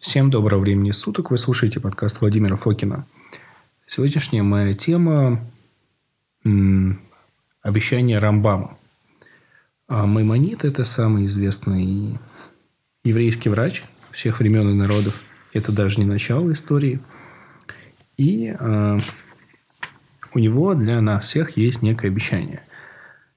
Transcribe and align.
Всем 0.00 0.30
доброго 0.30 0.60
времени 0.60 0.92
суток. 0.92 1.30
Вы 1.30 1.36
слушаете 1.36 1.78
подкаст 1.78 2.22
Владимира 2.22 2.56
Фокина. 2.56 3.06
Сегодняшняя 3.86 4.42
моя 4.42 4.72
тема 4.72 5.44
обещание 7.60 8.18
Рамбама. 8.18 8.78
А 9.88 10.06
Маймонид– 10.06 10.64
это 10.64 10.86
самый 10.86 11.26
известный 11.26 12.18
еврейский 13.04 13.50
врач 13.50 13.84
всех 14.10 14.40
времен 14.40 14.70
и 14.70 14.72
народов. 14.72 15.14
Это 15.52 15.70
даже 15.70 16.00
не 16.00 16.06
начало 16.06 16.50
истории. 16.50 17.00
И 18.16 18.56
э, 18.58 19.00
у 20.32 20.38
него 20.38 20.72
для 20.72 21.02
нас 21.02 21.24
всех 21.24 21.58
есть 21.58 21.82
некое 21.82 22.08
обещание. 22.08 22.62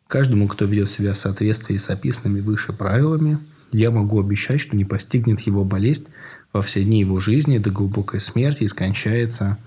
Каждому, 0.07 0.47
кто 0.47 0.63
ведет 0.63 0.89
себя 0.89 1.13
в 1.13 1.17
соответствии 1.17 1.75
с 1.75 1.89
описанными 1.89 2.39
выше 2.39 2.71
правилами, 2.71 3.37
я 3.73 3.91
могу 3.91 4.17
обещать, 4.21 4.61
что 4.61 4.77
не 4.77 4.85
постигнет 4.85 5.41
его 5.41 5.65
болезнь 5.65 6.07
во 6.53 6.61
все 6.61 6.83
дни 6.83 6.99
его 6.99 7.19
жизни 7.19 7.57
до 7.57 7.71
глубокой 7.71 8.19
смерти 8.19 8.63
и 8.63 8.67
скончается, 8.67 9.57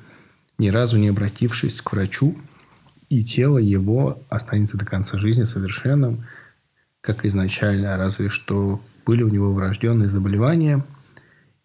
ни 0.57 0.69
разу 0.69 0.97
не 0.97 1.09
обратившись 1.09 1.83
к 1.83 1.93
врачу, 1.93 2.37
и 3.11 3.25
тело 3.25 3.59
его 3.59 4.23
останется 4.29 4.79
до 4.79 4.87
конца 4.87 5.19
жизни 5.19 5.45
совершенным, 5.45 6.25
как 7.01 7.25
изначально, 7.27 7.97
разве 7.97 8.29
что 8.29 8.81
были 9.05 9.23
у 9.23 9.29
него 9.29 9.53
врожденные 9.53 10.09
заболевания, 10.09 10.85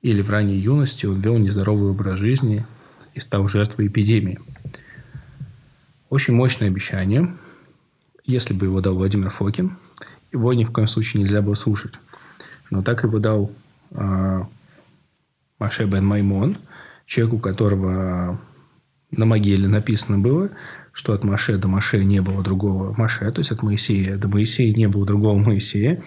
или 0.02 0.22
в 0.22 0.30
ранней 0.30 0.58
юности 0.58 1.06
он 1.06 1.22
вел 1.22 1.38
нездоровый 1.38 1.92
образ 1.92 2.20
жизни 2.20 2.66
и 3.14 3.20
стал 3.20 3.48
жертвой 3.48 3.88
эпидемии. 3.88 4.40
Очень 6.10 6.34
мощное 6.34 6.68
обещание. 6.68 7.36
Если 8.26 8.54
бы 8.54 8.66
его 8.66 8.82
дал 8.82 8.96
Владимир 8.96 9.30
Фокин, 9.30 9.78
его 10.32 10.54
ни 10.54 10.64
в 10.64 10.72
коем 10.72 10.88
случае 10.88 11.22
нельзя 11.22 11.42
было 11.42 11.56
слушать. 11.56 11.94
Но 12.70 12.82
так 12.82 13.04
его 13.04 13.20
дал 13.20 13.52
а, 13.92 14.48
Маше 15.62 15.86
бен 15.86 16.04
Маймон, 16.08 16.58
человек, 17.06 17.36
у 17.36 17.38
которого 17.40 18.42
на 19.12 19.26
могиле 19.26 19.68
написано 19.68 20.18
было, 20.18 20.50
что 20.92 21.14
от 21.14 21.24
Маше 21.24 21.60
до 21.60 21.68
Маше 21.68 22.04
не 22.04 22.20
было 22.20 22.44
другого 22.44 22.96
Маше, 22.98 23.32
то 23.32 23.42
есть 23.42 23.52
от 23.52 23.62
Моисея 23.62 24.18
до 24.18 24.28
Моисея 24.28 24.74
не 24.74 24.88
было 24.88 25.06
другого 25.06 25.38
Моисея. 25.38 26.02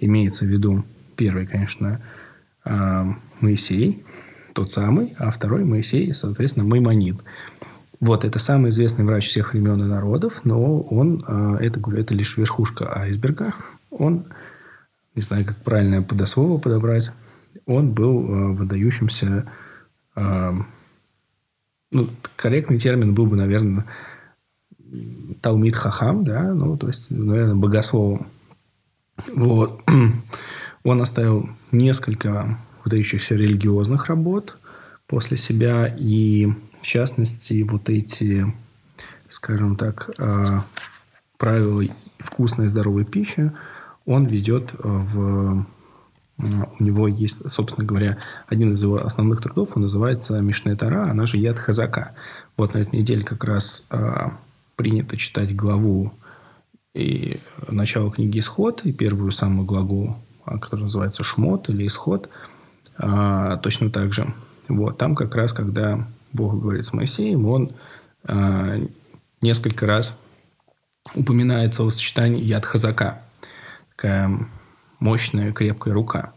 Имеется 0.00 0.44
в 0.44 0.48
виду 0.48 0.84
первый, 1.14 1.46
конечно, 1.46 2.00
а, 2.64 3.16
Моисей, 3.40 4.04
тот 4.52 4.72
самый, 4.72 5.14
а 5.16 5.30
второй 5.30 5.62
Моисей, 5.62 6.12
соответственно, 6.12 6.66
Маймонид. 6.66 7.18
Вот, 8.00 8.24
это 8.24 8.40
самый 8.40 8.70
известный 8.70 9.04
врач 9.04 9.28
всех 9.28 9.52
времен 9.52 9.80
и 9.80 9.86
народов, 9.86 10.40
но 10.42 10.80
он, 10.80 11.24
а, 11.28 11.56
это, 11.60 11.78
говорю, 11.78 12.02
это 12.02 12.14
лишь 12.14 12.36
верхушка 12.36 12.98
айсберга. 12.98 13.54
Он, 13.90 14.24
не 15.14 15.22
знаю, 15.22 15.44
как 15.44 15.56
правильное 15.58 16.02
подослово 16.02 16.58
подобрать, 16.58 17.12
он 17.68 17.92
был 17.92 18.24
э, 18.24 18.52
выдающимся... 18.54 19.46
Э, 20.16 20.52
ну, 21.90 22.08
корректный 22.36 22.78
термин 22.78 23.14
был 23.14 23.26
бы, 23.26 23.36
наверное, 23.36 23.84
Талмит 25.42 25.76
Хахам, 25.76 26.24
да, 26.24 26.54
ну, 26.54 26.76
то 26.76 26.88
есть, 26.88 27.10
наверное, 27.10 27.54
богословом. 27.54 28.26
Вот. 29.34 29.82
Он 30.82 31.02
оставил 31.02 31.48
несколько 31.70 32.58
выдающихся 32.84 33.34
религиозных 33.34 34.06
работ 34.06 34.56
после 35.06 35.36
себя, 35.36 35.86
и, 35.86 36.46
в 36.80 36.86
частности, 36.86 37.62
вот 37.62 37.90
эти, 37.90 38.46
скажем 39.28 39.76
так, 39.76 40.10
э, 40.18 40.60
правила 41.36 41.84
вкусной 42.18 42.66
и 42.66 42.68
здоровой 42.68 43.04
пищи 43.04 43.52
он 44.06 44.24
ведет 44.24 44.72
в 44.78 45.66
у 46.38 46.82
него 46.82 47.08
есть, 47.08 47.50
собственно 47.50 47.86
говоря, 47.86 48.18
один 48.46 48.72
из 48.72 48.82
его 48.82 49.04
основных 49.04 49.42
трудов, 49.42 49.76
он 49.76 49.82
называется 49.82 50.40
Мишне 50.40 50.76
Тара, 50.76 51.10
она 51.10 51.26
же 51.26 51.36
Яд 51.36 51.58
Хазака. 51.58 52.14
Вот 52.56 52.74
на 52.74 52.78
этой 52.78 53.00
неделе 53.00 53.24
как 53.24 53.42
раз 53.44 53.84
а, 53.90 54.38
принято 54.76 55.16
читать 55.16 55.54
главу 55.56 56.12
и 56.94 57.40
начало 57.66 58.12
книги 58.12 58.38
Исход, 58.38 58.82
и 58.84 58.92
первую 58.92 59.32
самую 59.32 59.66
главу, 59.66 60.16
а, 60.44 60.58
которая 60.58 60.84
называется 60.84 61.24
Шмот 61.24 61.68
или 61.70 61.86
Исход, 61.86 62.30
а, 62.96 63.56
точно 63.56 63.90
так 63.90 64.12
же. 64.12 64.32
Вот, 64.68 64.96
там 64.96 65.16
как 65.16 65.34
раз, 65.34 65.52
когда 65.52 66.06
Бог 66.32 66.60
говорит 66.60 66.84
с 66.84 66.92
Моисеем, 66.92 67.46
он 67.46 67.72
а, 68.24 68.76
несколько 69.40 69.86
раз 69.86 70.16
упоминает 71.14 71.74
словосочетание 71.74 72.42
Яд 72.42 72.64
Хазака. 72.64 73.22
Такая 73.90 74.46
мощная, 75.00 75.52
крепкая 75.52 75.94
рука. 75.94 76.32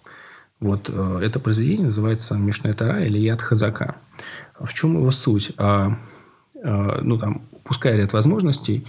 Вот 0.62 0.90
э, 0.94 1.20
это 1.24 1.40
произведение 1.40 1.88
называется 1.88 2.36
«Мишная 2.36 2.76
Тара» 2.76 3.04
или 3.04 3.18
«Яд 3.18 3.42
Хазака». 3.42 3.96
В 4.60 4.72
чем 4.74 4.94
его 4.96 5.10
суть? 5.10 5.54
А, 5.58 5.98
а, 6.64 7.00
ну, 7.02 7.18
там, 7.18 7.42
пускай 7.64 7.98
ряд 7.98 8.14
возможностей, 8.14 8.86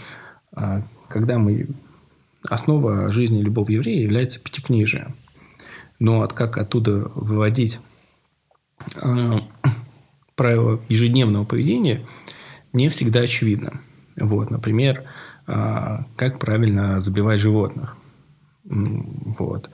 а, 0.54 0.86
когда 1.08 1.38
мы... 1.38 1.68
Основа 2.48 3.12
жизни 3.12 3.40
любого 3.40 3.70
еврея 3.70 4.02
является 4.02 4.40
пятикнижие. 4.40 5.14
Но 6.00 6.22
от, 6.22 6.32
как 6.32 6.58
оттуда 6.58 7.10
выводить 7.14 7.78
а, 9.00 9.38
правила 10.34 10.80
ежедневного 10.88 11.44
поведения, 11.44 12.04
не 12.72 12.88
всегда 12.88 13.20
очевидно. 13.20 13.80
Вот, 14.16 14.50
например, 14.50 15.04
а, 15.46 16.04
как 16.16 16.38
правильно 16.38 17.00
забивать 17.00 17.40
животных. 17.40 17.96
Вот. 18.64 19.70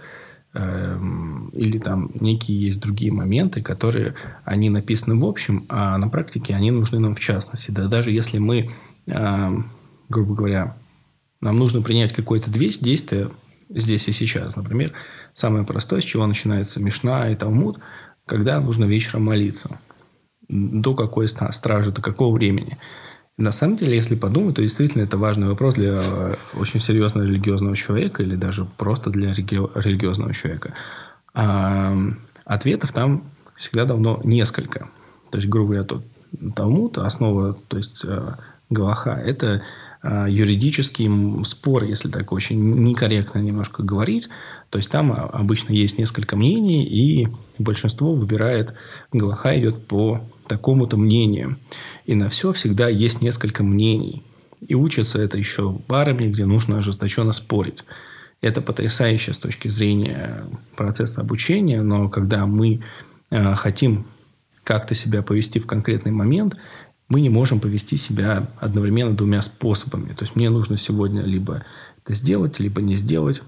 Эм, 0.54 1.50
или 1.50 1.76
там 1.78 2.10
некие 2.14 2.58
есть 2.58 2.80
другие 2.80 3.12
моменты, 3.12 3.62
которые, 3.62 4.14
они 4.44 4.70
написаны 4.70 5.18
в 5.18 5.24
общем, 5.24 5.66
а 5.68 5.98
на 5.98 6.08
практике 6.08 6.54
они 6.54 6.70
нужны 6.70 6.98
нам 6.98 7.14
в 7.14 7.20
частности. 7.20 7.70
Да 7.70 7.86
даже 7.86 8.10
если 8.10 8.38
мы, 8.38 8.70
эм, 9.06 9.70
грубо 10.08 10.34
говоря, 10.34 10.76
нам 11.40 11.58
нужно 11.58 11.82
принять 11.82 12.14
какое-то 12.14 12.50
действие 12.50 13.30
здесь 13.68 14.08
и 14.08 14.12
сейчас. 14.12 14.56
Например, 14.56 14.92
самое 15.34 15.64
простое, 15.64 16.00
с 16.00 16.04
чего 16.04 16.26
начинается 16.26 16.80
Мишна 16.80 17.28
и 17.28 17.36
Талмуд, 17.36 17.78
когда 18.24 18.58
нужно 18.60 18.84
вечером 18.86 19.24
молиться. 19.24 19.78
До 20.48 20.94
какой 20.94 21.28
стражи, 21.28 21.92
до 21.92 22.00
какого 22.00 22.34
времени. 22.34 22.78
На 23.38 23.52
самом 23.52 23.76
деле, 23.76 23.94
если 23.96 24.16
подумать, 24.16 24.56
то 24.56 24.62
действительно 24.62 25.02
это 25.02 25.16
важный 25.16 25.46
вопрос 25.46 25.74
для 25.74 26.02
очень 26.54 26.80
серьезного 26.80 27.24
религиозного 27.24 27.76
человека 27.76 28.24
или 28.24 28.34
даже 28.34 28.64
просто 28.64 29.10
для 29.10 29.32
религиозного 29.32 30.34
человека. 30.34 30.74
А 31.34 31.96
ответов 32.44 32.92
там 32.92 33.22
всегда 33.54 33.84
давно 33.84 34.20
несколько. 34.24 34.88
То 35.30 35.38
есть, 35.38 35.48
грубо 35.48 35.68
говоря, 35.68 35.84
тот 35.84 36.04
Талмуд, 36.56 36.98
основа, 36.98 37.56
то 37.68 37.76
есть 37.76 38.04
э, 38.04 38.34
Галаха, 38.70 39.10
это 39.10 39.62
э, 40.02 40.26
юридический 40.28 41.08
спор, 41.44 41.84
если 41.84 42.08
так 42.10 42.32
очень 42.32 42.58
некорректно 42.82 43.38
немножко 43.38 43.84
говорить. 43.84 44.28
То 44.70 44.78
есть, 44.78 44.90
там 44.90 45.12
обычно 45.12 45.72
есть 45.72 45.96
несколько 45.96 46.34
мнений, 46.34 46.84
и 46.84 47.28
большинство 47.58 48.14
выбирает, 48.14 48.74
Галаха 49.12 49.58
идет 49.58 49.86
по 49.86 50.22
такому-то 50.48 50.96
мнению. 50.96 51.58
И 52.06 52.14
на 52.14 52.28
все 52.28 52.52
всегда 52.52 52.88
есть 52.88 53.20
несколько 53.20 53.62
мнений. 53.62 54.22
И 54.66 54.74
учится 54.74 55.20
это 55.20 55.38
еще 55.38 55.72
парами, 55.86 56.24
где 56.24 56.46
нужно 56.46 56.78
ожесточенно 56.78 57.32
спорить. 57.32 57.84
Это 58.40 58.60
потрясающе 58.60 59.34
с 59.34 59.38
точки 59.38 59.68
зрения 59.68 60.44
процесса 60.76 61.20
обучения, 61.20 61.82
но 61.82 62.08
когда 62.08 62.46
мы 62.46 62.80
э, 63.30 63.54
хотим 63.54 64.06
как-то 64.64 64.94
себя 64.94 65.22
повести 65.22 65.58
в 65.58 65.66
конкретный 65.66 66.12
момент, 66.12 66.56
мы 67.08 67.20
не 67.20 67.30
можем 67.30 67.58
повести 67.58 67.96
себя 67.96 68.48
одновременно 68.60 69.16
двумя 69.16 69.42
способами. 69.42 70.12
То 70.12 70.24
есть 70.24 70.36
мне 70.36 70.50
нужно 70.50 70.76
сегодня 70.76 71.22
либо 71.22 71.64
это 72.04 72.14
сделать, 72.14 72.60
либо 72.60 72.82
не 72.82 72.96
сделать, 72.96 73.42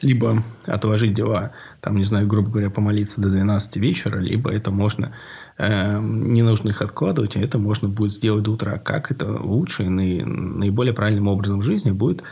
либо 0.00 0.44
отложить 0.66 1.14
дела, 1.14 1.52
там, 1.80 1.96
не 1.96 2.04
знаю, 2.04 2.26
грубо 2.26 2.50
говоря, 2.50 2.70
помолиться 2.70 3.20
до 3.20 3.30
12 3.30 3.76
вечера, 3.76 4.18
либо 4.18 4.50
это 4.50 4.70
можно 4.70 5.12
не 5.58 6.42
нужно 6.42 6.70
их 6.70 6.82
откладывать, 6.82 7.36
а 7.36 7.40
это 7.40 7.58
можно 7.58 7.88
будет 7.88 8.12
сделать 8.12 8.44
до 8.44 8.52
утра. 8.52 8.78
Как 8.78 9.10
это 9.10 9.26
лучше 9.40 9.84
и 9.84 9.88
наиболее 9.88 10.94
правильным 10.94 11.28
образом 11.28 11.60
в 11.60 11.64
жизни 11.64 11.90
будет 11.90 12.22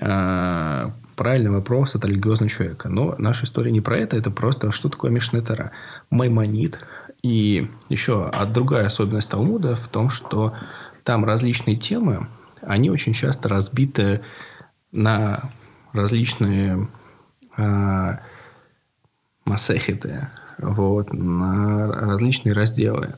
э, 0.00 0.90
правильный 1.16 1.50
вопрос 1.50 1.94
от 1.96 2.04
религиозного 2.04 2.50
человека. 2.50 2.88
Но 2.88 3.14
наша 3.18 3.44
история 3.44 3.70
не 3.70 3.80
про 3.80 3.98
это, 3.98 4.16
это 4.16 4.30
просто 4.30 4.72
что 4.72 4.88
такое 4.88 5.10
Мишнетара. 5.10 5.72
Маймонит. 6.10 6.78
И 7.22 7.68
еще 7.90 8.32
другая 8.54 8.86
особенность 8.86 9.28
Талмуда 9.28 9.76
в 9.76 9.88
том, 9.88 10.08
что 10.08 10.54
там 11.04 11.24
различные 11.24 11.76
темы, 11.76 12.28
они 12.62 12.90
очень 12.90 13.12
часто 13.12 13.48
разбиты 13.48 14.22
на 14.92 15.50
различные 15.92 16.88
э, 17.56 18.18
масехиты, 19.44 20.28
вот, 20.62 21.12
на 21.12 21.86
различные 21.86 22.52
разделы. 22.52 23.14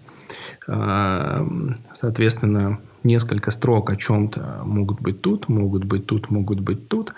А, 0.68 1.46
соответственно, 1.94 2.78
несколько 3.02 3.50
строк 3.50 3.90
о 3.90 3.96
чем-то 3.96 4.62
могут 4.64 5.00
быть 5.00 5.20
тут, 5.20 5.48
могут 5.48 5.84
быть 5.84 6.06
тут, 6.06 6.30
могут 6.30 6.60
быть 6.60 6.88
тут. 6.88 7.14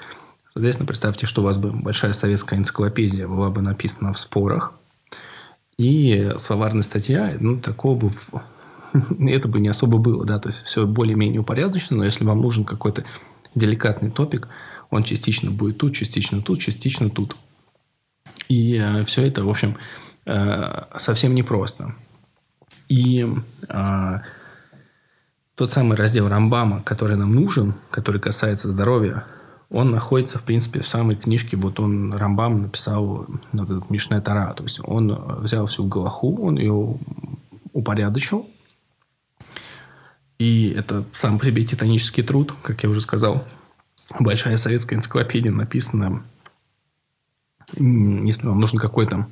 Соответственно, 0.52 0.86
представьте, 0.86 1.26
что 1.26 1.42
у 1.42 1.44
вас 1.44 1.58
бы 1.58 1.72
большая 1.72 2.12
советская 2.12 2.58
энциклопедия 2.58 3.26
была 3.26 3.50
бы 3.50 3.60
написана 3.60 4.12
в 4.12 4.18
спорах. 4.18 4.72
И 5.76 6.30
словарная 6.38 6.82
статья, 6.82 7.32
ну, 7.40 7.58
такого 7.58 7.98
бы... 7.98 8.12
это 9.28 9.48
бы 9.48 9.58
не 9.58 9.68
особо 9.68 9.98
было, 9.98 10.24
да, 10.24 10.38
то 10.38 10.50
есть 10.50 10.62
все 10.62 10.86
более-менее 10.86 11.40
упорядочено, 11.40 11.98
но 11.98 12.04
если 12.04 12.24
вам 12.24 12.40
нужен 12.40 12.64
какой-то 12.64 13.04
деликатный 13.54 14.10
топик, 14.10 14.48
он 14.90 15.02
частично 15.02 15.50
будет 15.50 15.78
тут, 15.78 15.94
частично 15.94 16.40
тут, 16.40 16.60
частично 16.60 17.10
тут. 17.10 17.36
И 18.48 18.76
э, 18.76 19.04
все 19.04 19.22
это, 19.22 19.44
в 19.44 19.50
общем, 19.50 19.76
совсем 20.26 21.34
непросто. 21.34 21.94
И 22.88 23.26
э, 23.68 24.18
тот 25.54 25.70
самый 25.70 25.96
раздел 25.96 26.28
Рамбама, 26.28 26.82
который 26.82 27.16
нам 27.16 27.34
нужен, 27.34 27.74
который 27.90 28.20
касается 28.20 28.70
здоровья, 28.70 29.24
он 29.70 29.90
находится, 29.90 30.38
в 30.38 30.42
принципе, 30.42 30.80
в 30.80 30.88
самой 30.88 31.16
книжке. 31.16 31.56
Вот 31.56 31.80
он, 31.80 32.14
Рамбам, 32.14 32.62
написал 32.62 33.26
вот 33.52 33.70
этот 33.70 33.90
Мишная 33.90 34.20
Тара. 34.20 34.52
То 34.54 34.62
есть 34.64 34.80
он 34.84 35.12
взял 35.40 35.66
всю 35.66 35.84
Галаху, 35.86 36.46
он 36.46 36.56
ее 36.56 36.96
упорядочил. 37.72 38.48
И 40.38 40.70
это 40.76 41.04
сам 41.12 41.38
по 41.38 41.46
себе 41.46 41.64
титанический 41.64 42.22
труд, 42.22 42.54
как 42.62 42.82
я 42.82 42.90
уже 42.90 43.00
сказал. 43.00 43.44
Большая 44.20 44.58
советская 44.58 44.98
энциклопедия 44.98 45.50
написана, 45.50 46.22
если 47.76 48.46
вам 48.46 48.60
нужен 48.60 48.78
какой-то 48.78 49.26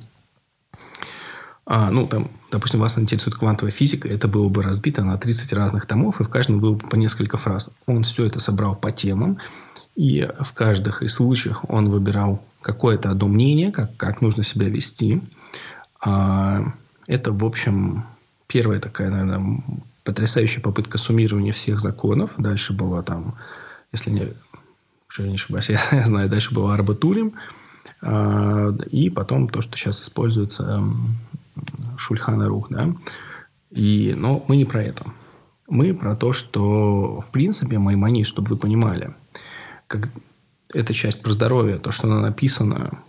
а, 1.65 1.91
ну, 1.91 2.07
там, 2.07 2.29
допустим, 2.51 2.79
вас 2.79 2.97
интересует 2.97 3.37
квантовая 3.37 3.71
физика, 3.71 4.07
это 4.07 4.27
было 4.27 4.49
бы 4.49 4.63
разбито 4.63 5.03
на 5.03 5.17
30 5.17 5.53
разных 5.53 5.85
томов, 5.85 6.19
и 6.19 6.23
в 6.23 6.29
каждом 6.29 6.59
было 6.59 6.73
бы 6.73 6.87
по 6.87 6.95
несколько 6.95 7.37
фраз. 7.37 7.71
Он 7.85 8.03
все 8.03 8.25
это 8.25 8.39
собрал 8.39 8.75
по 8.75 8.91
темам, 8.91 9.37
и 9.95 10.29
в 10.41 10.53
каждых 10.53 11.03
из 11.03 11.13
случаях 11.13 11.69
он 11.69 11.89
выбирал 11.89 12.43
какое-то 12.61 13.11
одно 13.11 13.27
мнение, 13.27 13.71
как, 13.71 13.95
как 13.95 14.21
нужно 14.21 14.43
себя 14.43 14.67
вести. 14.67 15.21
А, 16.01 16.73
это, 17.07 17.31
в 17.31 17.45
общем, 17.45 18.05
первая 18.47 18.79
такая, 18.79 19.09
наверное, 19.09 19.63
потрясающая 20.03 20.61
попытка 20.61 20.97
суммирования 20.97 21.53
всех 21.53 21.79
законов. 21.79 22.33
Дальше 22.37 22.73
была 22.73 23.03
там, 23.03 23.35
если 23.93 24.09
не, 24.09 24.33
я 25.17 25.27
не 25.27 25.35
ошибаюсь, 25.35 25.69
я 25.91 26.05
знаю, 26.05 26.29
дальше 26.29 26.53
была 26.53 26.73
Арбатурим. 26.73 27.33
А, 28.01 28.75
и 28.91 29.09
потом 29.09 29.47
то, 29.47 29.61
что 29.61 29.77
сейчас 29.77 30.01
используется 30.01 30.83
Шульхана 31.97 32.47
Рух, 32.47 32.67
да. 32.69 32.95
И, 33.71 34.13
но 34.15 34.43
мы 34.47 34.57
не 34.57 34.65
про 34.65 34.83
это. 34.83 35.05
Мы 35.67 35.93
про 35.93 36.15
то, 36.15 36.33
что, 36.33 37.21
в 37.21 37.31
принципе, 37.31 37.79
Маймонид, 37.79 38.27
чтобы 38.27 38.49
вы 38.49 38.57
понимали, 38.57 39.15
как 39.87 40.09
эта 40.73 40.93
часть 40.93 41.21
про 41.21 41.31
здоровье, 41.31 41.77
то, 41.77 41.91
что 41.91 42.07
она 42.07 42.21
написана 42.21 42.99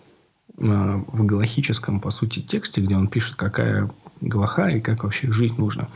а, 0.58 1.04
в 1.08 1.24
галахическом, 1.24 2.00
по 2.00 2.10
сути, 2.10 2.40
тексте, 2.40 2.80
где 2.80 2.96
он 2.96 3.08
пишет, 3.08 3.34
какая 3.34 3.90
галаха 4.20 4.68
и 4.68 4.80
как 4.80 5.04
вообще 5.04 5.32
жить 5.32 5.58
нужно. 5.58 5.88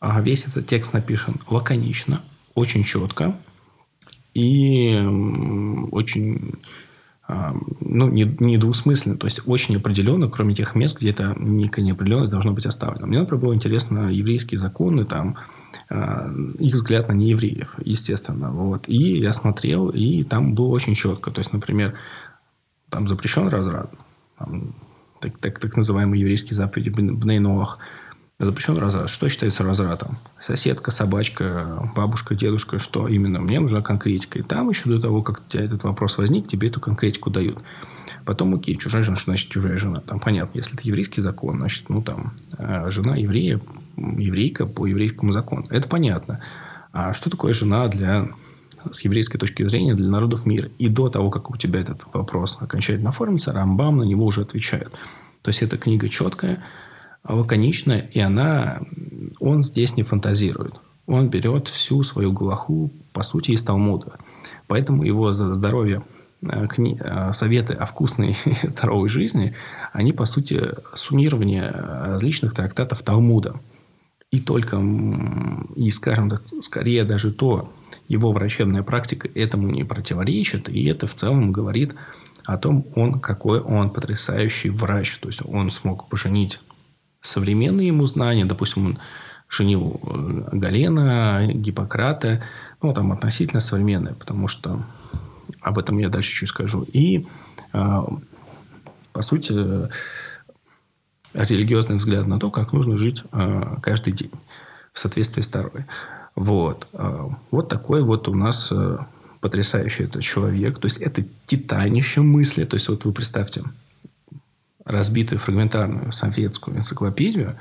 А 0.00 0.20
весь 0.20 0.46
этот 0.46 0.66
текст 0.66 0.92
написан 0.92 1.40
лаконично, 1.48 2.22
очень 2.54 2.84
четко 2.84 3.36
и 4.34 4.94
очень 5.90 6.54
ну, 7.28 8.08
не, 8.08 8.24
не 8.38 8.56
двусмысленно, 8.56 9.16
то 9.16 9.26
есть 9.26 9.40
очень 9.46 9.76
определенно, 9.76 10.28
кроме 10.28 10.54
тех 10.54 10.74
мест, 10.74 10.98
где 10.98 11.10
это 11.10 11.34
некая 11.38 11.82
неопределенность 11.82 12.30
должно 12.30 12.52
быть 12.52 12.66
оставлено. 12.66 13.06
Мне, 13.06 13.18
например, 13.18 13.44
было 13.44 13.54
интересно 13.54 14.10
еврейские 14.10 14.60
законы, 14.60 15.04
там, 15.04 15.36
э, 15.90 16.30
их 16.60 16.74
взгляд 16.74 17.08
на 17.08 17.14
неевреев, 17.14 17.74
естественно. 17.84 18.50
Вот. 18.52 18.88
И 18.88 19.18
я 19.18 19.32
смотрел, 19.32 19.88
и 19.88 20.22
там 20.22 20.54
было 20.54 20.68
очень 20.68 20.94
четко. 20.94 21.32
То 21.32 21.40
есть, 21.40 21.52
например, 21.52 21.94
там 22.90 23.08
запрещен 23.08 23.48
разрад, 23.48 23.90
там, 24.38 24.74
так, 25.20 25.36
так, 25.38 25.58
так 25.58 25.76
называемые 25.76 26.20
еврейские 26.20 26.54
заповеди 26.54 26.90
Бнейноах– 26.90 27.78
запрещен 28.38 28.76
разрад. 28.76 29.08
Что 29.08 29.28
считается 29.28 29.64
разрадом? 29.64 30.18
Соседка, 30.40 30.90
собачка, 30.90 31.90
бабушка, 31.96 32.34
дедушка, 32.34 32.78
что 32.78 33.08
именно? 33.08 33.40
Мне 33.40 33.60
нужна 33.60 33.80
конкретика. 33.80 34.38
И 34.38 34.42
там 34.42 34.68
еще 34.68 34.88
до 34.88 35.00
того, 35.00 35.22
как 35.22 35.40
у 35.40 35.50
тебя 35.50 35.64
этот 35.64 35.84
вопрос 35.84 36.18
возник, 36.18 36.46
тебе 36.46 36.68
эту 36.68 36.80
конкретику 36.80 37.30
дают. 37.30 37.58
Потом, 38.24 38.54
окей, 38.54 38.76
чужая 38.76 39.02
жена, 39.02 39.16
что 39.16 39.30
значит 39.30 39.50
чужая 39.50 39.78
жена? 39.78 40.00
Там 40.00 40.20
понятно, 40.20 40.58
если 40.58 40.74
это 40.74 40.86
еврейский 40.86 41.20
закон, 41.20 41.58
значит, 41.58 41.88
ну, 41.88 42.02
там, 42.02 42.34
э, 42.58 42.90
жена 42.90 43.16
еврея, 43.16 43.60
еврейка 43.96 44.66
по 44.66 44.86
еврейскому 44.86 45.32
закону. 45.32 45.66
Это 45.70 45.88
понятно. 45.88 46.40
А 46.92 47.14
что 47.14 47.30
такое 47.30 47.54
жена 47.54 47.88
для 47.88 48.28
с 48.92 49.00
еврейской 49.00 49.38
точки 49.38 49.64
зрения 49.64 49.94
для 49.94 50.08
народов 50.08 50.46
мира. 50.46 50.70
И 50.78 50.88
до 50.88 51.08
того, 51.08 51.30
как 51.30 51.50
у 51.50 51.56
тебя 51.56 51.80
этот 51.80 52.02
вопрос 52.12 52.58
окончательно 52.60 53.10
оформится, 53.10 53.52
Рамбам 53.52 53.96
на 53.96 54.04
него 54.04 54.24
уже 54.24 54.42
отвечает. 54.42 54.92
То 55.42 55.50
есть, 55.50 55.62
эта 55.62 55.76
книга 55.76 56.08
четкая, 56.08 56.62
лаконичная, 57.34 58.00
и 58.12 58.20
она, 58.20 58.80
он 59.40 59.62
здесь 59.62 59.96
не 59.96 60.02
фантазирует. 60.02 60.74
Он 61.06 61.28
берет 61.28 61.68
всю 61.68 62.02
свою 62.02 62.32
галаху, 62.32 62.90
по 63.12 63.22
сути, 63.22 63.52
из 63.52 63.62
Талмуда. 63.62 64.18
Поэтому 64.66 65.04
его 65.04 65.32
за 65.32 65.54
здоровье 65.54 66.02
э, 66.42 66.66
кни... 66.66 66.98
Э, 67.00 67.32
советы 67.32 67.74
о 67.74 67.86
вкусной 67.86 68.36
здоровой 68.62 69.08
жизни, 69.08 69.54
они, 69.92 70.12
по 70.12 70.26
сути, 70.26 70.60
суммирование 70.94 71.70
различных 71.70 72.54
трактатов 72.54 73.02
Талмуда. 73.02 73.60
И 74.32 74.40
только, 74.40 74.82
и, 75.76 75.90
скажем 75.92 76.28
так, 76.28 76.42
скорее 76.60 77.04
даже 77.04 77.32
то, 77.32 77.72
его 78.08 78.32
врачебная 78.32 78.82
практика 78.82 79.28
этому 79.34 79.68
не 79.68 79.84
противоречит, 79.84 80.68
и 80.68 80.84
это 80.86 81.06
в 81.06 81.14
целом 81.14 81.52
говорит 81.52 81.94
о 82.44 82.58
том, 82.58 82.86
он 82.96 83.20
какой 83.20 83.60
он 83.60 83.90
потрясающий 83.90 84.70
врач. 84.70 85.18
То 85.18 85.28
есть, 85.28 85.42
он 85.44 85.70
смог 85.70 86.08
поженить 86.08 86.60
современные 87.26 87.88
ему 87.88 88.06
знания. 88.06 88.44
Допустим, 88.44 88.86
он 88.86 88.98
женил 89.48 90.00
э, 90.02 90.48
Галена, 90.52 91.46
Гиппократа. 91.52 92.42
Ну, 92.82 92.92
там 92.92 93.12
относительно 93.12 93.60
современные, 93.60 94.14
потому 94.14 94.48
что 94.48 94.84
об 95.60 95.78
этом 95.78 95.98
я 95.98 96.08
дальше 96.08 96.32
чуть 96.32 96.48
скажу. 96.48 96.82
И, 96.92 97.26
э, 97.72 98.02
по 99.12 99.22
сути, 99.22 99.52
религиозный 101.34 101.96
взгляд 101.96 102.26
на 102.26 102.38
то, 102.38 102.50
как 102.50 102.72
нужно 102.72 102.96
жить 102.96 103.22
э, 103.32 103.76
каждый 103.82 104.12
день 104.12 104.32
в 104.92 104.98
соответствии 104.98 105.42
с 105.42 105.48
Торой. 105.48 105.84
Вот. 106.34 106.88
Вот 107.50 107.68
такой 107.68 108.02
вот 108.02 108.28
у 108.28 108.34
нас 108.34 108.70
потрясающий 109.40 110.04
этот 110.04 110.22
человек. 110.22 110.78
То 110.78 110.86
есть, 110.86 110.98
это 110.98 111.24
титанище 111.46 112.20
мысли. 112.20 112.64
То 112.64 112.76
есть, 112.76 112.88
вот 112.88 113.04
вы 113.04 113.12
представьте, 113.12 113.62
разбитую 114.86 115.38
фрагментарную 115.38 116.12
советскую 116.12 116.78
энциклопедию 116.78 117.56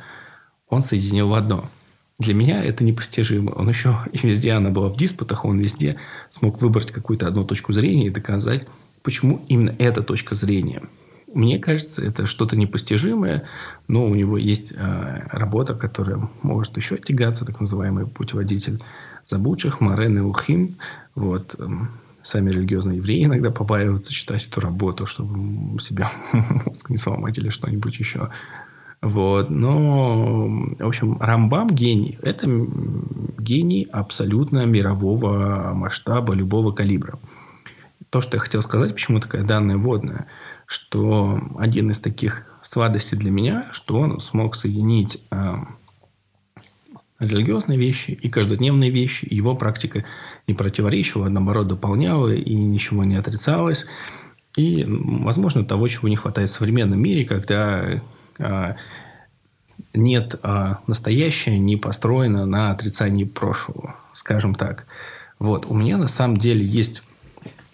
он 0.70 0.82
соединил 0.82 1.30
в 1.30 1.34
одно. 1.34 1.70
Для 2.18 2.34
меня 2.34 2.64
это 2.64 2.84
непостижимо. 2.84 3.52
Он 3.52 3.68
еще 3.68 4.00
и 4.14 4.18
везде 4.26 4.54
она 4.54 4.70
была 4.70 4.90
в 4.90 4.98
диспутах, 4.98 5.44
он 5.44 5.60
везде 5.60 5.98
смог 6.30 6.62
выбрать 6.62 6.92
какую-то 6.92 7.28
одну 7.28 7.44
точку 7.44 7.74
зрения 7.74 8.08
и 8.08 8.12
доказать, 8.12 8.68
почему 9.04 9.44
именно 9.48 9.76
эта 9.78 10.02
точка 10.02 10.36
зрения. 10.36 10.84
Мне 11.34 11.60
кажется, 11.60 12.02
это 12.02 12.26
что-то 12.26 12.56
непостижимое, 12.56 13.44
но 13.90 14.06
у 14.06 14.16
него 14.16 14.38
есть 14.38 14.72
э, 14.72 15.28
работа, 15.32 15.76
которая 15.76 16.30
может 16.44 16.78
еще 16.78 16.98
тягаться, 16.98 17.44
так 17.44 17.60
называемый 17.60 18.08
путеводитель 18.08 18.82
забучих, 19.26 19.82
Марен 19.82 20.18
и 20.18 20.22
Ухим. 20.22 20.78
Вот, 21.14 21.56
эм, 21.60 21.92
сами 22.26 22.50
религиозные 22.50 22.98
евреи 22.98 23.26
иногда 23.26 23.52
побаиваются 23.52 24.12
читать 24.12 24.48
эту 24.48 24.60
работу, 24.60 25.06
чтобы 25.06 25.80
себя 25.80 26.12
мозг 26.66 26.90
не 26.90 26.98
сломать 26.98 27.38
или 27.38 27.50
что-нибудь 27.50 28.00
еще. 28.00 28.30
Вот. 29.02 29.52
Но, 29.52 30.48
в 30.80 30.88
общем, 30.88 31.18
Рамбам 31.20 31.70
гений. 31.70 32.18
Это 32.24 32.48
гений 33.38 33.88
абсолютно 33.92 34.66
мирового 34.66 35.74
масштаба, 35.74 36.34
любого 36.34 36.72
калибра. 36.72 37.20
То, 38.10 38.22
что 38.22 38.38
я 38.38 38.42
хотел 38.42 38.64
сказать, 38.64 38.94
почему 38.94 39.20
такая 39.20 39.44
данная 39.44 39.78
водная, 39.78 40.26
что 40.66 41.40
один 41.60 41.92
из 41.92 42.00
таких 42.00 42.48
сладостей 42.64 43.18
для 43.18 43.30
меня, 43.30 43.68
что 43.72 44.00
он 44.00 44.20
смог 44.20 44.56
соединить 44.56 45.22
э, 45.30 45.54
религиозные 47.20 47.78
вещи 47.78 48.12
и 48.12 48.30
каждодневные 48.30 48.90
вещи. 48.90 49.28
Его 49.30 49.56
практика 49.56 50.04
не 50.48 50.54
противоречила, 50.54 51.28
а 51.28 51.30
наоборот 51.30 51.68
дополняла 51.68 52.34
и 52.34 52.54
ничего 52.54 53.04
не 53.04 53.16
отрицалось. 53.16 53.86
И, 54.58 54.86
возможно, 54.88 55.66
того, 55.66 55.88
чего 55.88 56.08
не 56.08 56.16
хватает 56.16 56.50
в 56.50 56.54
современном 56.54 57.02
мире, 57.02 57.26
когда 57.26 58.02
а, 58.40 58.76
нет 59.94 60.40
а, 60.44 60.80
настоящее 60.88 61.60
не 61.60 61.78
построено 61.78 62.46
на 62.46 62.72
отрицании 62.72 63.26
прошлого, 63.26 63.96
скажем 64.14 64.56
так. 64.56 64.86
Вот. 65.40 65.66
У 65.66 65.74
меня 65.74 65.98
на 65.98 66.08
самом 66.08 66.38
деле 66.38 66.66
есть 66.66 67.04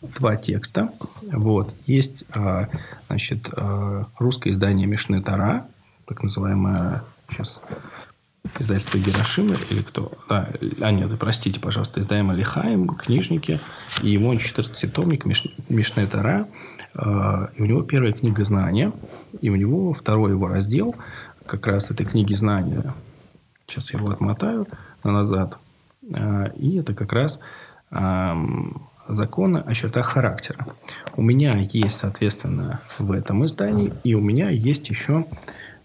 два 0.01 0.35
текста. 0.35 0.91
Вот. 1.21 1.73
Есть 1.85 2.25
а, 2.33 2.69
значит, 3.07 3.49
а, 3.53 4.07
русское 4.17 4.49
издание 4.49 4.87
Мишны 4.87 5.21
Тара, 5.21 5.67
так 6.07 6.23
называемое 6.23 7.03
сейчас 7.29 7.59
издательство 8.59 8.97
Герошима 8.97 9.55
или 9.69 9.81
кто? 9.81 10.11
Да, 10.29 10.49
а 10.79 10.91
нет, 10.91 11.11
простите, 11.19 11.59
пожалуйста, 11.59 11.99
издаем 12.01 12.29
Алихаем, 12.29 12.87
книжники, 12.89 13.59
и 14.01 14.09
ему 14.09 14.33
14-томник 14.33 15.25
Миш, 15.25 15.47
Мишне 15.69 16.05
Тара, 16.07 16.47
э, 16.93 17.47
и 17.55 17.61
у 17.61 17.65
него 17.65 17.83
первая 17.83 18.13
книга 18.13 18.43
знания, 18.45 18.91
и 19.41 19.49
у 19.49 19.55
него 19.55 19.93
второй 19.93 20.31
его 20.31 20.47
раздел 20.47 20.95
как 21.45 21.67
раз 21.67 21.91
этой 21.91 22.05
книги 22.05 22.33
знания. 22.33 22.93
Сейчас 23.67 23.93
я 23.93 23.99
его 23.99 24.09
отмотаю 24.09 24.67
на 25.03 25.11
назад. 25.11 25.57
Э, 26.13 26.51
и 26.55 26.77
это 26.77 26.93
как 26.93 27.13
раз 27.13 27.39
законы 29.07 29.57
о 29.57 29.73
чертах 29.73 30.07
характера. 30.07 30.65
У 31.15 31.21
меня 31.21 31.57
есть, 31.57 31.99
соответственно, 31.99 32.79
в 32.97 33.11
этом 33.11 33.45
издании, 33.45 33.93
и 34.03 34.15
у 34.15 34.21
меня 34.21 34.49
есть 34.49 34.89
еще 34.89 35.25
а, 35.25 35.25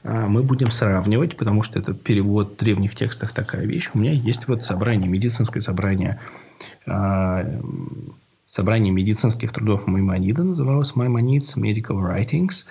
мы 0.07 0.43
будем 0.43 0.71
сравнивать, 0.71 1.37
потому 1.37 1.63
что 1.63 1.79
это 1.79 1.93
перевод 1.93 2.57
древних 2.57 2.95
текстов 2.95 3.33
такая 3.33 3.67
вещь. 3.67 3.91
У 3.93 3.99
меня 3.99 4.13
есть 4.13 4.47
вот 4.47 4.63
собрание, 4.63 5.09
медицинское 5.09 5.61
собрание, 5.61 6.21
а, 6.87 7.45
собрание 8.47 8.93
медицинских 8.93 9.53
трудов 9.53 9.89
Маймонида, 9.89 10.45
называлось 10.45 10.93
Maimonides 10.95 11.57
Medical 11.57 12.01
Writings, 12.01 12.67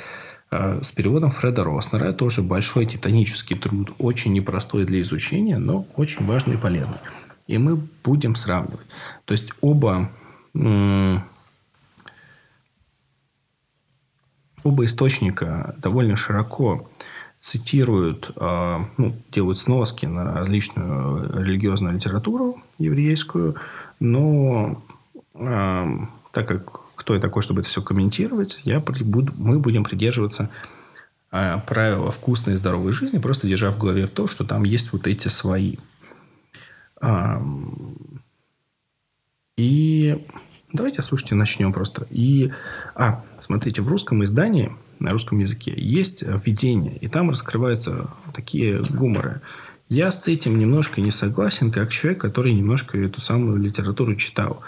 а, 0.50 0.82
с 0.82 0.94
переводом 0.94 1.32
Фреда 1.32 1.66
Роснера. 1.66 2.14
Тоже 2.14 2.42
большой 2.42 2.86
титанический 2.86 3.58
труд, 3.58 3.92
очень 4.00 4.32
непростой 4.32 4.86
для 4.86 5.02
изучения, 5.02 5.58
но 5.58 5.86
очень 5.98 6.26
важный 6.26 6.54
и 6.54 6.58
полезный. 6.58 7.00
И 7.48 7.58
мы 7.58 7.76
будем 8.04 8.36
сравнивать. 8.36 8.88
То 9.26 9.34
есть 9.34 9.50
оба 9.60 10.10
оба 14.64 14.86
источника 14.86 15.76
довольно 15.78 16.16
широко 16.16 16.90
цитируют, 17.46 18.32
а, 18.38 18.90
ну, 18.98 19.16
делают 19.32 19.60
сноски 19.60 20.08
на 20.08 20.34
различную 20.34 21.44
религиозную 21.46 21.94
литературу 21.94 22.60
еврейскую, 22.80 23.56
но 24.00 24.84
а, 25.36 25.88
так 26.32 26.48
как 26.48 26.82
кто 26.96 27.14
я 27.14 27.20
такой, 27.20 27.44
чтобы 27.44 27.62
это 27.62 27.70
все 27.70 27.84
комментировать, 27.84 28.62
я 28.64 28.80
буду, 28.80 29.32
мы 29.38 29.60
будем 29.60 29.84
придерживаться 29.84 30.50
а, 31.30 31.60
правила 31.60 32.12
вкусной 32.12 32.56
и 32.56 32.58
здоровой 32.58 32.94
жизни, 32.94 33.20
просто 33.20 33.48
держа 33.48 33.70
в 33.70 33.78
голове 33.78 34.08
то, 34.08 34.28
что 34.28 34.44
там 34.44 34.64
есть 34.64 34.92
вот 34.92 35.06
эти 35.06 35.28
свои. 35.28 35.78
И 39.56 40.26
давайте, 40.74 41.04
слушайте, 41.04 41.36
начнем 41.36 41.72
просто. 41.74 42.08
И, 42.10 42.52
а, 42.96 43.24
смотрите, 43.40 43.84
в 43.84 43.88
русском 43.88 44.26
издании– 44.26 44.76
на 45.00 45.12
русском 45.12 45.40
языке, 45.40 45.74
есть 45.76 46.24
введение, 46.24 46.98
и 46.98 47.08
там 47.08 47.30
раскрываются 47.30 48.10
такие 48.34 48.82
гуморы. 48.90 49.42
Я 49.90 50.12
с 50.12 50.28
этим 50.28 50.58
немножко 50.58 51.00
не 51.00 51.12
согласен, 51.12 51.72
как 51.72 51.92
человек, 51.92 52.20
который 52.20 52.54
немножко 52.54 52.98
эту 52.98 53.22
самую 53.22 53.58
литературу 53.58 54.16
читал. 54.16 54.62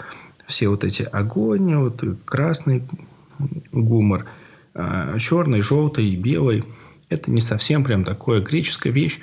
Все 0.46 0.68
вот 0.68 0.84
эти 0.84 1.02
огонь, 1.02 1.74
вот 1.74 2.02
красный 2.24 2.84
гумор, 3.72 4.26
а, 4.74 5.18
черный, 5.18 5.60
желтый, 5.60 6.14
белый. 6.14 6.64
Это 7.08 7.30
не 7.30 7.40
совсем 7.40 7.82
прям 7.82 8.04
такое 8.04 8.40
греческая 8.40 8.92
вещь. 8.92 9.18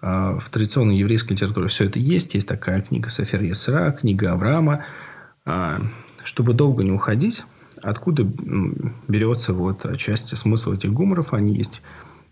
А, 0.00 0.38
в 0.38 0.48
традиционной 0.50 0.96
еврейской 0.96 1.32
литературе 1.32 1.66
все 1.66 1.84
это 1.84 1.98
есть. 1.98 2.34
Есть 2.34 2.46
такая 2.46 2.80
книга 2.82 3.10
Софер 3.10 3.42
Есра, 3.42 3.90
книга 3.90 4.32
Авраама. 4.32 4.84
А, 5.44 5.80
чтобы 6.22 6.52
долго 6.52 6.84
не 6.84 6.92
уходить, 6.92 7.44
Откуда 7.82 8.24
берется 9.08 9.52
вот 9.52 9.86
отчасти 9.86 10.34
смысл 10.34 10.72
этих 10.72 10.92
гуморов? 10.92 11.32
Они 11.32 11.54
есть 11.54 11.82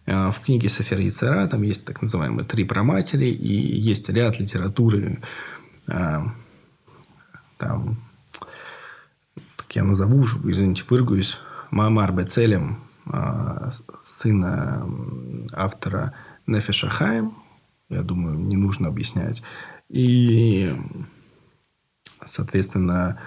э, 0.06 0.30
в 0.30 0.40
книге 0.40 0.68
Софер 0.68 0.98
Яцера, 0.98 1.46
там 1.46 1.62
есть 1.62 1.84
так 1.84 2.02
называемые 2.02 2.46
три 2.46 2.64
проматери, 2.64 3.26
и 3.26 3.80
есть 3.80 4.08
ряд 4.08 4.38
литературы, 4.38 5.20
э, 5.86 6.18
там, 7.56 7.98
так 9.56 9.76
я 9.76 9.84
назову, 9.84 10.24
извините, 10.44 10.84
выргуюсь, 10.88 11.38
Маамар 11.70 12.12
Бецелем, 12.12 12.78
э, 13.12 13.70
сына 14.00 14.86
автора 15.52 16.14
Нефеша 16.46 16.88
Хаим, 16.88 17.34
я 17.88 18.02
думаю, 18.02 18.38
не 18.38 18.56
нужно 18.56 18.88
объяснять. 18.88 19.42
И, 19.88 20.74
соответственно, 22.24 23.18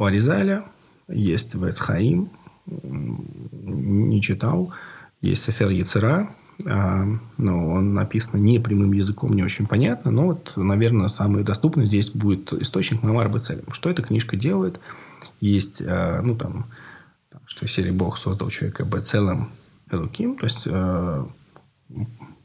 у 0.00 0.04
Аризаля 0.04 0.64
есть 1.08 1.54
Вецхаим, 1.54 2.30
не 2.66 4.22
читал. 4.22 4.72
Есть 5.20 5.42
Сефер 5.44 5.68
Яцера, 5.68 6.30
а, 6.66 7.04
но 7.36 7.68
он 7.68 7.92
написан 7.92 8.42
не 8.42 8.58
прямым 8.58 8.92
языком, 8.92 9.34
не 9.34 9.42
очень 9.42 9.66
понятно. 9.66 10.10
Но 10.10 10.26
вот, 10.26 10.54
наверное, 10.56 11.08
самый 11.08 11.44
доступный 11.44 11.84
здесь 11.84 12.10
будет 12.10 12.52
источник 12.54 13.02
Мамар 13.02 13.28
Бецелем. 13.28 13.70
Что 13.72 13.90
эта 13.90 14.02
книжка 14.02 14.36
делает? 14.36 14.80
Есть, 15.40 15.82
а, 15.82 16.22
ну, 16.22 16.34
там, 16.34 16.66
что 17.44 17.68
серии 17.68 17.90
Бог 17.90 18.16
создал 18.16 18.48
человека 18.48 18.84
Бецелем 18.84 19.50
Элуким, 19.90 20.38
то 20.38 20.44
есть 20.46 20.66
а, 20.66 21.28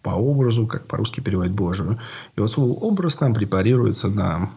по 0.02 0.10
образу, 0.10 0.68
как 0.68 0.88
по-русски 0.88 1.22
переводит 1.22 1.54
Божию. 1.54 2.00
И 2.36 2.42
вот 2.42 2.52
слово 2.52 2.74
образ 2.74 3.16
там 3.16 3.34
препарируется 3.34 4.10
на 4.10 4.52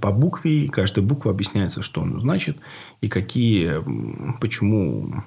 по 0.00 0.12
букве, 0.12 0.64
и 0.64 0.68
каждая 0.68 1.04
буква 1.04 1.32
объясняется, 1.32 1.82
что 1.82 2.00
он 2.00 2.20
значит, 2.20 2.58
и 3.00 3.08
какие, 3.08 3.82
почему 4.40 5.24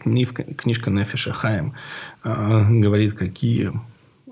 книжка 0.00 0.90
Нефиша 0.90 1.32
Хаем 1.32 1.74
э, 2.24 2.70
говорит, 2.80 3.14
какие 3.14 3.72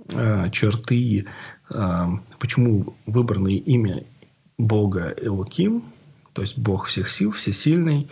э, 0.09 0.51
черты, 0.51 1.27
э, 1.71 2.07
почему 2.39 2.95
выбранное 3.07 3.55
имя 3.55 4.05
Бога 4.59 5.15
Элоким, 5.21 5.85
то 6.35 6.43
есть 6.43 6.59
Бог 6.59 6.87
всех 6.87 7.11
сил, 7.11 7.33
всесильный, 7.33 8.09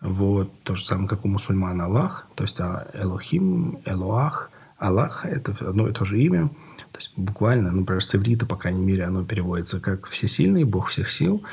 вот, 0.00 0.52
то 0.62 0.74
же 0.74 0.84
самое, 0.84 1.08
как 1.08 1.24
у 1.24 1.28
мусульман 1.28 1.80
Аллах, 1.80 2.28
то 2.34 2.44
есть 2.44 2.60
Элохим, 2.60 3.78
Элоах, 3.84 4.50
Аллах– 4.78 5.24
это 5.24 5.56
одно 5.60 5.88
и 5.88 5.92
то 5.92 6.04
же 6.04 6.20
имя– 6.20 6.50
то 6.98 7.02
есть 7.02 7.12
буквально, 7.14 7.70
ну, 7.70 7.80
например, 7.82 8.02
с 8.02 8.12
иврита, 8.16 8.44
по 8.44 8.56
крайней 8.56 8.84
мере, 8.84 9.04
оно 9.04 9.24
переводится 9.24 9.78
как 9.78 10.08
«всесильный», 10.08 10.64
«бог 10.64 10.88
всех 10.88 11.12
сил», 11.12 11.44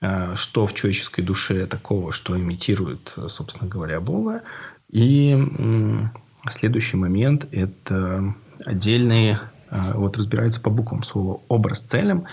а, 0.00 0.36
что 0.36 0.64
в 0.68 0.74
человеческой 0.74 1.22
душе 1.22 1.66
такого, 1.66 2.12
что 2.12 2.38
имитирует, 2.38 3.12
собственно 3.26 3.68
говоря, 3.68 4.00
Бога. 4.00 4.42
И 4.88 5.36
следующий 6.48 6.96
момент– 6.96 7.48
это 7.50 8.32
отдельные, 8.64 9.40
а, 9.70 9.94
вот 9.94 10.16
разбирается 10.16 10.60
по 10.60 10.70
буквам 10.70 11.02
слова 11.02 11.40
«образ 11.48 11.80
целям», 11.80 12.26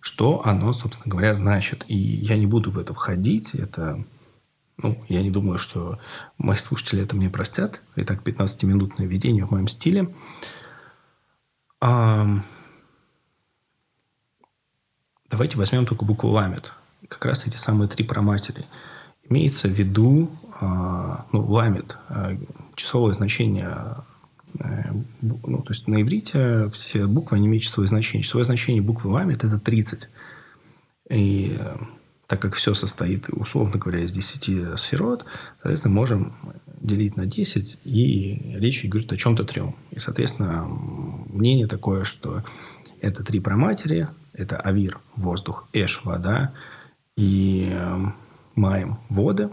что 0.00 0.46
оно, 0.46 0.72
собственно 0.72 1.10
говоря, 1.10 1.34
значит. 1.34 1.84
И 1.88 1.94
я 1.94 2.38
не 2.38 2.46
буду 2.46 2.70
в 2.70 2.78
это 2.78 2.94
входить, 2.94 3.54
это 3.54 4.02
ну, 4.78 5.04
я 5.10 5.22
не 5.22 5.30
думаю, 5.30 5.58
что 5.58 5.98
мои 6.38 6.56
слушатели 6.56 7.02
это 7.02 7.14
мне 7.16 7.28
простят. 7.28 7.82
Итак, 7.96 8.22
15-минутное 8.24 9.06
видение 9.06 9.44
в 9.44 9.50
моем 9.50 9.68
стиле. 9.68 10.08
Давайте 15.30 15.58
возьмем 15.58 15.84
только 15.84 16.04
букву 16.04 16.30
ламет. 16.30 16.72
Как 17.08 17.24
раз 17.26 17.46
эти 17.46 17.56
самые 17.56 17.88
три 17.88 18.04
проматери. 18.04 18.66
Имеется 19.28 19.68
в 19.68 19.72
виду, 19.72 20.30
а, 20.60 21.26
ну, 21.32 21.44
ламет, 21.44 21.96
а, 22.08 22.36
числовое 22.74 23.14
значение 23.14 23.96
э, 24.60 24.92
ну, 25.20 25.62
то 25.62 25.72
есть 25.72 25.88
на 25.88 26.02
иврите 26.02 26.68
все 26.70 27.06
буквы 27.06 27.36
они 27.36 27.48
имеют 27.48 27.64
числовое 27.64 27.88
значение. 27.88 28.22
Числовое 28.22 28.44
значение 28.44 28.80
буквы 28.80 29.10
ламет– 29.10 29.44
это 29.44 29.58
30. 29.58 30.08
И 31.10 31.56
э, 31.58 31.76
так 32.26 32.40
как 32.40 32.54
все 32.54 32.72
состоит, 32.74 33.28
условно 33.28 33.78
говоря, 33.78 34.04
из 34.04 34.12
10 34.12 34.78
сферот, 34.78 35.24
соответственно, 35.60 35.94
можем 35.94 36.34
делить 36.84 37.16
на 37.16 37.26
10, 37.26 37.78
и 37.84 38.56
речь 38.56 38.84
идет 38.84 39.10
о 39.12 39.16
чем-то 39.16 39.44
трем. 39.44 39.74
И, 39.90 39.98
соответственно, 39.98 40.64
мнение 40.64 41.66
такое, 41.66 42.04
что 42.04 42.44
это 43.00 43.24
три 43.24 43.40
проматери, 43.40 44.08
это 44.34 44.56
авир, 44.56 45.00
воздух, 45.16 45.66
эш, 45.72 46.04
вода, 46.04 46.52
и 47.16 47.70
э, 47.72 47.98
маем, 48.54 48.98
воды. 49.08 49.48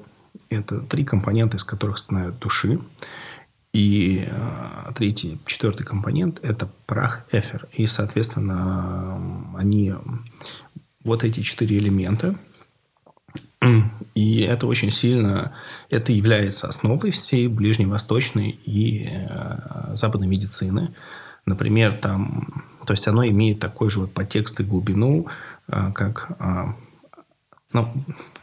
Это 0.50 0.82
три 0.82 1.06
компонента, 1.06 1.58
из 1.58 1.64
которых 1.64 1.98
становятся 1.98 2.40
души. 2.40 2.80
И 3.72 4.28
э, 4.28 4.92
третий, 4.96 5.40
четвертый 5.46 5.86
компонент– 5.86 6.40
это 6.44 6.70
прах, 6.86 7.26
эфир. 7.32 7.68
И, 7.72 7.88
соответственно, 7.88 9.56
они, 9.58 9.94
вот 11.06 11.24
эти 11.24 11.42
четыре 11.42 11.78
элемента– 11.78 12.38
и 14.16 14.42
это 14.42 14.68
очень 14.68 14.92
сильно, 14.92 15.54
это 15.90 16.12
является 16.12 16.68
основой 16.68 17.12
всей 17.12 17.48
ближневосточной 17.48 18.50
и 18.50 19.08
э, 19.08 19.96
западной 19.96 20.28
медицины. 20.28 20.94
Например, 21.46 21.94
там, 21.94 22.66
то 22.86 22.94
есть 22.94 23.08
оно 23.08 23.26
имеет 23.26 23.60
такой 23.60 23.90
же 23.90 24.02
вот 24.02 24.14
подтекст 24.14 24.60
и 24.60 24.64
глубину, 24.64 25.28
э, 25.68 25.92
как 25.94 26.32
э, 26.40 26.64
ну, 27.74 27.88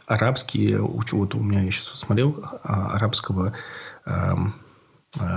арабские, 0.07 0.79
вот 0.81 1.35
у 1.35 1.43
меня 1.43 1.61
я 1.61 1.71
сейчас 1.71 1.99
смотрел, 1.99 2.43
арабского 2.63 3.53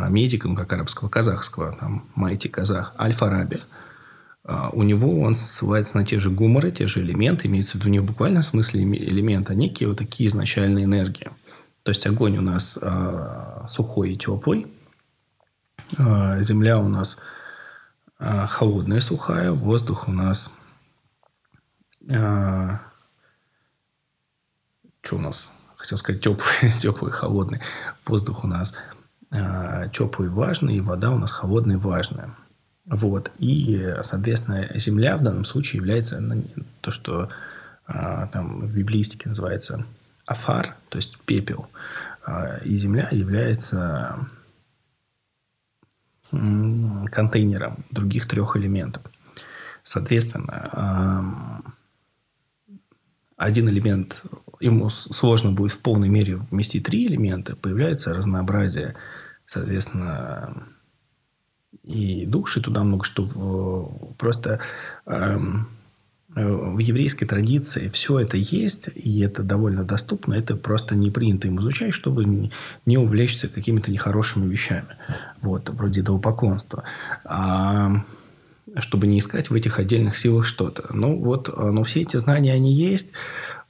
медика, 0.08 0.48
ну, 0.48 0.56
как 0.56 0.72
арабского 0.72 1.10
казахского, 1.10 1.72
там, 1.72 2.08
Майти 2.14 2.48
Казах, 2.48 2.94
Аль-Фараби, 2.98 3.56
а, 3.56 3.81
у 4.44 4.82
него 4.82 5.20
он 5.20 5.36
ссылается 5.36 5.96
на 5.96 6.04
те 6.04 6.18
же 6.18 6.30
гуморы, 6.30 6.72
те 6.72 6.88
же 6.88 7.00
элементы, 7.00 7.46
имеется 7.46 7.72
в 7.72 7.80
виду 7.80 7.90
не 7.90 8.00
в 8.00 8.04
буквальном 8.04 8.42
смысле 8.42 8.82
элемент, 8.82 9.50
а 9.50 9.54
некие 9.54 9.88
вот 9.88 9.98
такие 9.98 10.28
изначальные 10.28 10.84
энергии. 10.84 11.30
То 11.84 11.90
есть 11.90 12.06
огонь 12.06 12.38
у 12.38 12.42
нас 12.42 12.78
э, 12.80 13.66
сухой 13.68 14.12
и 14.12 14.18
теплый, 14.18 14.66
э, 15.96 16.42
земля 16.42 16.78
у 16.78 16.88
нас 16.88 17.18
э, 18.18 18.46
холодная 18.48 18.98
и 18.98 19.00
сухая, 19.00 19.52
воздух 19.52 20.08
у 20.08 20.12
нас 20.12 20.50
э, 22.08 22.78
что 25.02 25.16
у 25.16 25.20
нас? 25.20 25.50
Хотел 25.76 25.98
сказать 25.98 26.22
теплый, 26.22 26.70
теплый, 26.80 27.10
холодный. 27.10 27.60
Воздух 28.06 28.44
у 28.44 28.46
нас 28.46 28.74
э, 29.32 29.88
теплый, 29.92 30.28
важный, 30.28 30.76
и 30.76 30.80
вода 30.80 31.10
у 31.10 31.18
нас 31.18 31.32
холодная 31.32 31.76
и 31.76 31.78
важная. 31.78 32.34
Вот. 32.84 33.30
И, 33.38 33.94
соответственно, 34.02 34.68
Земля 34.74 35.16
в 35.16 35.22
данном 35.22 35.44
случае 35.44 35.78
является 35.78 36.20
ну, 36.20 36.42
то, 36.80 36.90
что 36.90 37.28
а, 37.86 38.26
там 38.28 38.60
в 38.66 38.74
библейстике 38.74 39.28
называется 39.28 39.84
афар, 40.26 40.76
то 40.88 40.98
есть 40.98 41.18
пепел. 41.20 41.68
А, 42.24 42.58
и 42.64 42.76
Земля 42.76 43.08
является 43.10 44.28
контейнером 46.30 47.84
других 47.90 48.26
трех 48.26 48.56
элементов. 48.56 49.02
Соответственно, 49.82 50.70
а, 50.72 51.60
один 53.36 53.68
элемент, 53.68 54.22
ему 54.60 54.88
сложно 54.90 55.52
будет 55.52 55.72
в 55.72 55.80
полной 55.80 56.08
мере 56.08 56.36
вместить 56.36 56.84
три 56.84 57.06
элемента, 57.06 57.56
появляется 57.56 58.14
разнообразие, 58.14 58.94
соответственно, 59.46 60.68
и 61.82 62.26
души 62.26 62.60
туда 62.60 62.84
много 62.84 63.04
что. 63.04 64.14
Просто 64.18 64.60
эм, 65.06 65.68
э, 66.34 66.46
в 66.46 66.78
еврейской 66.78 67.26
традиции 67.26 67.88
все 67.88 68.20
это 68.20 68.36
есть, 68.36 68.88
и 68.94 69.20
это 69.20 69.42
довольно 69.42 69.84
доступно. 69.84 70.34
Это 70.34 70.56
просто 70.56 70.94
не 70.94 71.10
принято 71.10 71.48
им 71.48 71.60
изучать, 71.60 71.94
чтобы 71.94 72.50
не 72.86 72.98
увлечься 72.98 73.48
какими-то 73.48 73.90
нехорошими 73.90 74.46
вещами. 74.46 74.96
Вот, 75.40 75.70
вроде 75.70 76.00
идолопоклонства. 76.00 76.84
А 77.24 78.04
чтобы 78.76 79.06
не 79.06 79.18
искать 79.18 79.50
в 79.50 79.54
этих 79.54 79.78
отдельных 79.78 80.16
силах 80.16 80.46
что-то. 80.46 80.88
Ну, 80.94 81.18
вот, 81.18 81.48
э, 81.48 81.70
но 81.70 81.82
все 81.82 82.02
эти 82.02 82.16
знания, 82.16 82.52
они 82.52 82.72
есть. 82.72 83.08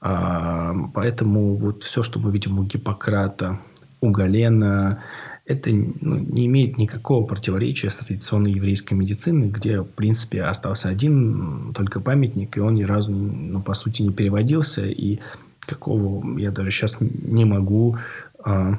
А, 0.00 0.74
поэтому 0.94 1.54
вот 1.54 1.84
все, 1.84 2.02
что 2.02 2.18
мы 2.18 2.30
видим 2.30 2.58
у 2.58 2.64
Гиппократа, 2.64 3.58
у 4.00 4.10
Галена, 4.10 5.02
это 5.44 5.70
ну, 5.70 6.18
не 6.18 6.46
имеет 6.46 6.78
никакого 6.78 7.26
противоречия 7.26 7.90
с 7.90 7.96
традиционной 7.96 8.52
еврейской 8.52 8.94
медициной, 8.94 9.48
где, 9.48 9.80
в 9.80 9.88
принципе, 9.88 10.44
остался 10.44 10.88
один 10.88 11.72
только 11.74 12.00
памятник, 12.00 12.56
и 12.56 12.60
он 12.60 12.74
ни 12.74 12.84
разу, 12.84 13.12
ну, 13.12 13.60
по 13.60 13.74
сути, 13.74 14.02
не 14.02 14.12
переводился, 14.12 14.86
и 14.86 15.18
какого 15.60 16.38
я 16.38 16.50
даже 16.50 16.70
сейчас 16.70 16.96
не 17.00 17.44
могу 17.44 17.98
а, 18.44 18.78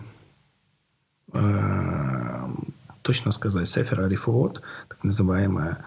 а, 1.34 2.50
точно 3.02 3.32
сказать. 3.32 3.68
Сефер 3.68 4.02
Арифуот, 4.02 4.62
так 4.88 5.04
называемая 5.04 5.80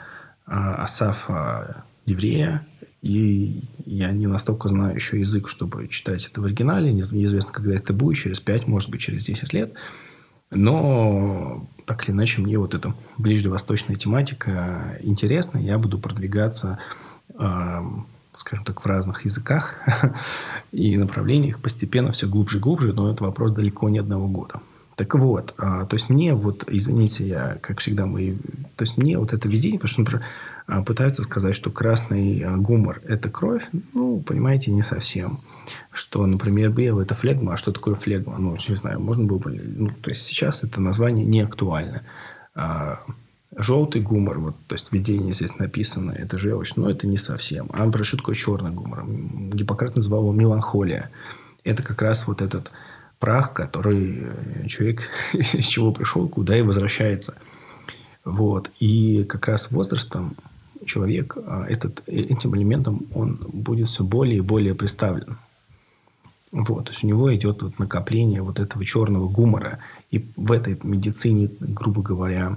а, 0.47 0.85
Асафа 0.85 1.85
еврея, 2.04 2.66
и 3.00 3.62
я 3.85 4.11
не 4.11 4.26
настолько 4.26 4.68
знаю 4.68 4.97
еще 4.97 5.21
язык, 5.21 5.49
чтобы 5.49 5.88
читать 5.88 6.26
это 6.26 6.40
в 6.40 6.45
оригинале. 6.45 6.92
Неизвестно, 6.92 7.52
когда 7.52 7.75
это 7.75 7.92
будет, 7.92 8.18
через 8.18 8.40
5, 8.40 8.66
может 8.66 8.90
быть, 8.90 9.00
через 9.00 9.25
10 9.25 9.52
лет. 9.52 9.75
Но 10.50 11.67
так 11.87 12.05
или 12.05 12.15
иначе 12.15 12.41
мне 12.41 12.59
вот 12.59 12.75
эта 12.75 12.95
ближневосточная 13.17 13.97
тематика 13.97 14.99
интересна. 15.00 15.59
Я 15.59 15.79
буду 15.79 15.99
продвигаться, 15.99 16.79
э, 17.38 17.81
скажем 18.37 18.65
так, 18.65 18.85
в 18.85 18.87
разных 18.87 19.25
языках 19.25 19.75
и 20.73 20.97
направлениях 20.97 21.61
постепенно 21.61 22.12
все 22.12 22.29
глубже 22.29 22.59
и 22.59 22.61
глубже, 22.61 22.93
но 22.93 23.11
это 23.11 23.25
вопрос 23.25 23.53
далеко 23.53 23.88
не 23.88 23.99
одного 23.99 24.29
года. 24.29 24.61
Так 24.97 25.15
вот, 25.15 25.55
а, 25.59 25.85
то 25.85 25.95
есть 25.95 26.09
мне 26.09 26.35
вот, 26.35 26.65
извините, 26.69 27.26
я, 27.26 27.59
как 27.61 27.81
всегда, 27.81 28.07
мы, 28.07 28.38
то 28.76 28.83
есть 28.83 28.97
мне 28.97 29.19
вот 29.19 29.35
это 29.35 29.47
видение, 29.47 29.79
потому 29.79 29.91
что, 29.91 30.00
например, 30.00 30.25
а, 30.67 30.82
пытаются 30.82 31.23
сказать, 31.23 31.54
что 31.54 31.71
красный 31.71 32.41
а, 32.41 32.56
гумор– 32.56 33.02
это 33.06 33.28
кровь. 33.28 33.69
Ну, 33.93 34.21
понимаете, 34.21 34.71
не 34.71 34.80
совсем. 34.80 35.41
Что, 35.93 36.26
например, 36.26 36.71
белый– 36.71 37.04
это 37.06 37.15
флегма. 37.15 37.52
А 37.52 37.56
что 37.59 37.73
такое 37.73 37.95
флегма? 37.95 38.39
Ну, 38.39 38.56
не 38.69 38.75
знаю, 38.75 38.99
можно 38.99 39.25
было 39.25 39.39
бы... 39.39 39.50
Ну, 39.50 39.91
то 40.00 40.11
есть, 40.11 40.23
сейчас 40.23 40.65
это 40.65 40.80
название 40.80 41.26
не 41.26 41.43
актуально. 41.43 42.00
А, 42.54 43.00
желтый 43.54 44.00
гумор, 44.00 44.41
вот, 44.41 44.56
то 44.67 44.75
есть, 44.75 44.93
видение 44.93 45.35
здесь 45.35 45.59
написано, 45.59 46.13
это 46.13 46.39
желчь, 46.39 46.75
но 46.75 46.89
это 46.89 47.06
не 47.06 47.19
совсем. 47.19 47.69
А, 47.75 47.85
например, 47.85 48.06
что 48.06 48.17
такое 48.17 48.35
черный 48.35 48.71
гумор? 48.71 49.04
Гиппократ 49.06 49.95
называл 49.95 50.23
его 50.23 50.32
меланхолия. 50.32 51.11
Это 51.65 51.82
как 51.82 52.00
раз 52.00 52.26
вот 52.26 52.41
этот 52.41 52.73
прах, 53.19 53.52
который 53.52 54.19
э, 54.21 54.67
человек 54.67 55.09
из 55.33 55.67
чего 55.67 55.93
пришел, 55.93 56.29
куда 56.29 56.57
и 56.57 56.63
возвращается. 56.63 57.35
Вот. 58.25 58.71
И 58.81 59.25
как 59.25 59.49
раз 59.49 59.71
возрастом 59.71 60.37
человек 60.85 61.37
а, 61.37 61.65
этот, 61.69 62.02
э, 62.07 62.17
этим 62.21 62.57
элементом 62.57 63.07
он 63.15 63.39
будет 63.52 63.89
все 63.89 64.05
более 64.05 64.39
и 64.39 64.41
более 64.41 64.75
представлен. 64.75 65.39
Вот, 66.52 66.87
то 66.87 66.93
есть 66.93 67.05
у 67.05 67.07
него 67.07 67.35
идет 67.35 67.63
вот 67.63 67.79
накопление 67.79 68.41
вот 68.41 68.61
этого 68.61 68.85
черного 68.85 69.29
гумора. 69.29 69.81
И 70.11 70.25
в 70.37 70.52
этой 70.52 70.79
медицине, 70.83 71.50
грубо 71.61 72.02
говоря, 72.02 72.57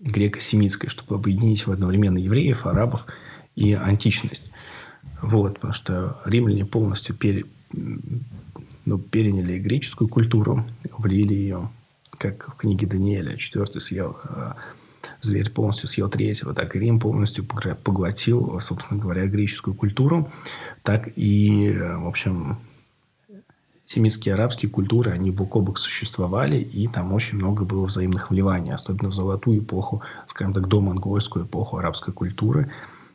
греко-семитской, 0.00 0.88
чтобы 0.88 1.14
объединить 1.14 1.66
одновременно 1.66 2.18
евреев, 2.18 2.66
арабов 2.66 3.06
и 3.56 3.72
античность. 3.72 4.50
Вот, 5.22 5.54
потому 5.54 5.72
что 5.72 6.20
римляне 6.24 6.64
полностью 6.64 7.14
пере, 7.14 7.44
ну, 8.88 8.98
переняли 8.98 9.58
греческую 9.58 10.08
культуру, 10.08 10.64
влили 10.96 11.34
ее, 11.34 11.70
как 12.16 12.48
в 12.48 12.56
книге 12.56 12.86
Даниэля, 12.86 13.36
четвертый 13.36 13.80
съел 13.80 14.16
а, 14.24 14.56
зверь 15.20 15.50
полностью 15.50 15.88
съел 15.88 16.08
третьего, 16.08 16.54
так 16.54 16.74
и 16.74 16.78
Рим 16.78 16.98
полностью 16.98 17.44
поглотил, 17.44 18.58
собственно 18.60 18.98
говоря, 18.98 19.26
греческую 19.26 19.74
культуру, 19.74 20.30
так 20.82 21.10
и, 21.16 21.70
в 21.70 22.08
общем, 22.08 22.58
семитские 23.86 24.34
арабские 24.34 24.70
культуры, 24.70 25.10
они 25.10 25.30
бок 25.30 25.56
о 25.56 25.60
бок 25.60 25.78
существовали, 25.78 26.58
и 26.58 26.86
там 26.88 27.12
очень 27.12 27.36
много 27.36 27.64
было 27.64 27.84
взаимных 27.86 28.30
вливаний, 28.30 28.72
особенно 28.72 29.10
в 29.10 29.14
золотую 29.14 29.60
эпоху, 29.60 30.02
скажем 30.26 30.54
так, 30.54 30.66
до 30.66 30.80
монгольскую 30.80 31.44
эпоху 31.44 31.76
арабской 31.76 32.12
культуры, 32.12 32.70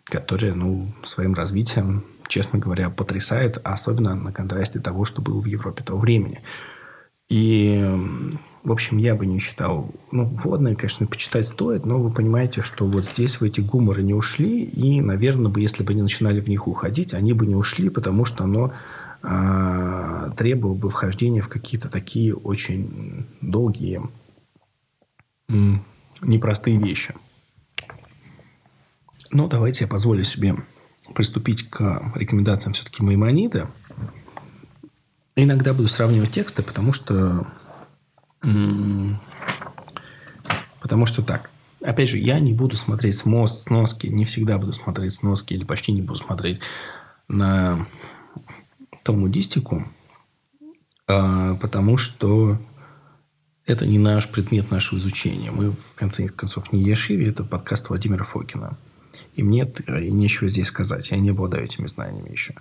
которая, 0.05 0.53
ну, 0.53 0.91
своим 1.05 1.33
развитием, 1.33 2.03
честно 2.27 2.59
говоря, 2.59 2.89
потрясает, 2.89 3.59
особенно 3.63 4.15
на 4.15 4.31
контрасте 4.31 4.79
того, 4.79 5.05
что 5.05 5.21
было 5.21 5.39
в 5.39 5.45
Европе 5.45 5.83
того 5.83 5.99
времени. 5.99 6.41
И 7.29 7.83
в 8.63 8.71
общем, 8.71 8.97
я 8.97 9.13
бы 9.13 9.25
не 9.25 9.39
читал. 9.39 9.91
Ну, 10.11 10.25
вводные, 10.25 10.75
конечно, 10.75 11.05
почитать 11.05 11.45
стоит, 11.45 11.85
но 11.85 11.99
вы 11.99 12.11
понимаете, 12.11 12.61
что 12.61 12.87
вот 12.87 13.05
здесь 13.05 13.41
в 13.41 13.43
эти 13.43 13.59
гуморы 13.59 14.03
не 14.03 14.13
ушли, 14.13 14.63
и, 14.63 15.01
наверное, 15.01 15.51
бы, 15.51 15.59
если 15.59 15.83
бы 15.83 15.91
они 15.91 16.01
начинали 16.01 16.39
в 16.39 16.47
них 16.47 16.67
уходить, 16.67 17.13
они 17.13 17.33
бы 17.33 17.45
не 17.45 17.55
ушли, 17.55 17.89
потому 17.89 18.23
что 18.23 18.45
оно 18.45 18.71
э, 19.21 20.31
требовало 20.37 20.75
бы 20.75 20.89
вхождения 20.89 21.41
в 21.41 21.49
какие-то 21.49 21.89
такие 21.89 22.33
очень 22.33 23.27
долгие, 23.41 24.01
непростые 26.21 26.77
вещи. 26.77 27.13
Но 29.33 29.47
давайте 29.47 29.85
я 29.85 29.87
позволю 29.89 30.23
себе 30.23 30.55
приступить 31.15 31.69
к 31.69 32.11
рекомендациям 32.15 32.73
все-таки 32.73 33.03
Маймонида. 33.03 33.69
Иногда 35.35 35.73
буду 35.73 35.87
сравнивать 35.87 36.31
тексты, 36.31 36.61
потому 36.61 36.93
что 36.93 37.47
Потому 40.81 41.05
что 41.05 41.23
так. 41.23 41.49
Опять 41.83 42.09
же, 42.09 42.17
я 42.17 42.39
не 42.39 42.53
буду 42.53 42.75
смотреть 42.75 43.15
смос, 43.15 43.63
сноски, 43.63 44.07
не 44.07 44.25
всегда 44.25 44.57
буду 44.57 44.73
смотреть 44.73 45.13
сноски 45.13 45.53
или 45.53 45.63
почти 45.63 45.91
не 45.91 46.01
буду 46.01 46.19
смотреть 46.19 46.59
на 47.27 47.87
талмудистику, 49.03 49.85
а, 51.07 51.55
потому 51.55 51.97
что 51.97 52.59
это 53.65 53.85
не 53.85 53.97
наш 53.97 54.29
предмет 54.29 54.71
нашего 54.71 54.99
изучения. 54.99 55.51
Мы, 55.51 55.71
в 55.71 55.93
конце 55.95 56.27
концов, 56.27 56.71
не 56.71 56.83
Ешиве, 56.83 57.29
это 57.29 57.43
подкаст 57.43 57.89
Владимира 57.89 58.23
Фокина. 58.23 58.77
И 59.35 59.43
мне 59.43 59.71
нечего 59.87 60.49
здесь 60.49 60.67
сказать. 60.67 61.11
Я 61.11 61.17
не 61.17 61.29
обладаю 61.29 61.65
этими 61.65 61.87
знаниями 61.87 62.31
еще. 62.31 62.55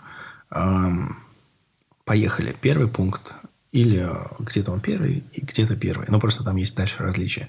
Поехали. 2.04 2.56
Первый 2.60 2.88
пункт. 2.88 3.22
Или 3.70 4.06
э, 4.06 4.26
где-то 4.38 4.70
он 4.70 4.80
первый, 4.80 5.24
и 5.32 5.40
где-то 5.40 5.76
первый. 5.76 6.06
Но 6.10 6.20
просто 6.20 6.44
там 6.44 6.56
есть 6.56 6.76
дальше 6.76 7.02
различия. 7.02 7.48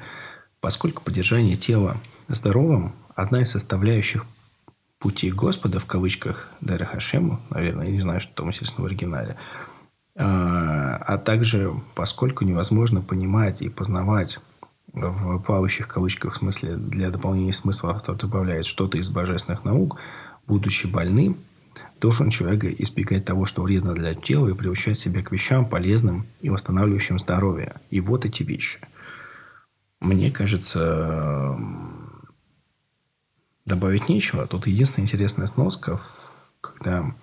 Поскольку 0.62 1.04
поддержание 1.04 1.58
тела 1.58 1.98
здоровым– 2.30 2.96
одна 3.16 3.42
из 3.42 3.52
составляющих 3.52 4.26
пути 5.00 5.32
Господа, 5.32 5.80
в 5.80 5.86
кавычках, 5.86 6.50
Дара 6.62 6.86
Хашему, 6.86 7.42
наверное, 7.50 7.88
я 7.88 7.92
не 7.92 8.02
знаю, 8.02 8.20
что 8.22 8.34
там, 8.34 8.50
естественно, 8.50 8.84
в 8.84 8.88
оригинале, 8.88 9.36
а, 10.16 10.96
а 10.98 11.18
также, 11.18 11.74
поскольку 11.96 12.46
невозможно 12.46 13.02
понимать 13.02 13.62
и 13.62 13.70
познавать 13.70 14.40
в 14.94 15.40
плавающих 15.40 15.88
кавычках, 15.88 16.36
в 16.36 16.38
смысле, 16.38 16.76
для 16.76 17.10
дополнения 17.10 17.54
смысла 17.54 17.92
автор 17.92 18.16
добавляет 18.16 18.66
что-то 18.66 18.98
из 18.98 19.10
божественных 19.10 19.66
наук, 19.66 19.98
будучи 20.48 20.86
больным, 20.88 21.38
должен 22.00 22.30
человек 22.30 22.80
избегать 22.80 23.26
того, 23.26 23.46
что 23.46 23.64
вредно 23.64 23.96
для 23.96 24.14
тела, 24.14 24.50
и 24.50 24.54
приучать 24.54 24.98
себя 24.98 25.24
к 25.24 25.32
вещам 25.32 25.68
полезным 25.68 26.28
и 26.42 26.50
восстанавливающим 26.50 27.18
здоровье. 27.18 27.80
И 27.90 28.02
вот 28.02 28.26
эти 28.26 28.44
вещи. 28.44 28.80
Мне 30.00 30.30
кажется, 30.30 31.58
добавить 33.66 34.10
нечего. 34.10 34.46
Тут 34.48 34.68
единственная 34.68 35.06
интересная 35.06 35.48
сноска, 35.48 36.00
когда 36.62 37.16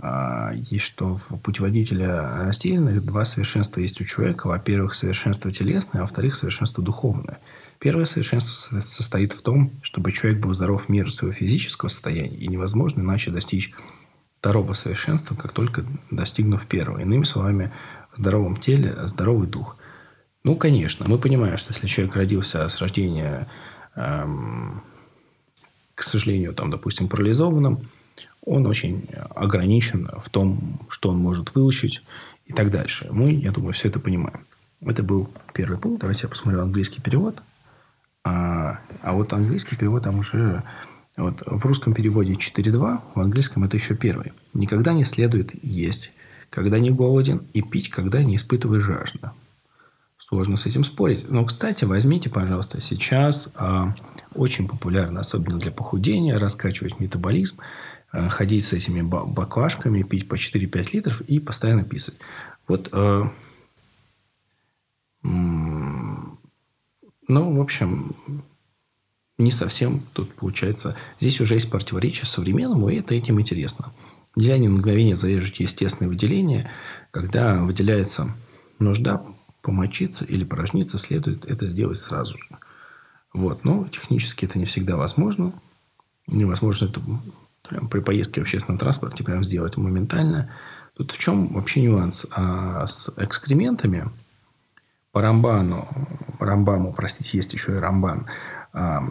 есть, 0.00 0.84
что 0.84 1.16
в 1.16 1.38
путеводителе 1.38 2.06
растерянных 2.08 3.04
два 3.04 3.24
совершенства 3.24 3.80
есть 3.80 4.00
у 4.00 4.04
человека. 4.04 4.46
Во-первых, 4.46 4.94
совершенство 4.94 5.50
телесное, 5.50 6.02
а 6.02 6.04
во-вторых, 6.04 6.36
совершенство 6.36 6.84
духовное. 6.84 7.38
Первое 7.80 8.04
совершенство 8.04 8.80
состоит 8.84 9.32
в 9.32 9.42
том, 9.42 9.72
чтобы 9.82 10.12
человек 10.12 10.40
был 10.40 10.54
здоров 10.54 10.86
в 10.86 10.88
меру 10.88 11.10
своего 11.10 11.34
физического 11.34 11.88
состояния, 11.88 12.36
и 12.36 12.46
невозможно 12.48 13.00
иначе 13.00 13.30
достичь 13.30 13.72
второго 14.38 14.74
совершенства, 14.74 15.34
как 15.34 15.52
только 15.52 15.84
достигнув 16.10 16.66
первого. 16.66 16.98
Иными 16.98 17.24
словами, 17.24 17.72
в 18.14 18.18
здоровом 18.18 18.56
теле 18.56 18.94
здоровый 19.06 19.48
дух. 19.48 19.76
Ну, 20.44 20.56
конечно, 20.56 21.06
мы 21.08 21.18
понимаем, 21.18 21.58
что 21.58 21.72
если 21.72 21.86
человек 21.86 22.16
родился 22.16 22.68
с 22.68 22.78
рождения, 22.78 23.48
эм, 23.96 24.82
к 25.94 26.02
сожалению, 26.02 26.54
там, 26.54 26.70
допустим, 26.70 27.08
парализованным, 27.08 27.88
он 28.48 28.66
очень 28.66 29.08
ограничен 29.34 30.08
в 30.20 30.30
том, 30.30 30.80
что 30.88 31.10
он 31.10 31.18
может 31.18 31.54
выучить 31.54 32.02
и 32.46 32.52
так 32.52 32.70
дальше. 32.70 33.08
Мы, 33.10 33.32
я 33.32 33.52
думаю, 33.52 33.74
все 33.74 33.88
это 33.88 34.00
понимаем. 34.00 34.46
Это 34.80 35.02
был 35.02 35.28
первый 35.52 35.78
пункт. 35.78 36.00
Давайте 36.00 36.22
я 36.24 36.28
посмотрю 36.28 36.62
английский 36.62 37.00
перевод. 37.00 37.42
А, 38.24 38.80
а 39.02 39.12
вот 39.12 39.32
английский 39.32 39.76
перевод 39.76 40.04
там 40.04 40.18
уже... 40.18 40.62
Вот, 41.16 41.42
в 41.44 41.66
русском 41.66 41.94
переводе 41.94 42.34
4.2, 42.34 43.00
в 43.16 43.20
английском 43.20 43.64
это 43.64 43.76
еще 43.76 43.96
первый. 43.96 44.32
Никогда 44.54 44.92
не 44.92 45.04
следует 45.04 45.50
есть, 45.64 46.12
когда 46.48 46.78
не 46.78 46.90
голоден, 46.90 47.42
и 47.52 47.60
пить, 47.60 47.90
когда 47.90 48.22
не 48.22 48.36
испытываешь 48.36 48.84
жажду. 48.84 49.32
Сложно 50.16 50.56
с 50.56 50.66
этим 50.66 50.84
спорить. 50.84 51.28
Но, 51.28 51.44
кстати, 51.44 51.84
возьмите, 51.84 52.30
пожалуйста, 52.30 52.80
сейчас 52.80 53.52
а, 53.56 53.96
очень 54.34 54.68
популярно, 54.68 55.20
особенно 55.20 55.58
для 55.58 55.72
похудения, 55.72 56.38
раскачивать 56.38 57.00
метаболизм. 57.00 57.58
Э, 58.10 58.28
ходить 58.30 58.64
с 58.64 58.72
этими 58.72 59.02
баклажками, 59.02 60.02
пить 60.02 60.28
по 60.28 60.36
4-5 60.36 60.88
литров 60.94 61.20
и 61.22 61.38
постоянно 61.40 61.84
писать. 61.84 62.14
Вот, 62.66 62.88
э, 62.92 63.24
ну, 65.22 66.38
в 67.28 67.60
общем, 67.60 68.16
не 69.36 69.50
совсем 69.50 70.00
тут 70.14 70.34
получается. 70.34 70.96
Здесь 71.20 71.40
уже 71.40 71.54
есть 71.54 71.70
противоречие 71.70 72.24
современному, 72.24 72.88
и 72.88 72.96
это 72.96 73.14
этим 73.14 73.40
интересно. 73.40 73.92
На 74.34 74.56
мгновение 74.56 75.16
зарежить 75.16 75.60
естественное 75.60 76.08
выделение. 76.08 76.70
Когда 77.10 77.56
выделяется 77.56 78.34
нужда 78.78 79.22
помочиться 79.60 80.24
или 80.24 80.44
порожниться, 80.44 80.96
следует 80.96 81.44
это 81.44 81.68
сделать 81.68 81.98
сразу 81.98 82.38
же. 82.38 82.58
Вот. 83.34 83.64
Но 83.64 83.86
технически 83.88 84.46
это 84.46 84.58
не 84.58 84.64
всегда 84.64 84.96
возможно. 84.96 85.52
Невозможно 86.26 86.86
это 86.86 87.02
прям 87.68 87.88
при 87.88 88.00
поездке 88.00 88.40
в 88.40 88.44
общественном 88.44 88.78
транспорте 88.78 89.24
прям 89.24 89.44
сделать 89.44 89.76
моментально. 89.76 90.50
Тут 90.96 91.12
в 91.12 91.18
чем 91.18 91.48
вообще 91.48 91.82
нюанс? 91.82 92.26
А 92.30 92.86
с 92.86 93.12
экскрементами 93.16 94.10
по 95.12 95.22
Рамбану, 95.22 95.88
по 96.38 96.46
Рамбаму, 96.46 96.92
простите, 96.92 97.36
есть 97.36 97.52
еще 97.52 97.76
и 97.76 97.78
Рамбан. 97.78 98.26
А, 98.72 99.02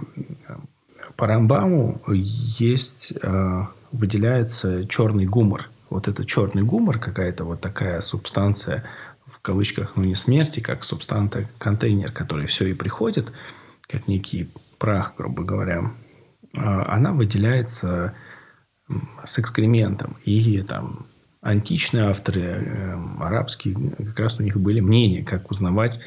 по 1.15 1.27
Рамбаму 1.27 2.01
есть, 2.07 3.13
а, 3.23 3.69
выделяется 3.91 4.87
черный 4.87 5.25
гумор. 5.25 5.69
Вот 5.89 6.07
этот 6.07 6.27
черный 6.27 6.63
гумор, 6.63 6.99
какая-то 6.99 7.45
вот 7.45 7.61
такая 7.61 8.01
субстанция, 8.01 8.83
в 9.25 9.39
кавычках, 9.39 9.93
ну 9.95 10.03
не 10.03 10.15
смерти, 10.15 10.59
как 10.59 10.83
субстанция, 10.83 11.49
контейнер, 11.57 12.11
который 12.11 12.47
все 12.47 12.67
и 12.67 12.73
приходит, 12.73 13.31
как 13.81 14.07
некий 14.07 14.51
прах, 14.77 15.13
грубо 15.17 15.43
говоря, 15.43 15.91
а, 16.55 16.93
она 16.93 17.11
выделяется 17.11 18.13
с 19.26 19.39
экскрементом. 19.39 20.17
И 20.26 20.62
там 20.62 21.06
античные 21.41 22.06
авторы, 22.06 22.41
э, 22.41 22.97
арабские, 23.19 23.76
как 23.97 24.19
раз 24.19 24.39
у 24.39 24.43
них 24.43 24.58
были 24.58 24.80
мнения, 24.80 25.23
как 25.23 25.52
узнавать, 25.52 26.00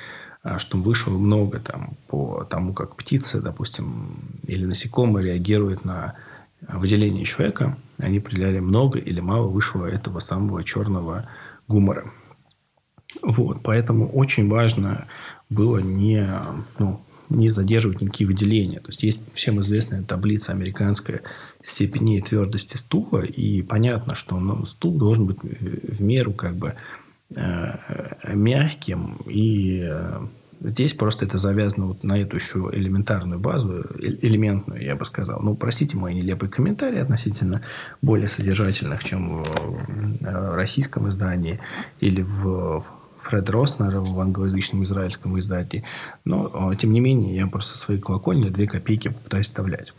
а, 0.42 0.58
что 0.58 0.78
вышло 0.78 1.10
много 1.10 1.60
там, 1.60 1.96
по 2.08 2.44
тому, 2.44 2.72
как 2.72 2.96
птица, 2.96 3.40
допустим, 3.40 4.16
или 4.46 4.64
насекомые 4.64 5.26
реагируют 5.26 5.84
на 5.84 6.14
выделение 6.60 7.24
человека. 7.24 7.76
Они 7.98 8.18
определяли, 8.18 8.60
много 8.60 8.98
или 8.98 9.20
мало 9.20 9.48
вышло 9.48 9.86
этого 9.86 10.20
самого 10.20 10.64
черного 10.64 11.28
гумора. 11.68 12.10
Вот, 13.22 13.62
поэтому 13.62 14.08
очень 14.08 14.48
важно 14.48 15.06
было 15.48 15.78
не, 15.78 16.26
ну, 16.78 17.00
не 17.30 17.48
задерживать 17.48 18.00
никакие 18.00 18.26
выделения. 18.26 18.80
То 18.80 18.88
есть, 18.88 19.02
есть 19.02 19.20
всем 19.32 19.60
известная 19.60 20.02
таблица 20.02 20.52
американская 20.52 21.22
степени 21.64 22.20
твердости 22.20 22.76
стула, 22.76 23.22
и 23.22 23.62
понятно, 23.62 24.14
что 24.14 24.38
ну, 24.38 24.66
стул 24.66 24.98
должен 24.98 25.26
быть 25.26 25.38
в 25.42 26.02
меру 26.02 26.32
как 26.32 26.56
бы 26.56 26.74
э, 27.36 28.34
мягким, 28.34 29.18
и 29.26 29.82
э, 29.88 30.20
здесь 30.60 30.94
просто 30.94 31.24
это 31.24 31.38
завязано 31.38 31.86
вот 31.86 32.02
на 32.02 32.18
эту 32.18 32.36
еще 32.36 32.68
элементарную 32.72 33.38
базу, 33.38 33.84
э, 33.84 34.16
элементную, 34.22 34.82
я 34.82 34.96
бы 34.96 35.04
сказал. 35.04 35.40
Ну, 35.40 35.54
простите 35.54 35.96
мои 35.96 36.14
нелепые 36.14 36.50
комментарии 36.50 36.98
относительно 36.98 37.62
более 38.02 38.28
содержательных, 38.28 39.04
чем 39.04 39.44
в 39.44 40.54
российском 40.56 41.08
издании 41.08 41.60
или 42.00 42.22
в 42.22 42.84
Фред 43.22 43.50
Роснер 43.50 43.98
в 43.98 44.18
англоязычном 44.20 44.82
израильском 44.84 45.38
издании. 45.38 45.84
Но, 46.24 46.74
тем 46.74 46.92
не 46.92 47.00
менее, 47.00 47.36
я 47.36 47.46
просто 47.46 47.76
свои 47.76 47.98
колокольни 47.98 48.48
две 48.48 48.66
копейки 48.66 49.08
попытаюсь 49.08 49.46
вставлять. 49.46 49.92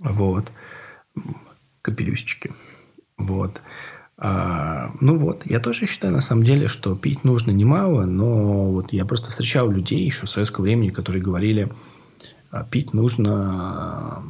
Вот. 0.00 0.50
Капелюсчики. 1.82 2.52
Вот. 3.18 3.60
А, 4.18 4.92
ну 5.00 5.18
вот, 5.18 5.42
я 5.44 5.60
тоже 5.60 5.86
считаю, 5.86 6.12
на 6.14 6.22
самом 6.22 6.44
деле, 6.44 6.68
что 6.68 6.96
пить 6.96 7.22
нужно 7.22 7.50
немало, 7.50 8.06
но 8.06 8.70
вот 8.70 8.92
я 8.92 9.04
просто 9.04 9.30
встречал 9.30 9.70
людей 9.70 10.04
еще 10.04 10.24
в 10.24 10.30
советского 10.30 10.64
времени, 10.64 10.88
которые 10.88 11.22
говорили, 11.22 11.70
а, 12.50 12.64
пить 12.64 12.94
нужно 12.94 14.22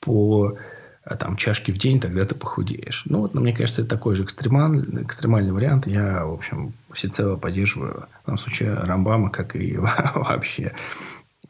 по 0.00 0.48
а 0.48 0.73
там 1.04 1.36
чашки 1.36 1.70
в 1.70 1.76
день, 1.78 2.00
тогда 2.00 2.24
ты 2.24 2.34
похудеешь. 2.34 3.02
Ну, 3.06 3.20
вот, 3.20 3.34
но 3.34 3.40
мне 3.40 3.52
кажется, 3.52 3.82
это 3.82 3.90
такой 3.90 4.16
же 4.16 4.24
экстремальный, 4.24 5.02
экстремальный 5.02 5.52
вариант. 5.52 5.86
Я, 5.86 6.24
в 6.24 6.32
общем, 6.32 6.72
всецело 6.92 7.36
поддерживаю, 7.36 8.06
в 8.22 8.26
данном 8.26 8.38
случае, 8.38 8.74
Рамбама, 8.74 9.30
как 9.30 9.54
и 9.54 9.76
вообще. 10.14 10.74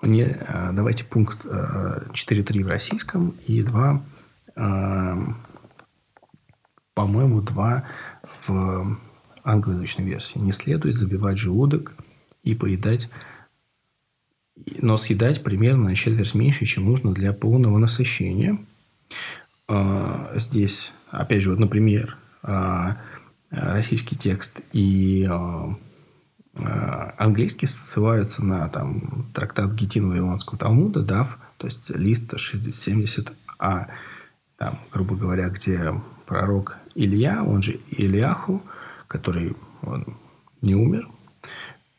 Не, 0.02 0.24
а, 0.24 0.72
давайте 0.72 1.04
пункт 1.04 1.44
4.3 1.44 2.62
а, 2.62 2.64
в 2.64 2.68
российском 2.68 3.34
и 3.46 3.62
2, 3.62 4.02
а, 4.56 5.18
по-моему, 6.94 7.40
2 7.40 7.84
в 8.46 8.98
англоязычной 9.44 10.04
версии. 10.04 10.38
Не 10.38 10.52
следует 10.52 10.96
забивать 10.96 11.38
желудок 11.38 11.92
и 12.42 12.54
поедать 12.54 13.08
но 14.80 14.96
съедать 14.96 15.42
примерно 15.42 15.88
на 15.88 15.96
четверть 15.96 16.32
меньше, 16.32 16.64
чем 16.64 16.84
нужно 16.84 17.12
для 17.12 17.32
полного 17.32 17.78
насыщения– 17.78 18.58
а, 19.66 20.32
здесь, 20.36 20.92
опять 21.10 21.42
же, 21.42 21.50
вот, 21.50 21.58
например, 21.58 22.16
а, 22.42 22.98
российский 23.50 24.16
текст 24.16 24.60
и 24.72 25.26
а, 25.30 25.76
английский 27.18 27.66
ссылаются 27.66 28.44
на 28.44 28.68
там, 28.68 29.26
трактат 29.34 29.72
Гетина 29.72 30.08
Вавилонского 30.08 30.58
Талмуда, 30.58 31.02
ДАВ, 31.02 31.38
то 31.56 31.66
есть 31.66 31.90
лист 31.90 32.32
60А, 32.34 33.86
там, 34.56 34.78
грубо 34.92 35.16
говоря, 35.16 35.48
где 35.48 35.94
пророк 36.26 36.76
Илья, 36.94 37.42
он 37.42 37.62
же 37.62 37.80
Ильяху, 37.90 38.62
который 39.08 39.56
он 39.82 40.16
не 40.60 40.74
умер, 40.74 41.08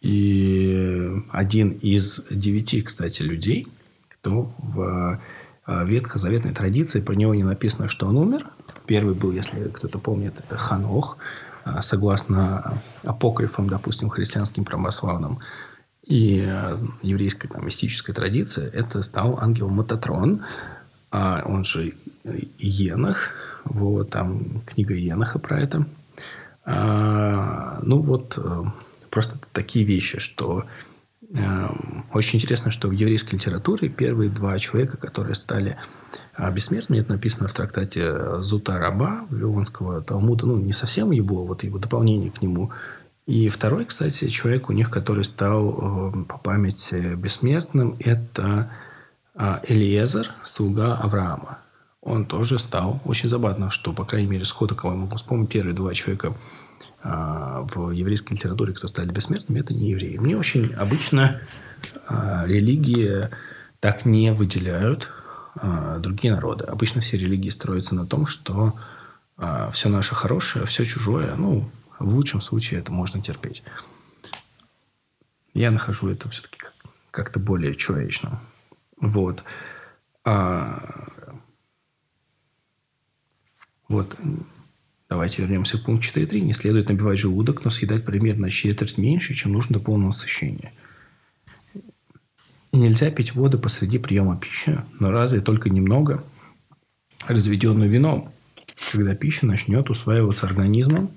и 0.01 1.23
один 1.32 1.71
из 1.71 2.23
девяти, 2.30 2.84
кстати, 2.84 3.23
людей, 3.23 3.67
кто 4.10 4.54
в 4.60 5.19
а, 5.65 5.84
ветхозаветной 5.84 6.54
традиции. 6.54 7.01
Про 7.01 7.13
него 7.13 7.34
не 7.36 7.43
написано, 7.43 7.88
что 7.89 8.08
он 8.08 8.17
умер. 8.17 8.47
Первый 8.86 9.15
был, 9.15 9.32
если 9.32 9.69
кто-то 9.69 9.99
помнит, 9.99 10.34
это 10.38 10.58
Ханох, 10.58 11.17
а, 11.63 11.82
согласно 11.82 12.82
апокрифам, 13.04 13.69
допустим, 13.69 14.10
христианским 14.10 14.65
православным 14.65 15.39
и 16.06 16.45
а, 16.47 16.80
еврейской 17.01 17.47
там, 17.47 17.65
мистической 17.65 18.13
традиции, 18.13 18.69
это 18.71 19.01
стал 19.01 19.39
ангел 19.39 19.69
Мототрон, 19.69 20.45
а 21.12 21.41
он 21.45 21.65
же 21.65 21.93
Енах, 22.60 23.32
вот, 23.63 24.12
там 24.12 24.62
книга 24.65 24.93
Еноха 24.93 25.39
про 25.39 25.60
это. 25.60 25.88
А, 26.63 27.80
ну, 27.84 28.01
вот, 28.01 28.38
э, 28.38 28.63
просто 29.10 29.39
такие 29.51 29.86
вещи, 29.86 30.19
что 30.19 30.65
Очень 32.13 32.39
интересно, 32.39 32.71
что 32.71 32.88
в 32.88 32.91
еврейской 32.91 33.36
литературе 33.36 33.89
первые 33.89 34.30
два 34.30 34.58
человека, 34.60 34.98
которые 34.98 35.36
стали 35.36 35.76
а, 36.34 36.50
бессмертными, 36.52 37.02
это 37.02 37.12
написано 37.12 37.48
в 37.48 37.54
трактате 37.54 38.41
Зута 38.41 38.78
Раба 38.78 39.26
Вавилонского 39.30 40.02
Талмуда, 40.02 40.45
ну, 40.45 40.58
не 40.58 40.71
совсем 40.71 41.12
его, 41.12 41.45
вот 41.45 41.63
его 41.63 41.78
дополнение 41.78 42.32
к 42.32 42.41
нему. 42.41 42.71
И 43.26 43.50
второй, 43.50 43.86
кстати, 43.86 44.30
человек 44.30 44.69
у 44.69 44.74
них, 44.74 44.89
который 44.89 45.24
стал 45.24 46.12
э, 46.13 46.24
по 46.26 46.38
памяти 46.38 47.15
бессмертным, 47.15 47.98
это 48.00 48.71
а, 49.34 49.62
Элиезер, 49.67 50.32
слуга 50.43 50.95
Авраама. 50.95 51.60
Он 52.02 52.26
тоже 52.26 52.60
стал 52.60 53.02
очень 53.04 53.30
забавно, 53.30 53.71
что, 53.71 53.91
по 53.91 54.06
крайней 54.06 54.28
мере, 54.28 54.45
сходу, 54.45 54.76
кого 54.76 54.93
я 54.93 55.00
могу 55.00 55.17
вспомнить, 55.17 55.50
первые 55.50 55.76
два 55.76 55.93
человека 55.95 56.36
в 57.06 57.91
еврейской 57.91 58.34
литературе, 58.34 58.74
кто 58.74 58.88
стали 58.88 59.12
бессмертными, 59.12 59.60
это 59.60 59.74
не 59.74 59.91
евреи. 59.91 60.18
Мне 60.18 60.36
очень 60.36 60.74
обычно 60.74 61.39
а, 62.08 62.46
религии 62.48 63.30
так 63.80 64.06
не 64.06 64.34
выделяют 64.34 65.10
а, 65.56 66.00
другие 66.00 66.34
народы. 66.34 66.65
Обычно 66.65 67.02
все 67.02 67.18
религии 67.18 67.50
строятся 67.50 67.94
на 67.96 68.08
том, 68.08 68.26
что 68.26 68.74
все 69.74 69.89
наше 69.89 70.15
хорошее, 70.15 70.65
все 70.65 70.86
чужое, 70.86 71.36
ну, 71.36 71.70
в 72.00 72.15
лучшем 72.15 72.39
случае 72.39 72.80
это 72.80 72.94
можно 72.94 73.22
терпеть. 73.22 73.63
Я 75.54 75.72
нахожу 75.72 76.08
это 76.08 76.30
все-таки 76.30 76.58
как-то 77.12 77.39
более 77.39 77.76
человечным. 77.76 78.39
Вот. 78.98 79.44
А... 80.24 81.10
Вот. 83.89 84.15
Давайте 85.08 85.44
вернемся 85.44 85.78
к 85.78 85.86
пункту 85.86 86.20
4.3. 86.20 86.39
Не 86.41 86.54
следует 86.54 86.89
набивать 86.89 87.20
желудок, 87.20 87.63
но 87.63 87.72
съедать 87.72 88.06
примерно 88.06 88.50
четверть 88.50 88.98
меньше, 88.98 89.36
чем 89.36 89.54
нужно 89.54 89.78
до 89.78 89.84
полного 89.84 90.10
насыщения. 90.10 90.74
И 92.72 92.78
нельзя 92.78 93.12
пить 93.12 93.36
воду 93.36 93.60
посреди 93.60 94.00
приема 94.00 94.38
пищи, 94.38 94.82
но 95.00 95.12
разве 95.12 95.41
только 95.41 95.70
немного, 95.70 96.24
разведенную 97.28 97.89
вином. 97.89 98.34
Когда 98.91 99.15
пища 99.15 99.46
начнет 99.46 99.89
усваиваться 99.89 100.46
организмом, 100.46 101.12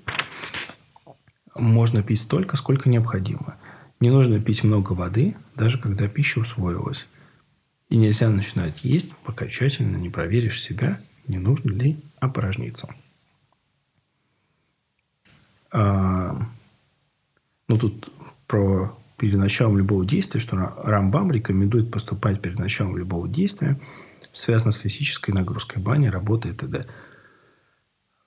можно 1.55 2.03
пить 2.03 2.21
столько, 2.21 2.55
сколько 2.57 2.89
необходимо. 2.89 3.57
Не 3.99 4.11
нужно 4.11 4.39
пить 4.39 4.63
много 4.63 4.93
воды, 4.93 5.35
даже 5.55 5.77
когда 5.77 6.07
пища 6.07 6.39
усвоилась. 6.39 7.07
И 7.89 7.97
нельзя 7.97 8.29
начинать 8.29 8.83
есть, 8.83 9.11
пока 9.25 9.47
тщательно 9.47 9.97
не 9.97 10.09
проверишь 10.09 10.61
себя, 10.61 11.01
не 11.27 11.39
нужно 11.39 11.71
ли 11.71 11.99
опорожниться. 12.21 12.87
А, 15.71 16.35
ну, 17.67 17.77
тут 17.77 18.11
про 18.47 18.97
перед 19.17 19.37
началом 19.37 19.77
любого 19.77 20.05
действия, 20.05 20.39
что 20.39 20.55
Рамбам 20.83 21.31
рекомендует 21.31 21.91
поступать 21.91 22.41
перед 22.41 22.57
началом 22.57 22.97
любого 22.97 23.27
действия, 23.27 23.79
связано 24.31 24.71
с 24.71 24.77
физической 24.77 25.31
нагрузкой 25.31 25.81
бани, 25.81 26.07
работы 26.07 26.49
и 26.49 26.53
т.д. 26.53 26.87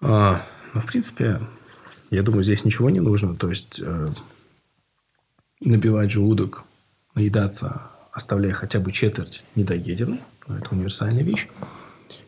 А, 0.03 0.45
но, 0.75 0.81
в 0.81 0.87
принципе, 0.87 1.41
я 2.11 2.23
думаю, 2.23 2.43
здесь 2.43 2.65
ничего 2.65 2.91
не 2.91 3.01
нужно. 3.01 3.35
То 3.35 3.49
есть, 3.49 3.81
э, 3.83 4.09
набивать 5.61 6.11
желудок, 6.11 6.65
наедаться, 7.15 7.91
оставляя 8.13 8.53
хотя 8.53 8.79
бы 8.79 8.93
четверть 8.93 9.43
недоеденной. 9.55 10.21
Ну, 10.47 10.57
это 10.57 10.69
универсальная 10.71 11.23
вещь. 11.23 11.49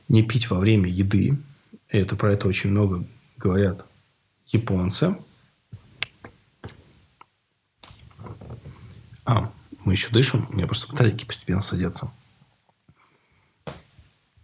Не 0.09 0.23
пить 0.23 0.49
во 0.49 0.59
время 0.59 0.89
еды. 0.89 1.39
Это 1.89 2.17
про 2.17 2.33
это 2.33 2.49
очень 2.49 2.71
много 2.71 3.05
говорят 3.37 3.85
японцы. 4.47 5.17
А, 9.25 9.53
мы 9.85 9.93
еще 9.93 10.11
дышим. 10.11 10.47
У 10.51 10.55
меня 10.55 10.67
просто 10.67 10.91
батарейки 10.91 11.25
постепенно 11.25 11.61
садятся. 11.61 12.11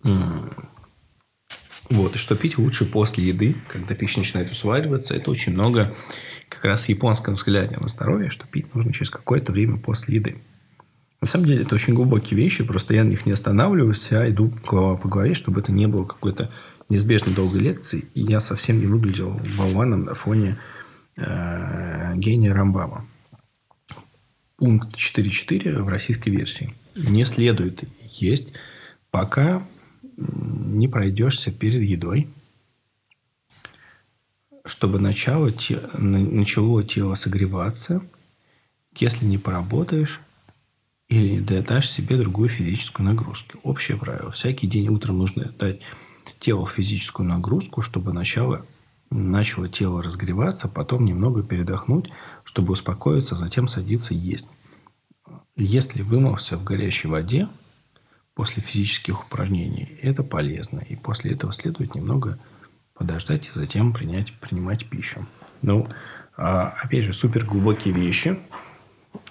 Вот. 0.02 2.14
И 2.14 2.18
что 2.18 2.36
пить 2.36 2.56
лучше 2.56 2.86
после 2.86 3.26
еды, 3.26 3.56
когда 3.68 3.94
пища 3.94 4.20
начинает 4.20 4.52
усваиваться. 4.52 5.14
Это 5.14 5.30
очень 5.30 5.52
много 5.52 5.94
как 6.48 6.64
раз 6.64 6.88
японское 6.88 7.32
взгляде 7.32 7.76
на 7.78 7.88
здоровье, 7.88 8.30
что 8.30 8.46
пить 8.46 8.74
нужно 8.74 8.92
через 8.92 9.10
какое-то 9.10 9.52
время 9.52 9.76
после 9.76 10.16
еды. 10.16 10.40
На 11.20 11.26
самом 11.26 11.46
деле, 11.46 11.62
это 11.62 11.74
очень 11.74 11.94
глубокие 11.94 12.38
вещи, 12.38 12.64
просто 12.64 12.94
я 12.94 13.04
на 13.04 13.08
них 13.08 13.26
не 13.26 13.32
останавливаюсь, 13.32 14.10
а 14.12 14.28
иду 14.30 14.48
поговорить, 14.48 15.36
чтобы 15.36 15.60
это 15.60 15.70
не 15.70 15.86
было 15.86 16.04
какой-то 16.04 16.50
неизбежно 16.90 17.33
долгой 17.33 17.61
лекции, 17.61 18.07
и 18.14 18.20
я 18.22 18.40
совсем 18.40 18.81
не 18.81 18.87
выглядел 18.87 19.40
болваном 19.57 20.05
на 20.05 20.14
фоне 20.14 20.59
э, 21.16 22.14
гения 22.16 22.53
Рамбама. 22.53 23.07
Пункт 24.57 24.96
4.4 24.96 25.83
в 25.83 25.88
российской 25.88 26.29
версии. 26.29 26.74
Не 26.96 27.24
следует 27.24 27.85
есть, 28.03 28.53
пока 29.11 29.66
не 30.16 30.88
пройдешься 30.88 31.50
перед 31.50 31.83
едой, 31.83 32.29
чтобы 34.66 34.98
начало, 34.98 35.50
начало 35.94 36.83
тело 36.83 37.14
согреваться, 37.14 38.03
если 38.96 39.24
не 39.24 39.38
поработаешь 39.38 40.20
или 41.09 41.40
не 41.40 41.62
дашь 41.62 41.88
себе 41.88 42.16
другую 42.16 42.48
физическую 42.50 43.07
нагрузку. 43.07 43.59
Общее 43.62 43.96
правило. 43.96 44.31
Всякий 44.31 44.66
день 44.66 44.88
утром 44.88 45.18
нужно 45.18 45.53
дать 45.59 45.81
телу 46.40 46.66
физическую 46.66 47.29
нагрузку, 47.29 47.83
чтобы 47.83 48.12
начало, 48.12 48.66
начало 49.11 49.68
тело 49.68 50.03
разгреваться, 50.03 50.66
потом 50.66 51.05
немного 51.05 51.42
передохнуть, 51.42 52.11
чтобы 52.42 52.72
успокоиться, 52.72 53.37
затем 53.37 53.68
садиться 53.68 54.14
есть. 54.14 54.48
Если 55.57 56.03
вымылся 56.03 56.57
в 56.57 56.64
горячей 56.64 57.09
воде 57.09 57.48
после 58.35 58.62
физических 58.62 59.26
упражнений, 59.26 59.98
это 60.03 60.22
полезно. 60.22 60.81
И 60.81 60.96
после 60.96 61.33
этого 61.33 61.53
следует 61.53 61.94
немного 61.94 62.38
подождать 62.94 63.48
и 63.48 63.50
затем 63.53 63.92
принять, 63.92 64.33
принимать 64.40 64.88
пищу. 64.88 65.26
Ну, 65.62 65.88
а, 66.37 66.68
опять 66.83 67.05
же, 67.05 67.12
супер 67.12 67.44
глубокие 67.44 67.92
вещи. 67.92 68.38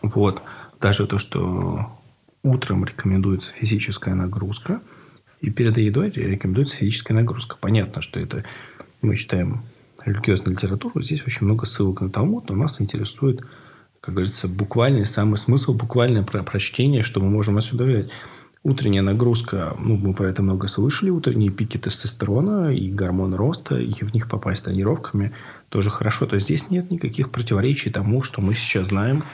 Вот. 0.04 0.44
Даже 0.80 1.08
то, 1.08 1.18
что 1.18 2.00
утром 2.44 2.86
рекомендуется 2.86 3.52
физическая 3.52 4.14
нагрузка, 4.14 4.82
и 5.42 5.50
перед 5.50 5.78
едой 5.78 6.10
рекомендуется 6.12 6.78
физическая 6.78 7.16
нагрузка. 7.16 7.58
Понятно, 7.60 8.02
что 8.02 8.20
это 8.20 8.44
мы 9.02 9.16
читаем 9.16 9.64
религиозную 10.06 10.56
литературу, 10.56 11.02
здесь 11.02 11.24
очень 11.26 11.46
много 11.46 11.66
ссылок 11.66 12.02
на 12.02 12.10
Талмуд, 12.10 12.50
но 12.50 12.56
нас 12.56 12.82
интересует, 12.82 13.42
как 14.02 14.16
говорится, 14.16 14.48
буквальный 14.48 15.06
самый 15.06 15.38
смысл, 15.38 15.74
буквальное 15.74 16.24
про 16.24 16.44
прочтение, 16.44 17.04
что 17.04 17.20
мы 17.20 17.30
можем 17.30 17.58
отсюда 17.58 17.84
взять. 17.84 18.10
Утренняя 18.62 19.02
нагрузка, 19.02 19.76
ну, 19.80 19.96
мы 19.96 20.14
про 20.14 20.30
это 20.30 20.44
много 20.44 20.68
слышали, 20.68 21.10
утренние 21.10 21.50
пики 21.50 21.78
тестостерона 21.78 22.74
и 22.74 22.90
гормон 22.92 23.34
роста, 23.34 23.80
и 23.80 24.04
в 24.04 24.14
них 24.14 24.28
попасть 24.28 24.66
тренировками 24.66 25.32
тоже 25.70 25.90
хорошо. 25.90 26.26
То 26.26 26.36
есть, 26.36 26.48
здесь 26.48 26.70
нет 26.70 26.92
никаких 26.92 27.32
противоречий 27.32 27.90
тому, 27.90 28.22
что 28.22 28.42
мы 28.42 28.56
сейчас 28.56 28.88
знаем– 28.88 29.24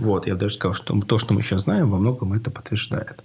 вот, 0.00 0.26
я 0.26 0.34
даже 0.34 0.54
сказал, 0.54 0.72
что 0.72 0.98
то, 1.02 1.18
что 1.18 1.34
мы 1.34 1.42
сейчас 1.42 1.62
знаем, 1.62 1.90
во 1.90 1.98
многом 1.98 2.32
это 2.32 2.50
подтверждает. 2.50 3.22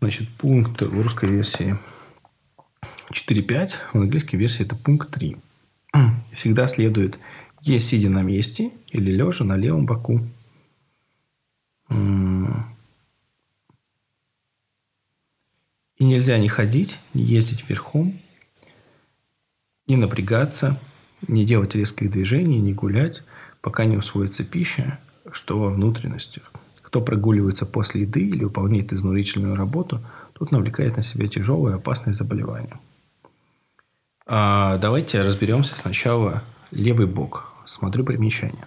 Значит, 0.00 0.28
пункт 0.36 0.82
в 0.82 1.00
русской 1.00 1.30
версии 1.30 1.78
4.5, 3.10 3.74
в 3.92 3.96
английской 3.96 4.36
версии 4.36 4.64
это 4.64 4.76
пункт 4.76 5.10
3. 5.10 5.36
Всегда 6.32 6.68
следует 6.68 7.18
есть 7.62 7.88
сидя 7.88 8.10
на 8.10 8.22
месте 8.22 8.70
или 8.88 9.10
лежа 9.10 9.44
на 9.44 9.56
левом 9.56 9.86
боку. 9.86 10.20
И 11.90 11.94
нельзя 16.04 16.38
не 16.38 16.48
ходить, 16.48 16.98
не 17.14 17.22
ездить 17.22 17.68
верхом, 17.68 18.20
не 19.86 19.96
напрягаться, 19.96 20.78
не 21.26 21.46
делать 21.46 21.74
резких 21.74 22.10
движений, 22.10 22.60
не 22.60 22.74
гулять, 22.74 23.22
пока 23.62 23.86
не 23.86 23.96
усвоится 23.96 24.44
пища, 24.44 25.00
что 25.32 25.58
во 25.58 25.70
внутренностях. 25.70 26.52
Кто 26.96 27.04
прогуливается 27.04 27.66
после 27.66 28.02
еды 28.02 28.26
или 28.26 28.44
выполняет 28.44 28.90
изнурительную 28.90 29.54
работу, 29.54 30.00
тот 30.32 30.50
навлекает 30.50 30.96
на 30.96 31.02
себя 31.02 31.28
тяжелое 31.28 31.74
и 31.74 31.76
опасное 31.76 32.14
заболевание. 32.14 32.78
А 34.26 34.78
давайте 34.78 35.20
разберемся 35.20 35.76
сначала 35.76 36.42
левый 36.70 37.06
бок. 37.06 37.52
Смотрю 37.66 38.02
примечание. 38.02 38.66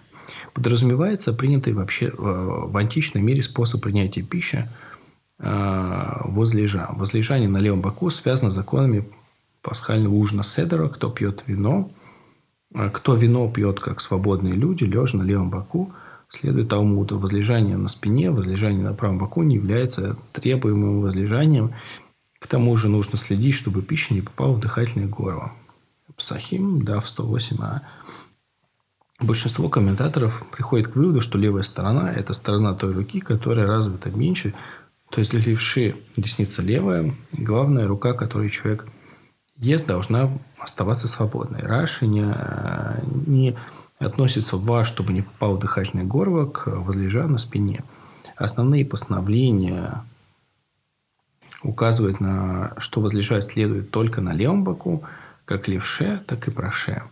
Подразумевается 0.53 1.33
принятый 1.33 1.73
вообще 1.73 2.09
э, 2.09 2.11
в 2.15 2.77
античном 2.77 3.25
мире 3.25 3.41
способ 3.41 3.81
принятия 3.81 4.21
пищи 4.21 4.69
э, 5.39 6.21
возлежа. 6.25 6.87
Возлежание 6.91 7.49
на 7.49 7.57
левом 7.57 7.81
боку 7.81 8.11
связано 8.11 8.51
с 8.51 8.55
законами 8.55 9.09
пасхального 9.63 10.13
ужина 10.13 10.43
седера. 10.43 10.87
Кто 10.87 11.09
пьет 11.09 11.45
вино, 11.47 11.89
э, 12.75 12.91
кто 12.93 13.15
вино 13.15 13.49
пьет, 13.49 13.79
как 13.79 13.99
свободные 13.99 14.53
люди, 14.53 14.83
лежа 14.83 15.17
на 15.17 15.23
левом 15.23 15.49
боку– 15.49 15.91
Следует 16.29 16.69
Талмуду, 16.69 17.17
возлежание 17.17 17.75
на 17.75 17.87
спине, 17.87 18.29
возлежание 18.29 18.83
на 18.83 18.93
правом 18.93 19.17
боку 19.17 19.41
не 19.41 19.55
является 19.55 20.15
требуемым 20.31 21.01
возлежанием. 21.01 21.73
К 22.37 22.47
тому 22.47 22.77
же 22.77 22.87
нужно 22.87 23.17
следить, 23.17 23.55
чтобы 23.55 23.81
пища 23.81 24.13
не 24.13 24.21
попала 24.21 24.53
в 24.53 24.59
дыхательное 24.59 25.07
горло. 25.07 25.53
Псахим, 26.15 26.83
да, 26.83 26.99
в 26.99 27.05
108а. 27.05 27.81
большинство 29.19 29.69
комментаторов 29.69 30.45
приходит 30.51 30.89
к 30.89 30.95
выводу, 30.95 31.19
что 31.19 31.37
левая 31.39 31.63
сторона– 31.63 32.13
это 32.15 32.33
сторона 32.33 32.75
той 32.75 32.93
руки, 32.93 33.21
которая 33.21 33.65
развита 33.65 34.11
меньше. 34.11 34.53
То 35.09 35.19
есть 35.19 35.33
левши 35.33 35.95
десница 36.15 36.61
левая. 36.61 37.15
Главная 37.31 37.87
рука, 37.87 38.13
которую 38.13 38.51
человек 38.51 38.85
ест, 39.57 39.87
должна 39.87 40.29
оставаться 40.59 41.07
свободной. 41.07 41.61
Раши 41.61 42.05
не, 42.05 42.25
не 43.25 43.57
относится 43.99 44.55
в 44.57 44.63
вас, 44.63 44.87
чтобы 44.87 45.13
не 45.13 45.21
попал 45.21 45.57
в 45.57 45.59
дыхательное 45.59 46.05
горло 46.05 46.51
возлежа 46.65 47.27
на 47.27 47.37
спине. 47.37 47.83
Основные 48.35 48.85
постановления 48.85 50.03
указывают 51.61 52.21
на, 52.21 52.73
что 52.77 53.01
возлежать 53.01 53.43
следует 53.43 53.91
только 53.91 54.21
на 54.21 54.33
левом 54.33 54.63
боку, 54.63 55.03
как 55.43 55.67
левше, 55.67 56.23
так 56.25 56.47
и 56.47 56.51
правше. 56.51 57.03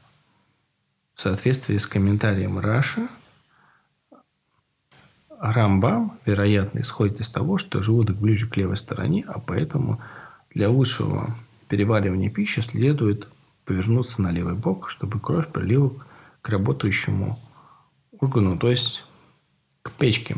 В 1.14 1.22
соответствии 1.22 1.78
с 1.78 1.86
комментарием 1.86 2.60
Раши, 2.60 3.10
Рамбам, 5.40 6.18
вероятно, 6.26 6.80
исходит 6.80 7.20
из 7.20 7.30
того, 7.30 7.58
что 7.58 7.84
желудок 7.84 8.16
ближе 8.18 8.48
к 8.48 8.56
левой 8.56 8.78
стороне, 8.78 9.26
а 9.28 9.40
поэтому 9.40 10.00
для 10.54 10.70
лучшего 10.70 11.36
переваривания 11.68 12.30
пищи 12.30 12.62
следует 12.62 13.28
повернуться 13.66 14.22
на 14.22 14.32
левый 14.32 14.56
бок, 14.56 14.90
чтобы 14.90 15.20
кровь 15.20 15.50
прилила 15.50 15.92
работающему 16.50 17.40
органу, 18.20 18.58
то 18.58 18.70
есть 18.70 19.04
к 19.82 19.92
печке. 19.92 20.38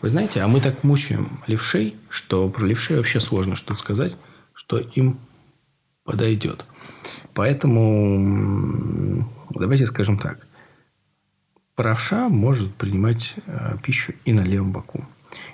Вы 0.00 0.08
знаете, 0.08 0.40
а 0.40 0.48
мы 0.48 0.60
так 0.60 0.84
мучаем 0.84 1.40
левшей, 1.46 1.96
что 2.08 2.48
про 2.48 2.64
левшей 2.64 2.96
вообще 2.96 3.20
сложно 3.20 3.56
что-то 3.56 3.78
сказать, 3.78 4.16
что 4.54 4.78
им 4.78 5.18
подойдет. 6.04 6.64
Поэтому 7.34 9.28
давайте 9.50 9.86
скажем 9.86 10.18
так. 10.18 10.46
Правша 11.76 12.28
может 12.28 12.74
принимать 12.74 13.34
э, 13.46 13.76
пищу 13.84 14.12
и 14.24 14.32
на 14.32 14.40
левом 14.40 14.72
боку. 14.72 15.06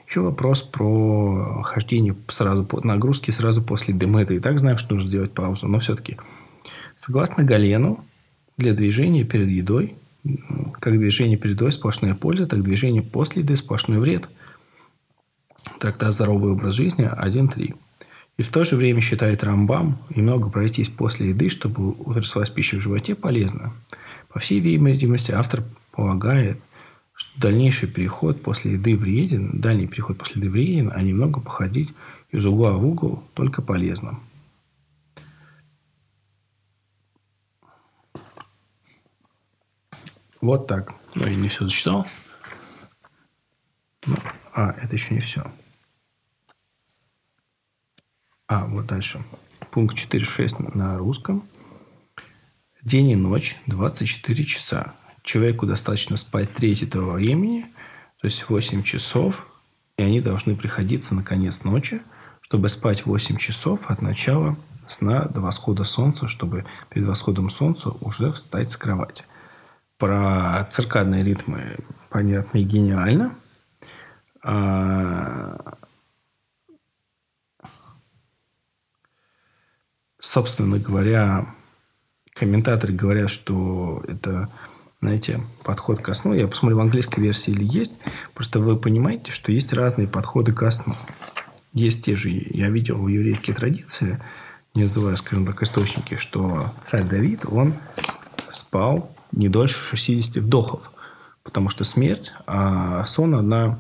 Еще 0.07 0.21
вопрос 0.21 0.63
про 0.63 1.63
хождение 1.63 2.17
сразу 2.29 2.65
по 2.65 2.81
нагрузки 2.81 3.31
сразу 3.31 3.63
после 3.63 3.93
дымета. 3.93 4.33
И 4.33 4.41
так 4.41 4.59
знаем, 4.59 4.79
что 4.79 4.95
нужно 4.95 5.09
сделать 5.09 5.33
паузу. 5.33 5.67
Но 5.67 5.81
все-таки, 5.81 6.17
согласно 6.97 7.45
Галену, 7.45 8.05
для 8.57 8.73
движения 8.73 9.25
перед 9.25 9.49
едой, 9.49 9.95
как 10.81 10.99
движение 10.99 11.37
перед 11.37 11.57
едой 11.57 11.73
сплошная 11.73 12.15
польза, 12.15 12.47
так 12.47 12.63
движение 12.63 13.03
после 13.03 13.43
еды 13.43 13.57
сплошной 13.57 13.99
вред. 13.99 14.29
Трактат 15.81 16.15
«Здоровый 16.15 16.53
образ 16.53 16.75
жизни» 16.75 17.05
1.3. 17.05 17.75
И 18.37 18.43
в 18.43 18.51
то 18.51 18.65
же 18.65 18.77
время 18.77 19.01
считает 19.01 19.45
Рамбам, 19.45 19.99
немного 20.15 20.51
пройтись 20.51 20.89
после 20.89 21.29
еды, 21.29 21.51
чтобы 21.51 21.91
утряслась 21.91 22.51
пища 22.51 22.77
в 22.77 22.81
животе, 22.81 23.15
полезно. 23.15 23.73
По 24.29 24.41
всей 24.41 24.61
видимости, 24.61 25.31
автор 25.31 25.63
полагает, 25.93 26.59
что 27.15 27.41
дальнейший 27.41 27.89
переход 27.89 28.43
после 28.43 28.73
еды 28.73 28.97
вреден, 28.97 29.61
дальний 29.61 29.87
переход 29.87 30.19
после 30.19 30.41
еды 30.41 30.51
вреден, 30.51 30.91
а 30.93 31.01
немного 31.01 31.41
походить 31.41 31.93
из 32.33 32.45
угла 32.45 32.73
в 32.73 32.85
угол 32.85 33.23
только 33.35 33.63
полезно. 33.63 34.19
Вот 40.45 40.67
так. 40.67 40.95
Ну, 41.15 41.27
я 41.27 41.35
не 41.35 41.49
все 41.49 41.65
зачитал. 41.65 42.07
Ну, 44.05 44.17
а, 44.53 44.77
это 44.79 44.95
еще 44.95 45.15
не 45.15 45.21
все. 45.21 45.51
А, 48.47 48.67
вот 48.67 48.85
дальше. 48.85 49.25
Пункт 49.71 49.97
4.6 49.97 50.77
на 50.77 50.99
русском. 50.99 51.49
День 52.83 53.13
и 53.13 53.17
ночь 53.17 53.57
24 53.69 54.45
часа. 54.45 54.93
Человеку 55.23 55.65
достаточно 55.65 56.19
спать 56.19 56.53
треть 56.53 56.83
этого 56.83 57.13
времени, 57.13 57.65
то 58.21 58.27
есть 58.27 58.47
8 58.47 58.83
часов, 58.83 59.47
и 59.97 60.03
они 60.03 60.21
должны 60.21 60.57
приходиться 60.57 61.15
на 61.15 61.23
конец 61.23 61.65
ночи, 61.65 62.03
чтобы 62.43 62.69
спать 62.69 63.07
8 63.07 63.39
часов 63.39 63.91
от 63.91 64.03
начала 64.03 64.59
сна 64.87 65.25
до 65.25 65.41
восхода 65.41 65.85
солнца, 65.85 66.29
чтобы 66.29 66.67
перед 66.91 67.07
восходом 67.07 67.49
солнца 67.49 67.89
уже 67.89 68.31
встать 68.31 68.71
с 68.71 68.77
кровати. 68.77 69.25
Про 69.99 70.67
циркадные 70.71 71.23
ритмы 71.23 71.79
понятно 72.11 72.59
и 72.59 72.65
гениально. 72.65 73.35
А, 74.43 75.77
собственно 80.21 80.79
говоря, 80.79 81.55
комментаторы 82.35 82.93
говорят, 82.93 83.31
что 83.31 84.05
это, 84.09 84.49
знаете, 85.01 85.41
подход 85.63 86.01
ко 86.01 86.13
сну. 86.15 86.35
Я 86.35 86.49
посмотрю, 86.49 86.77
в 86.77 86.81
английской 86.81 87.21
версии 87.21 87.53
или 87.53 87.65
есть. 87.65 88.01
Просто 88.35 88.61
вы 88.61 88.77
понимаете, 88.77 89.33
что 89.33 89.53
есть 89.53 89.73
разные 89.73 90.09
подходы 90.09 90.53
ко 90.53 90.71
сну. 90.71 90.97
Есть 91.73 92.05
те 92.05 92.17
же, 92.17 92.31
я 92.31 92.69
видел 92.71 92.99
в 92.99 93.09
еврейской 93.09 93.53
традиции, 93.53 94.21
не 94.75 94.83
называя, 94.83 95.17
скажем 95.17 95.47
так, 95.47 95.63
источники, 95.63 96.17
что 96.17 96.73
царь 96.85 97.05
Давид, 97.05 97.45
он 97.49 97.75
спал 98.51 99.15
не 99.35 99.49
дольше 99.49 99.79
60 99.97 100.37
вдохов. 100.37 100.91
Потому 101.43 101.69
что 101.69 101.85
смерть, 101.85 102.33
а 102.47 103.05
сон, 103.05 103.35
она 103.35 103.79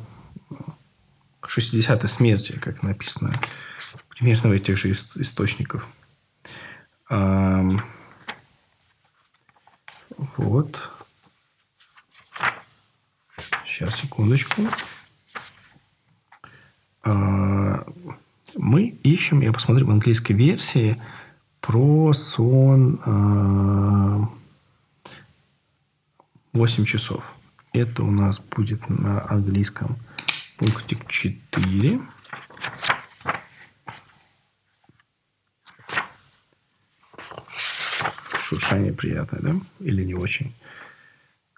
60 1.46 2.10
смерти, 2.10 2.52
как 2.52 2.82
написано 2.82 3.40
примерно 4.08 4.50
в 4.50 4.52
этих 4.52 4.76
же 4.76 4.92
источниках. 4.92 5.86
Вот. 10.36 10.90
Сейчас, 13.66 13.96
секундочку. 13.96 14.62
А, 17.02 17.84
мы 18.54 18.86
ищем, 19.02 19.40
я 19.40 19.52
посмотрю 19.52 19.86
в 19.86 19.90
английской 19.90 20.32
версии, 20.32 21.02
про 21.60 22.12
сон 22.12 23.00
8 26.54 26.82
а, 26.82 26.86
часов. 26.86 27.34
Это 27.72 28.02
у 28.02 28.10
нас 28.10 28.38
будет 28.38 28.88
на 28.88 29.28
английском 29.28 29.96
пунктик 30.56 31.06
4. 31.08 32.00
шуршание 38.38 38.92
приятное, 38.92 39.40
да? 39.40 39.56
Или 39.80 40.04
не 40.04 40.14
очень? 40.14 40.54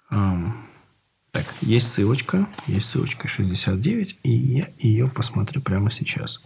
Так, 0.09 1.45
есть 1.61 1.91
ссылочка. 1.91 2.47
Есть 2.65 2.89
ссылочка 2.89 3.27
69. 3.27 4.19
И 4.23 4.31
я 4.31 4.69
ее 4.79 5.07
посмотрю 5.07 5.61
прямо 5.61 5.91
сейчас. 5.91 6.43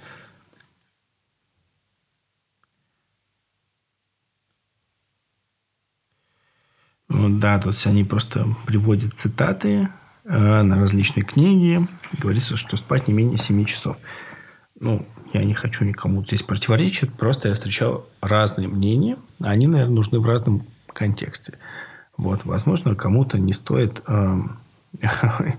Вот, 7.11 7.39
да, 7.39 7.59
тут 7.59 7.75
они 7.85 8.05
просто 8.05 8.55
приводят 8.65 9.13
цитаты 9.13 9.89
э, 10.23 10.61
на 10.61 10.79
различные 10.79 11.25
книги. 11.25 11.85
Говорится, 12.17 12.55
что 12.55 12.77
спать 12.77 13.09
не 13.09 13.13
менее 13.13 13.37
7 13.37 13.65
часов. 13.65 13.97
Ну, 14.79 15.05
я 15.33 15.43
не 15.43 15.53
хочу 15.53 15.83
никому 15.83 16.23
здесь 16.23 16.41
противоречить. 16.41 17.13
Просто 17.13 17.49
я 17.49 17.55
встречал 17.55 18.05
разные 18.21 18.69
мнения. 18.69 19.17
Они, 19.41 19.67
наверное, 19.67 19.95
нужны 19.95 20.21
в 20.21 20.25
разном 20.25 20.65
контексте. 20.87 21.57
Вот, 22.15 22.45
возможно, 22.45 22.95
кому-то 22.95 23.37
не 23.37 23.51
стоит... 23.51 24.01
Э, 24.07 24.39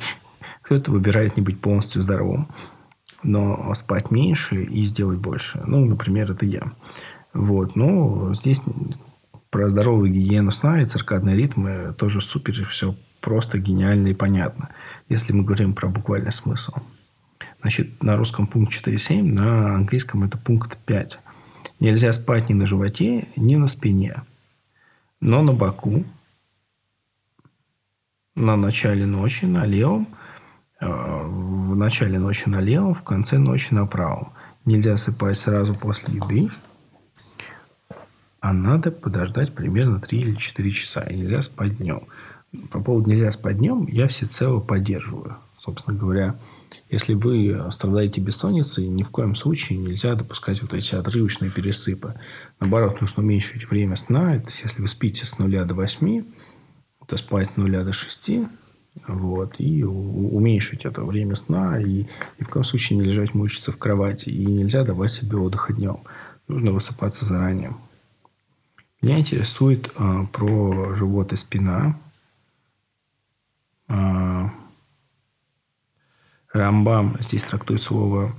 кто-то 0.62 0.90
выбирает 0.90 1.36
не 1.36 1.42
быть 1.42 1.60
полностью 1.60 2.00
здоровым, 2.00 2.48
но 3.22 3.74
спать 3.74 4.10
меньше 4.10 4.62
и 4.62 4.86
сделать 4.86 5.18
больше. 5.18 5.62
Ну, 5.66 5.84
например, 5.84 6.30
это 6.30 6.46
я. 6.46 6.72
Вот. 7.34 7.76
Но 7.76 8.32
здесь 8.32 8.62
про 9.52 9.68
здоровую 9.68 10.10
гигиену 10.10 10.50
сна 10.50 10.80
и 10.80 10.86
циркадные 10.86 11.36
ритмы 11.36 11.94
тоже 11.98 12.22
супер, 12.22 12.64
все 12.64 12.96
просто 13.20 13.58
гениально 13.58 14.08
и 14.08 14.14
понятно, 14.14 14.70
если 15.10 15.34
мы 15.34 15.44
говорим 15.44 15.74
про 15.74 15.88
буквальный 15.88 16.32
смысл. 16.32 16.72
Значит, 17.60 18.02
на 18.02 18.16
русском 18.16 18.46
пункт 18.46 18.72
4.7, 18.72 19.22
на 19.22 19.74
английском 19.74 20.24
это 20.24 20.38
пункт 20.38 20.78
5. 20.86 21.18
Нельзя 21.80 22.12
спать 22.12 22.48
ни 22.48 22.54
на 22.54 22.64
животе, 22.64 23.28
ни 23.36 23.56
на 23.56 23.66
спине. 23.68 24.22
Но 25.20 25.42
на 25.42 25.52
боку, 25.52 26.04
на 28.34 28.56
начале 28.56 29.04
ночи 29.04 29.44
на 29.44 29.66
левом, 29.66 30.08
э, 30.80 30.86
в 30.86 31.76
начале 31.76 32.18
ночи 32.18 32.48
на 32.48 32.60
левом, 32.60 32.94
в 32.94 33.02
конце 33.02 33.36
ночи 33.36 33.74
на 33.74 33.86
правом. 33.86 34.32
Нельзя 34.64 34.96
сыпать 34.96 35.36
сразу 35.36 35.74
после 35.74 36.14
еды, 36.14 36.50
а 38.42 38.52
надо 38.52 38.90
подождать 38.90 39.54
примерно 39.54 40.00
3 40.00 40.20
или 40.20 40.34
4 40.34 40.70
часа. 40.72 41.02
И 41.02 41.14
нельзя 41.16 41.42
спать 41.42 41.78
днем. 41.78 42.08
По 42.72 42.80
поводу 42.80 43.08
нельзя 43.08 43.30
спать 43.30 43.56
днем 43.56 43.86
я 43.86 44.08
всецело 44.08 44.58
поддерживаю. 44.60 45.36
Собственно 45.56 45.96
говоря, 45.96 46.34
если 46.90 47.14
вы 47.14 47.70
страдаете 47.70 48.20
бессонницей, 48.20 48.88
ни 48.88 49.04
в 49.04 49.10
коем 49.10 49.36
случае 49.36 49.78
нельзя 49.78 50.16
допускать 50.16 50.60
вот 50.60 50.74
эти 50.74 50.96
отрывочные 50.96 51.52
пересыпы. 51.52 52.16
Наоборот, 52.58 53.00
нужно 53.00 53.22
уменьшить 53.22 53.70
время 53.70 53.94
сна. 53.94 54.34
Это 54.34 54.50
если 54.50 54.82
вы 54.82 54.88
спите 54.88 55.24
с 55.24 55.38
нуля 55.38 55.64
до 55.64 55.74
восьми, 55.74 56.24
то 57.06 57.16
спать 57.16 57.48
с 57.52 57.56
нуля 57.56 57.84
до 57.84 57.92
шести, 57.92 58.48
вот, 59.06 59.54
и 59.58 59.84
уменьшить 59.84 60.84
это 60.84 61.04
время 61.04 61.36
сна, 61.36 61.80
и 61.80 62.06
ни 62.40 62.44
в 62.44 62.48
коем 62.48 62.64
случае 62.64 62.98
не 62.98 63.04
лежать 63.04 63.34
мучиться 63.34 63.70
в 63.70 63.78
кровати, 63.78 64.30
и 64.30 64.44
нельзя 64.44 64.82
давать 64.82 65.12
себе 65.12 65.36
отдыха 65.36 65.72
днем. 65.72 66.00
Нужно 66.48 66.72
высыпаться 66.72 67.24
заранее. 67.24 67.76
Меня 69.02 69.18
интересует 69.18 69.90
а, 69.96 70.26
про 70.26 70.94
живот 70.94 71.32
и 71.32 71.36
спина. 71.36 71.98
А, 73.88 74.48
Рамбам 76.52 77.16
здесь 77.20 77.42
трактует 77.42 77.82
слово 77.82 78.32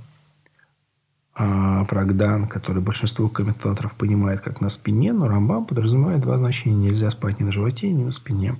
а, 1.34 1.84
Прагдан, 1.84 2.48
который 2.48 2.80
большинство 2.80 3.28
комментаторов 3.28 3.94
понимает 3.94 4.40
как 4.40 4.62
на 4.62 4.70
спине, 4.70 5.12
но 5.12 5.28
Рамбам 5.28 5.66
подразумевает 5.66 6.20
два 6.20 6.38
значения. 6.38 6.88
Нельзя 6.88 7.10
спать 7.10 7.40
ни 7.40 7.44
на 7.44 7.52
животе, 7.52 7.92
ни 7.92 8.02
на 8.02 8.12
спине. 8.12 8.58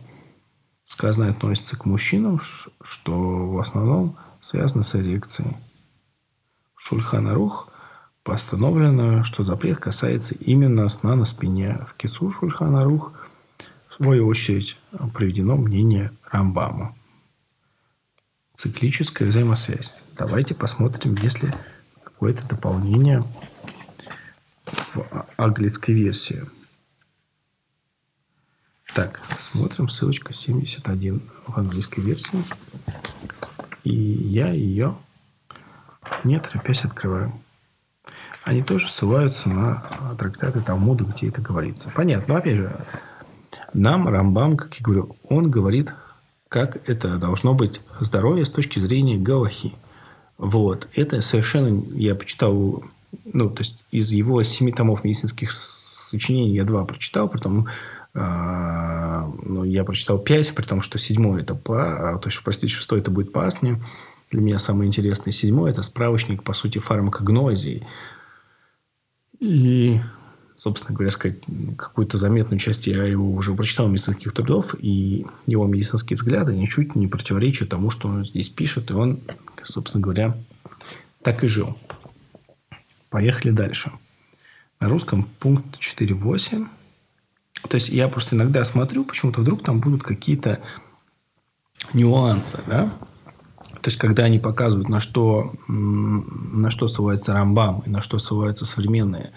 Сказанное 0.85 1.31
относится 1.31 1.79
к 1.79 1.87
мужчинам, 1.87 2.39
что 2.83 3.51
в 3.51 3.59
основном 3.59 4.19
связано 4.43 4.83
с 4.83 4.95
эрекцией. 4.95 5.57
Шульхана 6.77 7.33
Рух 7.33 7.71
постановлено, 8.25 9.23
что 9.23 9.45
запрет 9.45 9.79
касается 9.79 10.35
именно 10.35 10.89
сна 10.89 11.15
на 11.15 11.27
спине. 11.27 11.85
В 11.87 11.95
Кицу 11.95 12.31
Шульхана 12.31 12.83
Рух, 12.83 13.13
в 13.89 13.95
свою 13.95 14.27
очередь, 14.27 14.79
приведено 15.15 15.57
мнение 15.57 16.11
Рамбама. 16.31 16.97
Циклическая 18.55 19.29
взаимосвязь. 19.29 19.95
Давайте 20.17 20.55
посмотрим, 20.55 21.15
если 21.21 21.55
какое-то 22.03 22.47
дополнение 22.49 23.23
в 24.65 25.27
английской 25.37 25.93
версии. 25.93 26.45
Так, 28.95 29.21
смотрим 29.39 29.89
ссылочка 29.89 30.33
71 30.33 31.21
в 31.47 31.59
английской 31.59 32.01
версии. 32.01 32.43
И 33.83 33.93
я 33.93 34.51
ее 34.53 34.97
не 36.23 36.41
торопясь 36.41 36.85
открываю. 36.85 37.44
Они 38.45 38.63
тоже 38.63 38.89
ссылаются 38.89 39.49
на 39.49 39.83
трактаты 40.19 40.61
Талмуда, 40.61 41.05
где 41.05 41.29
это 41.29 41.41
говорится. 41.41 41.91
Понятно. 41.95 42.35
Но 42.35 42.39
опять 42.39 42.57
же, 42.57 42.77
нам 43.73 44.07
Рамбам, 44.09 44.57
как 44.57 44.75
я 44.75 44.85
говорю, 44.85 45.17
он 45.29 45.51
говорит, 45.51 45.93
как 46.49 46.89
это 46.89 47.17
должно 47.17 47.55
быть 47.55 47.81
здоровье 48.01 48.45
с 48.45 48.51
точки 48.51 48.79
зрения 48.79 49.17
Галахи. 49.17 49.73
Вот. 50.39 50.89
Это 50.95 51.21
совершенно... 51.23 51.83
Я 51.95 52.15
почитал... 52.15 52.85
Ну, 53.25 53.49
то 53.49 53.61
есть, 53.61 53.83
из 53.91 54.11
его 54.11 54.43
семи 54.43 54.73
томов 54.73 55.05
медицинских 55.05 55.51
сочинений 55.53 56.55
я 56.55 56.65
два 56.65 56.85
прочитал, 56.85 57.29
потом 57.29 57.69
а, 58.13 59.29
ну, 59.43 59.65
я 59.65 59.85
прочитал 59.85 60.19
пять, 60.19 60.55
при 60.55 60.65
том, 60.65 60.83
что 60.83 60.99
седьмой 60.99 61.43
это 61.43 61.55
по... 61.55 62.13
А, 62.15 62.19
то 62.19 62.29
есть, 62.29 62.43
простите, 62.45 62.73
шестой 62.73 63.01
это 63.01 63.11
будет 63.11 63.33
по. 63.33 63.49
Для 64.31 64.41
меня 64.41 64.59
самый 64.59 64.87
интересный 64.87 65.33
седьмой– 65.33 65.71
это 65.73 65.83
справочник, 65.83 66.43
по 66.43 66.53
сути, 66.53 66.79
фармакогнозии. 66.79 67.87
И, 69.45 70.01
собственно 70.57 70.95
говоря, 70.95 71.11
сказать, 71.11 71.39
какую-то 71.77 72.17
заметную 72.17 72.59
часть 72.59 72.87
я 72.87 73.05
его 73.05 73.31
уже 73.31 73.55
прочитал 73.55 73.89
медицинских 73.89 74.33
трудов, 74.33 74.75
и 74.79 75.27
его 75.47 75.67
медицинские 75.67 76.17
взгляды 76.17 76.57
ничуть 76.57 76.95
не 76.95 77.09
противоречат 77.09 77.69
тому, 77.69 77.91
что 77.91 78.09
он 78.09 78.25
здесь 78.25 78.49
пишет, 78.49 78.91
и 78.91 78.95
он, 78.95 79.21
собственно 79.63 80.03
говоря, 80.03 80.37
так 81.23 81.45
и 81.45 81.47
жил. 81.47 81.77
Поехали 83.11 83.51
дальше. 83.51 83.93
На 84.81 84.89
русском 84.89 85.29
пункт 85.39 85.79
4.8 85.79 86.67
то 87.69 87.77
есть 87.77 87.89
я 87.89 88.09
просто 88.09 88.37
иногда 88.37 88.65
смотрю, 88.65 89.05
почему-то 89.05 89.41
вдруг 89.41 89.63
там 89.63 89.81
будут 89.81 90.03
какие-то 90.03 90.61
нюансы, 91.93 92.63
да? 92.67 92.93
То 93.85 93.89
есть, 93.89 93.99
когда 93.99 94.25
они 94.25 94.39
показывают, 94.39 94.89
на 94.89 94.99
что, 94.99 95.53
на 95.69 96.71
что 96.71 96.89
ссылается 96.89 97.35
Рамбам 97.35 97.81
и 97.81 97.91
на 97.91 98.01
что 98.01 98.19
ссылаются 98.19 98.65
современные 98.65 99.33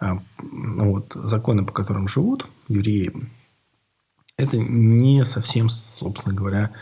а, 0.00 0.20
вот, 0.40 1.12
законы, 1.14 1.64
по 1.64 1.72
которым 1.72 2.08
живут 2.08 2.48
евреи, 2.66 3.12
это 4.36 4.56
не 4.56 5.24
совсем, 5.24 5.68
собственно 5.68 6.34
говоря, 6.34 6.72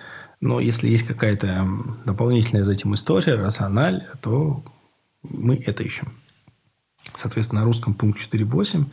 но 0.40 0.58
если 0.58 0.88
есть 0.88 1.06
какая-то 1.06 1.68
дополнительная 2.06 2.64
за 2.64 2.72
этим 2.72 2.94
история, 2.94 3.34
рациональ, 3.34 4.02
то 4.22 4.64
мы 5.22 5.56
это 5.56 5.82
ищем. 5.82 6.14
Соответственно, 7.14 7.60
на 7.60 7.66
русском 7.66 7.92
пункт 7.92 8.18
4.8 8.18 8.86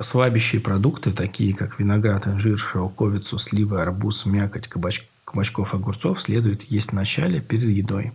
Слабящие 0.00 0.62
продукты, 0.62 1.12
такие 1.12 1.54
как 1.54 1.78
виноград, 1.78 2.26
инжир, 2.26 2.56
шелковицу, 2.56 3.36
сливы, 3.36 3.82
арбуз, 3.82 4.24
мякоть, 4.24 4.68
кабач, 4.68 5.06
кабачков, 5.30 5.74
огурцов, 5.74 6.20
следует 6.20 6.62
есть 6.64 6.90
в 6.90 6.94
начале 6.94 7.40
перед 7.40 7.70
едой. 7.70 8.12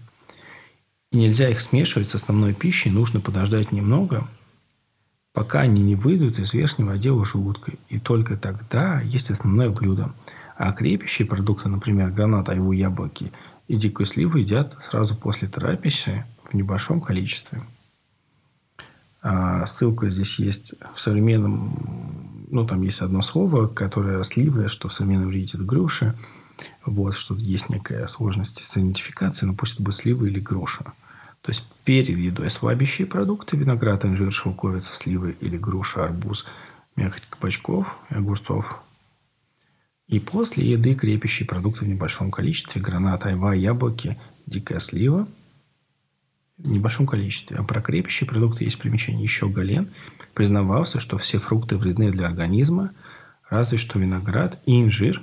И 1.11 1.17
нельзя 1.17 1.49
их 1.49 1.61
смешивать 1.61 2.09
с 2.09 2.15
основной 2.15 2.53
пищей, 2.53 2.89
нужно 2.89 3.19
подождать 3.19 3.71
немного, 3.71 4.27
пока 5.33 5.61
они 5.61 5.83
не 5.83 5.95
выйдут 5.95 6.39
из 6.39 6.53
верхнего 6.53 6.93
отдела 6.93 7.23
желудка. 7.23 7.73
И 7.89 7.99
только 7.99 8.35
тогда 8.35 9.01
есть 9.01 9.29
основное 9.29 9.69
блюдо. 9.69 10.13
А 10.57 10.71
крепящие 10.73 11.27
продукты, 11.27 11.69
например, 11.69 12.11
гранат, 12.11 12.49
айву, 12.49 12.71
яблоки 12.71 13.31
и 13.67 13.75
дикую 13.75 14.05
сливу 14.05 14.37
едят 14.37 14.77
сразу 14.89 15.15
после 15.15 15.47
трапезы 15.47 16.25
в 16.43 16.53
небольшом 16.53 17.01
количестве– 17.01 17.63
а, 19.23 19.65
ссылка 19.65 20.09
здесь 20.11 20.37
есть 20.37 20.75
в 20.93 20.99
современном, 20.99 22.45
ну, 22.51 22.67
там 22.67 22.81
есть 22.81 22.99
одно 22.99 23.21
слово, 23.21 23.67
которое 23.67 24.21
сливое, 24.23 24.67
что 24.67 24.89
в 24.89 24.93
современном 24.93 25.29
виде 25.29 25.53
это 25.55 25.63
груша. 25.63 26.15
Вот, 26.85 27.15
что 27.15 27.35
есть 27.35 27.69
некая 27.69 28.07
сложность 28.07 28.63
с 28.63 28.77
идентификацией, 28.77 29.51
но 29.51 29.55
пусть 29.55 29.75
это 29.75 29.83
будет 29.83 29.95
слива 29.95 30.25
или 30.25 30.39
груша. 30.39 30.93
То 31.41 31.51
есть 31.51 31.67
перед 31.83 32.17
едой 32.17 32.49
слабящие 32.49 33.05
продукты, 33.05 33.57
виноград, 33.57 34.05
инжир, 34.05 34.31
шелковица, 34.31 34.95
сливы 34.95 35.35
или 35.41 35.57
груша, 35.57 36.05
арбуз, 36.05 36.45
мякоть 36.95 37.23
кабачков 37.29 37.97
и 38.09 38.15
огурцов. 38.15 38.79
И 40.07 40.19
после 40.19 40.69
еды 40.69 40.95
крепящие 40.95 41.47
продукты 41.47 41.85
в 41.85 41.87
небольшом 41.87 42.31
количестве, 42.31 42.81
гранат, 42.81 43.25
айва, 43.25 43.53
яблоки, 43.53 44.17
дикая 44.45 44.79
слива– 44.79 45.27
в 46.57 46.71
небольшом 46.71 47.05
количестве. 47.05 47.57
А 47.57 47.63
про 47.63 47.81
крепящие 47.81 48.27
продукты 48.27 48.63
есть 48.63 48.79
примечание. 48.79 49.23
Еще 49.23 49.47
Гален 49.49 49.91
признавался, 50.33 50.99
что 50.99 51.17
все 51.17 51.39
фрукты 51.39 51.77
вредны 51.77 52.11
для 52.11 52.27
организма, 52.27 52.91
разве 53.49 53.77
что 53.77 53.99
виноград 53.99 54.59
и 54.65 54.81
инжир 54.81 55.21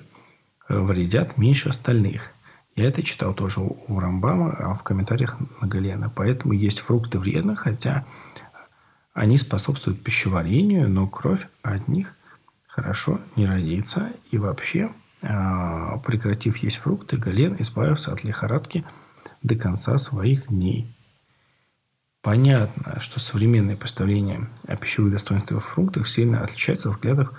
вредят 0.71 1.37
меньше 1.37 1.68
остальных. 1.68 2.33
Я 2.77 2.87
это 2.87 3.03
читал 3.03 3.35
тоже 3.35 3.61
у 3.61 3.99
Рамбама, 3.99 4.53
а 4.59 4.75
в 4.75 4.83
комментариях 4.83 5.37
на 5.61 5.66
Галена. 5.66 6.11
Поэтому 6.14 6.53
есть 6.53 6.81
фрукты 6.81 7.18
вредны, 7.18 7.57
хотя 7.57 8.07
они 9.12 9.37
способствуют 9.37 10.03
пищеварению, 10.03 10.89
но 10.89 11.07
кровь 11.07 11.47
от 11.62 11.89
них 11.89 12.14
хорошо 12.66 13.21
не 13.37 13.47
родится. 13.47 14.12
И 14.31 14.39
вообще, 14.39 14.91
а, 15.21 15.99
прекратив 15.99 16.57
есть 16.59 16.79
фрукты, 16.79 17.16
Гален 17.16 17.57
избавился 17.59 18.12
от 18.12 18.25
лихорадки 18.25 18.85
до 19.43 19.57
конца 19.57 19.99
своих 19.99 20.49
дней. 20.49 20.95
Понятно, 22.23 23.01
что 23.01 23.18
современные 23.18 23.77
представления 23.77 24.49
о 24.66 24.77
пищевых 24.77 25.12
достоинствах 25.12 25.64
фруктов 25.64 26.09
сильно 26.09 26.43
отличаются 26.43 26.91
от 26.91 26.97
взглядов 26.97 27.33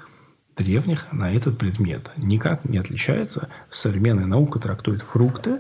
древних 0.62 1.12
на 1.12 1.34
этот 1.34 1.58
предмет. 1.58 2.12
Никак 2.18 2.66
не 2.66 2.78
отличается. 2.78 3.50
Современная 3.70 4.26
наука 4.26 4.60
трактует 4.60 5.02
фрукты 5.02 5.60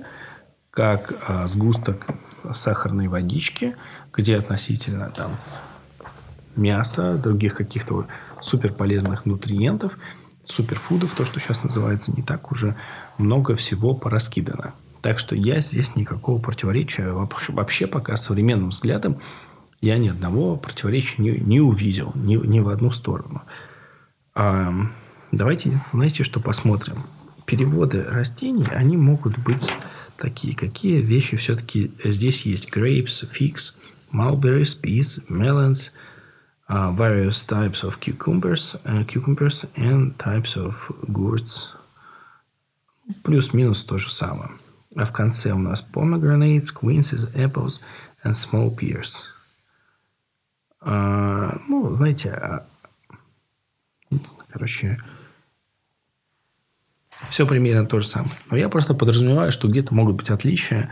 как 0.72 1.14
а, 1.28 1.48
сгусток 1.48 2.08
сахарной 2.54 3.08
водички, 3.08 3.76
где 4.14 4.38
относительно 4.38 5.10
там, 5.10 5.36
мяса, 6.56 7.18
других 7.18 7.56
каких-то 7.56 8.08
суперполезных 8.40 9.26
нутриентов, 9.26 9.98
суперфудов, 10.46 11.14
то, 11.14 11.26
что 11.26 11.40
сейчас 11.40 11.64
называется, 11.64 12.14
не 12.16 12.24
так 12.24 12.52
уже 12.52 12.76
много 13.18 13.56
всего 13.56 13.94
пораскидано. 13.94 14.74
Так 15.02 15.20
что 15.20 15.36
я 15.36 15.62
здесь 15.62 15.96
никакого 15.96 16.40
противоречия 16.40 17.12
вообще 17.12 17.88
пока 17.88 18.16
современным 18.16 18.70
взглядом 18.70 19.18
я 19.82 19.98
ни 19.98 20.10
одного 20.10 20.58
противоречия 20.58 21.22
не, 21.22 21.32
не 21.32 21.60
увидел 21.60 22.12
ни, 22.16 22.36
ни 22.36 22.60
в 22.60 22.70
одну 22.70 22.92
сторону. 22.92 23.42
А, 24.34 24.74
давайте, 25.32 25.72
знаете, 25.72 26.24
что 26.24 26.40
посмотрим. 26.40 27.04
Переводы 27.46 28.04
растений, 28.04 28.68
они 28.72 28.98
могут 28.98 29.38
быть 29.38 29.74
такие. 30.18 30.56
Какие 30.56 31.02
вещи 31.02 31.38
все-таки 31.38 31.92
здесь 32.04 32.42
есть? 32.44 32.70
Grapes, 32.70 33.28
figs, 33.30 33.76
mulberries, 34.12 34.80
peas, 34.80 35.26
melons, 35.28 35.92
uh, 36.70 36.96
various 36.96 37.44
types 37.44 37.84
of 37.84 38.00
cucumbers, 38.00 38.76
uh, 38.86 39.04
cucumbers 39.06 39.66
and 39.76 40.18
types 40.18 40.56
of 40.56 40.76
gourds. 41.08 41.68
Плюс-минус 43.24 43.84
то 43.84 43.98
же 43.98 44.10
самое. 44.10 44.52
А 44.96 45.06
в 45.06 45.12
конце 45.12 45.52
у 45.52 45.58
нас 45.58 45.86
pomegranates, 45.94 46.68
quinces, 46.74 47.34
apples 47.34 47.80
and 48.24 48.34
small 48.34 48.74
pears. 48.74 49.24
А, 50.80 51.60
ну, 51.68 51.94
знаете, 51.96 52.32
а, 52.32 52.66
короче, 54.52 55.00
Все 57.30 57.46
примерно 57.46 57.86
то 57.86 58.00
же 58.00 58.08
самое. 58.08 58.34
Но 58.50 58.58
я 58.58 58.68
просто 58.70 58.94
подразумеваю, 58.94 59.52
что 59.52 59.68
где-то 59.68 59.94
могут 59.94 60.16
быть 60.16 60.30
отличия. 60.30 60.90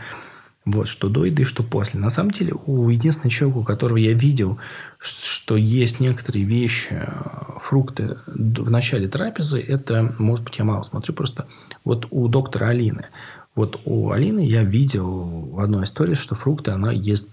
Вот, 0.66 0.88
что 0.88 1.08
до 1.08 1.24
еды, 1.24 1.44
что 1.44 1.62
после. 1.62 1.98
На 1.98 2.10
самом 2.10 2.32
деле, 2.32 2.52
у 2.52 2.90
единственного 2.90 3.30
человека, 3.30 3.58
у 3.58 3.64
которого 3.64 3.96
я 3.96 4.12
видел, 4.12 4.58
что 4.98 5.56
есть 5.56 6.00
некоторые 6.00 6.44
вещи, 6.44 6.88
э, 6.90 7.58
фрукты 7.60 8.18
в 8.26 8.70
начале 8.70 9.08
трапезы, 9.08 9.58
это, 9.58 10.14
может 10.18 10.44
быть, 10.44 10.58
я 10.58 10.64
мало 10.64 10.82
смотрю, 10.82 11.14
просто 11.14 11.46
вот 11.82 12.06
у 12.10 12.28
доктора 12.28 12.68
Алины. 12.68 13.06
Вот 13.54 13.80
у 13.86 14.10
Алины 14.10 14.40
я 14.40 14.62
видел 14.62 15.50
в 15.50 15.60
одной 15.60 15.84
истории, 15.84 16.14
что 16.14 16.34
фрукты 16.34 16.72
она 16.72 16.92
ест 16.92 17.30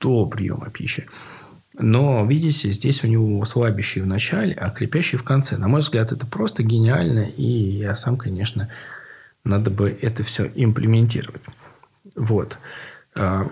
до 0.00 0.26
приема 0.26 0.70
пищи. 0.70 1.08
Но, 1.78 2.26
видите, 2.26 2.72
здесь 2.72 3.04
у 3.04 3.06
него 3.06 3.44
слабящий 3.44 4.00
в 4.00 4.06
начале, 4.06 4.52
а 4.54 4.70
крепящий 4.70 5.16
в 5.16 5.22
конце. 5.22 5.56
На 5.56 5.68
мой 5.68 5.80
взгляд, 5.80 6.10
это 6.10 6.26
просто 6.26 6.62
гениально. 6.62 7.20
И 7.20 7.44
я 7.44 7.94
сам, 7.94 8.16
конечно, 8.16 8.68
надо 9.44 9.70
бы 9.70 9.96
это 10.00 10.24
все 10.24 10.50
имплементировать. 10.54 11.42
Вот. 12.16 12.58
А, 13.14 13.46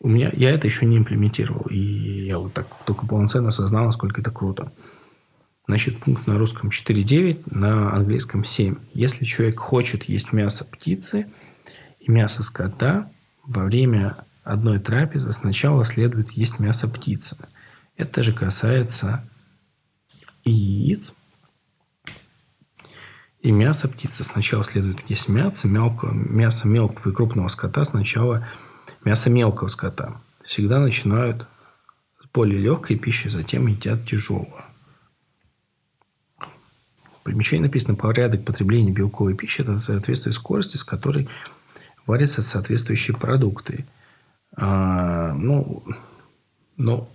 у 0.00 0.08
меня, 0.08 0.30
я 0.34 0.50
это 0.50 0.66
еще 0.66 0.86
не 0.86 0.98
имплементировал. 0.98 1.66
И 1.70 2.26
я 2.26 2.38
вот 2.38 2.52
так 2.52 2.66
только 2.84 3.06
полноценно 3.06 3.48
осознал, 3.48 3.86
насколько 3.86 4.20
это 4.20 4.32
круто. 4.32 4.72
Значит, 5.68 5.98
пункт 5.98 6.26
на 6.26 6.38
русском 6.38 6.70
4.9, 6.70 7.42
на 7.46 7.92
английском 7.94 8.44
7. 8.44 8.76
Если 8.92 9.24
человек 9.24 9.60
хочет 9.60 10.04
есть 10.04 10.32
мясо 10.32 10.64
птицы 10.64 11.26
и 12.00 12.10
мясо 12.10 12.42
скота, 12.42 13.08
во 13.44 13.64
время 13.64 14.16
одной 14.46 14.78
трапезы 14.78 15.32
сначала 15.32 15.84
следует 15.84 16.30
есть 16.30 16.60
мясо 16.60 16.88
птицы. 16.88 17.36
Это 17.96 18.22
же 18.22 18.32
касается 18.32 19.28
и 20.44 20.52
яиц, 20.52 21.14
и 23.40 23.50
мясо 23.50 23.88
птицы. 23.88 24.22
Сначала 24.22 24.64
следует 24.64 25.08
есть 25.10 25.28
мясо, 25.28 25.66
мелкого, 25.66 26.12
мясо 26.12 26.68
мелкого 26.68 27.10
и 27.10 27.14
крупного 27.14 27.48
скота. 27.48 27.84
Сначала 27.84 28.46
мясо 29.04 29.30
мелкого 29.30 29.68
скота. 29.68 30.20
Всегда 30.44 30.78
начинают 30.78 31.46
с 32.22 32.28
более 32.32 32.60
легкой 32.60 32.96
пищи, 32.96 33.28
затем 33.28 33.66
едят 33.66 34.06
тяжелую. 34.06 34.64
В 36.38 37.22
примечании 37.24 37.64
написано 37.64 37.96
порядок 37.96 38.44
потребления 38.44 38.92
белковой 38.92 39.34
пищи. 39.34 39.62
Это 39.62 39.80
соответствует 39.80 40.36
скорости, 40.36 40.76
с 40.76 40.84
которой 40.84 41.28
варятся 42.06 42.42
соответствующие 42.42 43.16
продукты. 43.16 43.84
А, 44.56 45.32
ну, 45.34 45.84
ну, 46.76 47.08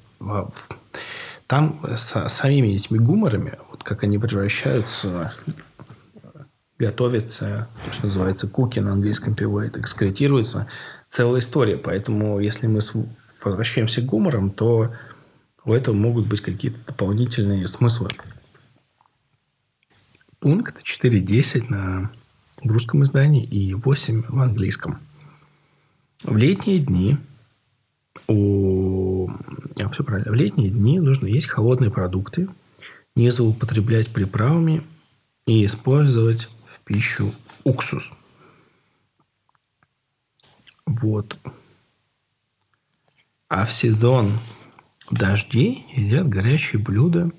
там 1.47 1.79
с 1.97 2.29
самими 2.29 2.69
этими 2.69 2.97
гуморами, 2.97 3.57
вот 3.69 3.83
как 3.83 4.03
они 4.03 4.17
превращаются, 4.17 5.33
готовятся, 6.77 7.67
то, 7.85 7.91
что 7.91 8.05
называется 8.07 8.47
куки 8.47 8.79
на 8.79 8.93
английском 8.93 9.35
переводе, 9.35 9.71
экскретируется 9.75 10.67
целая 11.09 11.41
история. 11.41 11.77
Поэтому, 11.77 12.39
если 12.39 12.67
мы 12.67 12.79
возвращаемся 13.43 14.01
к 14.01 14.05
гуморам, 14.05 14.51
то 14.51 14.93
у 15.65 15.73
этого 15.73 15.93
могут 15.95 16.27
быть 16.27 16.41
какие-то 16.41 16.79
дополнительные 16.87 17.67
смыслы. 17.67 18.09
Пункт 20.39 20.81
4.10 20.81 21.65
на 21.69 22.11
в 22.63 22.71
русском 22.71 23.03
издании 23.03 23.43
и 23.43 23.73
8 23.73 24.23
в 24.27 24.39
английском. 24.39 24.99
В 26.23 26.35
летние 26.37 26.79
дни 26.79 27.17
у... 28.27 29.29
А, 29.79 29.89
все 29.89 30.03
правильно. 30.03 30.31
В 30.31 30.35
летние 30.35 30.69
дни 30.69 30.99
нужно 30.99 31.27
есть 31.27 31.47
холодные 31.47 31.91
продукты, 31.91 32.49
не 33.15 33.29
злоупотреблять 33.29 34.09
приправами 34.09 34.83
и 35.45 35.65
использовать 35.65 36.49
в 36.73 36.79
пищу 36.83 37.33
уксус. 37.63 38.13
Вот. 40.85 41.37
А 43.49 43.65
в 43.65 43.71
сезон 43.71 44.39
дождей 45.09 45.85
едят 45.93 46.27
горячие 46.27 46.81
блюда 46.81 47.31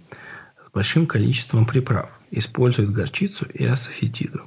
с 0.65 0.71
большим 0.71 1.07
количеством 1.07 1.67
приправ. 1.67 2.11
Используют 2.31 2.91
горчицу 2.91 3.47
и 3.47 3.65
асафетиду. 3.65 4.43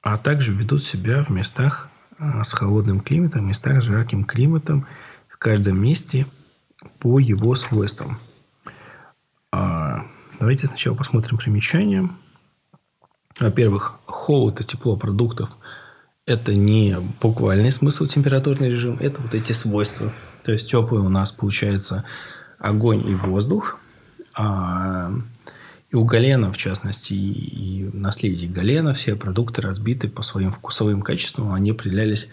А 0.00 0.16
также 0.16 0.52
ведут 0.52 0.84
себя 0.84 1.24
в 1.24 1.30
местах 1.30 1.90
а, 2.18 2.44
с 2.44 2.52
холодным 2.52 3.00
климатом, 3.00 3.48
местах 3.48 3.82
с 3.82 3.86
жарким 3.86 4.24
климатом– 4.24 4.86
в 5.38 5.40
каждом 5.40 5.80
месте 5.80 6.26
по 6.98 7.20
его 7.20 7.54
свойствам. 7.54 8.18
А, 9.52 10.04
давайте 10.40 10.66
сначала 10.66 10.96
посмотрим 10.96 11.38
примечания. 11.38 12.10
Во-первых, 13.38 14.00
холод 14.04 14.60
и 14.60 14.64
тепло 14.64 14.96
продуктов– 14.96 15.50
это 16.26 16.54
не 16.54 16.96
буквальный 17.20 17.70
смысл 17.70 18.06
температурный 18.06 18.68
режим, 18.68 18.98
это 18.98 19.22
вот 19.22 19.32
эти 19.32 19.52
свойства. 19.52 20.12
То 20.42 20.50
есть 20.50 20.68
теплый 20.68 21.00
у 21.00 21.08
нас 21.08 21.30
получается 21.30 22.04
огонь 22.58 23.08
и 23.08 23.14
воздух. 23.14 23.78
А, 24.34 25.12
и 25.88 25.94
у 25.94 26.04
Галена, 26.04 26.52
в 26.52 26.56
частности, 26.56 27.12
и, 27.12 27.84
и 27.84 27.90
наследие 27.92 28.50
Галена, 28.50 28.92
все 28.92 29.14
продукты 29.14 29.62
разбиты 29.62 30.08
по 30.08 30.22
своим 30.22 30.50
вкусовым 30.50 31.00
качествам, 31.00 31.52
они 31.52 31.70
определялись 31.70 32.28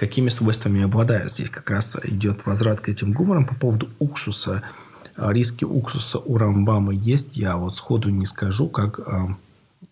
какими 0.00 0.30
свойствами 0.30 0.82
обладают. 0.82 1.30
Здесь 1.30 1.50
как 1.50 1.68
раз 1.68 1.94
идет 2.04 2.46
возврат 2.46 2.80
к 2.80 2.88
этим 2.88 3.12
гуморам 3.12 3.46
по 3.46 3.54
поводу 3.54 3.90
уксуса. 3.98 4.62
А, 5.14 5.30
риски 5.30 5.64
уксуса 5.64 6.18
у 6.18 6.38
Рамбама 6.38 6.94
есть. 6.94 7.36
Я 7.36 7.58
вот 7.58 7.76
сходу 7.76 8.08
не 8.08 8.24
скажу, 8.24 8.68
как... 8.68 8.98
А, 9.00 9.36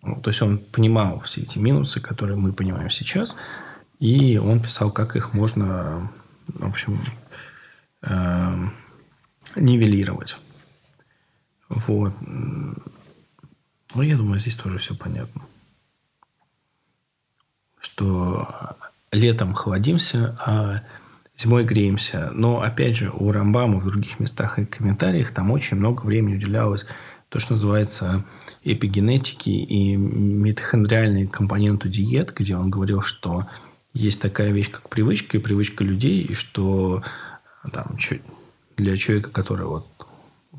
ну, 0.01 0.19
то 0.21 0.31
есть, 0.31 0.41
он 0.41 0.57
понимал 0.57 1.19
все 1.19 1.41
эти 1.41 1.59
минусы, 1.59 1.99
которые 1.99 2.37
мы 2.37 2.53
понимаем 2.53 2.89
сейчас. 2.89 3.37
И 3.99 4.37
он 4.37 4.61
писал, 4.61 4.91
как 4.91 5.15
их 5.15 5.33
можно, 5.33 6.11
в 6.47 6.67
общем, 6.67 6.99
э, 8.01 8.69
нивелировать. 9.57 10.37
Вот. 11.67 12.13
Ну, 12.21 14.01
я 14.01 14.17
думаю, 14.17 14.39
здесь 14.39 14.55
тоже 14.55 14.79
все 14.79 14.95
понятно. 14.95 15.43
Что 17.79 18.47
летом 19.11 19.53
холодимся, 19.53 20.37
а 20.45 20.81
зимой 21.37 21.63
греемся. 21.63 22.31
Но, 22.33 22.61
опять 22.61 22.97
же, 22.97 23.11
у 23.11 23.31
Рамбама 23.31 23.79
в 23.79 23.85
других 23.85 24.19
местах 24.19 24.59
и 24.59 24.65
комментариях 24.65 25.33
там 25.33 25.51
очень 25.51 25.77
много 25.77 26.05
времени 26.05 26.35
уделялось 26.35 26.85
то, 27.29 27.39
что 27.39 27.53
называется 27.53 28.25
эпигенетики 28.63 29.49
и 29.49 29.95
митохондриальный 29.95 31.27
компоненту 31.27 31.87
диет, 31.87 32.33
где 32.35 32.55
он 32.55 32.69
говорил, 32.69 33.01
что 33.01 33.47
есть 33.93 34.21
такая 34.21 34.51
вещь, 34.51 34.71
как 34.71 34.89
привычка, 34.89 35.37
и 35.37 35.39
привычка 35.39 35.83
людей, 35.83 36.21
и 36.21 36.33
что 36.33 37.03
там, 37.71 37.97
для 38.77 38.97
человека, 38.97 39.29
который 39.29 39.65
вот 39.65 39.87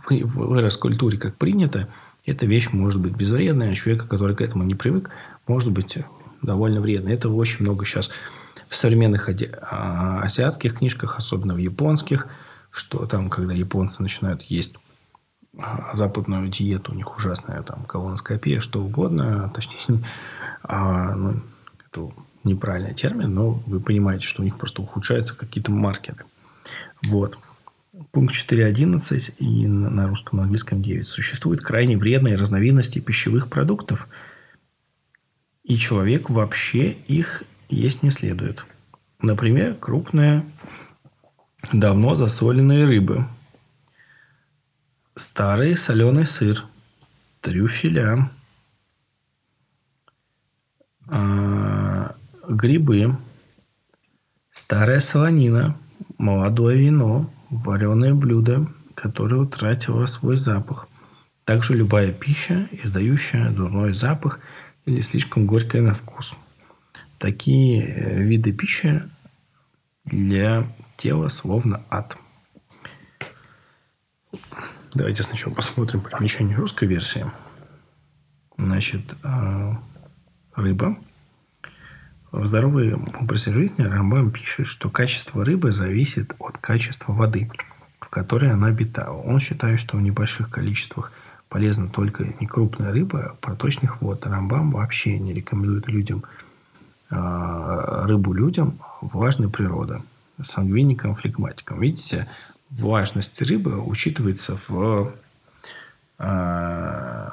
вырос 0.09 0.77
в 0.77 0.81
культуре, 0.81 1.19
как 1.19 1.37
принято, 1.37 1.89
эта 2.25 2.47
вещь 2.47 2.69
может 2.73 3.01
быть 3.01 3.17
безвредная, 3.17 3.73
а 3.73 3.75
человека, 3.75 4.07
который 4.07 4.37
к 4.37 4.41
этому 4.41 4.63
не 4.65 4.75
привык, 4.75 5.11
может 5.47 5.73
быть 5.73 5.99
довольно 6.43 6.81
вредной. 6.81 7.15
Это 7.15 7.29
очень 7.29 7.63
много 7.63 7.85
сейчас 7.85 8.11
в 8.71 8.77
современных 8.77 9.29
а, 9.29 10.23
азиатских 10.23 10.79
книжках, 10.79 11.19
особенно 11.19 11.55
в 11.55 11.59
японских, 11.59 12.29
что 12.71 13.05
там, 13.07 13.29
когда 13.29 13.53
японцы 13.53 14.01
начинают 14.01 14.43
есть 14.43 14.77
а, 15.59 15.91
западную 15.95 16.49
диету, 16.49 16.93
у 16.93 16.95
них 16.95 17.17
ужасная 17.17 17.63
там 17.63 17.85
колоноскопия, 17.85 18.61
что 18.61 18.81
угодно, 18.81 19.51
точнее, 19.53 20.05
а, 20.63 21.17
ну, 21.17 21.43
это 21.85 22.13
неправильный 22.45 22.95
термин, 22.95 23.35
но 23.35 23.61
вы 23.67 23.81
понимаете, 23.81 24.29
что 24.29 24.43
у 24.43 24.45
них 24.45 24.57
просто 24.57 24.83
ухудшаются 24.83 25.37
какие-то 25.37 25.73
маркеры. 25.73 26.25
Вот. 27.03 27.39
Пункт 28.13 28.37
4.11 28.37 29.35
и 29.39 29.67
на 29.67 30.07
русском 30.07 30.39
и 30.39 30.43
английском 30.43 30.81
9. 30.81 31.05
Существуют 31.09 31.61
крайне 31.61 31.99
вредные 31.99 32.37
разновидности 32.37 33.01
пищевых 33.01 33.49
продуктов, 33.49 34.07
и 35.65 35.77
человек 35.77 36.31
вообще 36.31 36.93
их 36.93 37.43
есть 37.77 38.03
не 38.03 38.11
следует. 38.11 38.65
Например, 39.23 39.75
крупные, 39.75 40.45
давно 41.73 42.15
засоленные 42.15 42.85
рыбы, 42.85 43.27
старый 45.15 45.77
соленый 45.77 46.27
сыр, 46.27 46.65
трюфеля, 47.41 48.31
а, 51.07 52.17
грибы, 52.49 53.17
старая 54.51 55.01
солонина, 55.01 55.77
молодое 56.19 56.79
вино, 56.79 57.31
вареное 57.51 58.15
блюдо, 58.15 58.67
которое 58.95 59.37
утратило 59.37 60.07
свой 60.07 60.37
запах. 60.37 60.89
Также 61.45 61.75
любая 61.75 62.13
пища, 62.13 62.69
издающая 62.73 63.51
дурной 63.51 63.93
запах 63.93 64.41
или 64.87 65.03
слишком 65.03 65.47
горькая 65.47 65.83
на 65.83 65.95
вкус– 65.95 66.35
Такие 67.21 67.85
э, 67.85 68.23
виды 68.23 68.51
пищи 68.51 69.03
для 70.07 70.67
тела 70.97 71.29
словно 71.29 71.85
ад. 71.91 72.17
Давайте 74.95 75.23
сначала 75.23 75.53
посмотрим 75.53 76.01
примечание 76.01 76.57
русской 76.57 76.89
версии. 76.89 77.31
Значит, 78.57 79.03
э, 79.23 79.73
рыба. 80.55 80.97
В 82.33 82.47
здоровом 82.47 83.15
образе 83.21 83.53
жизни 83.53 83.83
Рамбам 83.83 84.31
пишет, 84.31 84.67
что 84.67 84.89
качество 84.89 85.45
рыбы 85.45 85.73
зависит 85.73 86.35
от 86.39 86.57
качества 86.57 87.13
воды, 87.13 87.51
в 88.01 88.09
которой 88.09 88.51
она 88.51 88.69
обитала. 88.69 89.21
Он 89.21 89.41
считает, 89.41 89.79
что 89.79 89.99
в 89.99 90.01
небольших 90.01 90.49
количествах 90.49 91.13
полезна 91.51 91.91
только 91.91 92.25
некрупная 92.41 92.93
рыба, 92.93 93.37
проточных 93.43 94.01
вод. 94.01 94.25
Рамбам 94.25 94.71
вообще 94.71 95.19
не 95.19 95.35
рекомендует 95.35 95.87
людям 95.89 96.25
рыбу 97.11 98.33
людям 98.33 98.79
важная 99.01 99.49
природа. 99.49 100.03
Сангвиникам, 100.43 101.15
флегматикам. 101.15 101.81
Видите, 101.81 102.29
важность 102.71 103.43
рыбы 103.43 103.81
учитывается 103.81 104.59
в 104.69 105.13
э, 106.19 107.31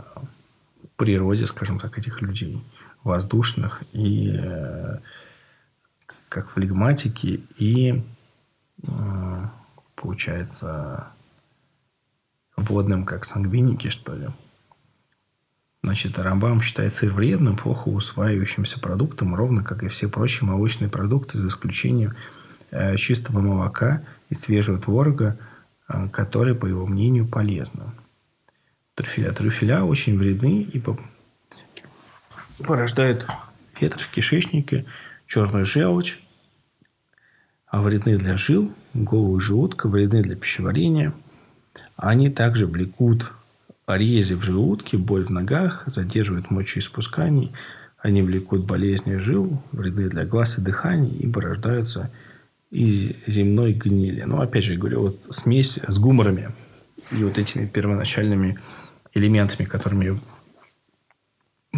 природе, 0.95 1.45
скажем 1.45 1.79
так, 1.79 1.97
этих 1.97 2.21
людей. 2.21 2.61
Воздушных 3.03 3.83
и 3.93 4.35
э, 4.37 4.97
как 6.27 6.49
флегматики 6.49 7.43
и 7.57 8.03
э, 8.83 9.45
получается 9.95 11.07
водным, 12.57 13.05
как 13.05 13.23
сангвиники, 13.23 13.89
что 13.89 14.15
ли. 14.15 14.29
Значит, 15.87 16.19
Рамбам 16.19 16.61
считает 16.61 16.91
сыр 16.91 17.13
вредным, 17.13 17.55
плохо 17.55 17.87
усваивающимся 17.87 18.77
продуктом, 18.77 19.33
ровно 19.33 19.63
как 19.63 19.83
и 19.83 19.87
все 19.87 20.09
прочие 20.09 20.45
молочные 20.45 20.89
продукты, 20.89 21.37
за 21.37 21.47
исключением 21.47 22.13
э, 22.71 22.97
чистого 22.97 23.39
молока 23.39 24.03
и 24.29 24.35
свежего 24.35 24.79
творога, 24.79 25.39
э, 25.87 26.09
которые, 26.09 26.55
по 26.55 26.65
его 26.65 26.85
мнению, 26.85 27.25
полезны. 27.25 27.85
Трюфеля. 28.95 29.31
Трюфеля 29.31 29.85
очень 29.85 30.17
вредны 30.17 30.63
и 30.63 30.83
порождают 32.61 33.25
ветры 33.79 34.03
в 34.03 34.09
кишечнике, 34.09 34.85
черную 35.25 35.63
желчь, 35.63 36.19
а 37.65 37.81
вредны 37.81 38.17
для 38.17 38.35
жил, 38.35 38.73
голову 38.93 39.39
желудка, 39.39 39.87
вредны 39.87 40.21
для 40.21 40.35
пищеварения. 40.35 41.13
Они 41.95 42.29
также 42.29 42.67
влекут 42.67 43.31
Рези 43.95 44.33
в 44.33 44.43
желудке, 44.43 44.97
боль 44.97 45.25
в 45.25 45.29
ногах, 45.29 45.83
задерживают 45.85 46.51
мочеиспускание, 46.51 47.53
они 47.97 48.21
влекут 48.21 48.65
болезни 48.65 49.15
жил, 49.15 49.63
вреды 49.71 50.09
для 50.09 50.25
глаз 50.25 50.57
и 50.57 50.61
дыхания 50.61 51.13
и 51.17 51.27
порождаются 51.27 52.11
из 52.69 53.15
земной 53.25 53.73
гнили. 53.73 54.23
Но, 54.23 54.41
опять 54.41 54.65
же, 54.65 54.75
говорю, 54.75 55.01
вот 55.03 55.27
смесь 55.29 55.79
с 55.87 55.97
гуморами 55.97 56.51
и 57.11 57.23
вот 57.23 57.37
этими 57.37 57.65
первоначальными 57.65 58.59
элементами, 59.13 59.65
которыми 59.65 60.19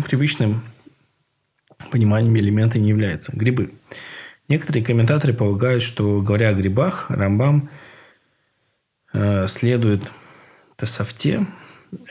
привычным 0.05 0.63
пониманием 1.91 2.35
элементы 2.35 2.79
не 2.79 2.89
являются. 2.89 3.31
Грибы. 3.35 3.73
Некоторые 4.47 4.83
комментаторы 4.83 5.33
полагают, 5.33 5.83
что, 5.83 6.21
говоря 6.21 6.49
о 6.49 6.53
грибах, 6.53 7.11
Рамбам 7.11 7.69
э, 9.13 9.47
следует 9.47 10.01
Тософте, 10.75 11.45
а, 11.45 11.58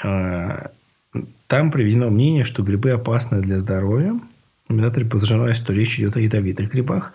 там 0.03 1.71
приведено 1.71 2.11
мнение, 2.11 2.45
что 2.45 2.63
грибы 2.63 2.91
опасны 2.91 3.41
для 3.41 3.59
здоровья. 3.59 4.19
Комментаторы 4.67 5.07
подразумевают, 5.07 5.57
что 5.57 5.73
речь 5.73 5.99
идет 5.99 6.17
о 6.17 6.21
ядовитых 6.21 6.71
грибах. 6.71 7.13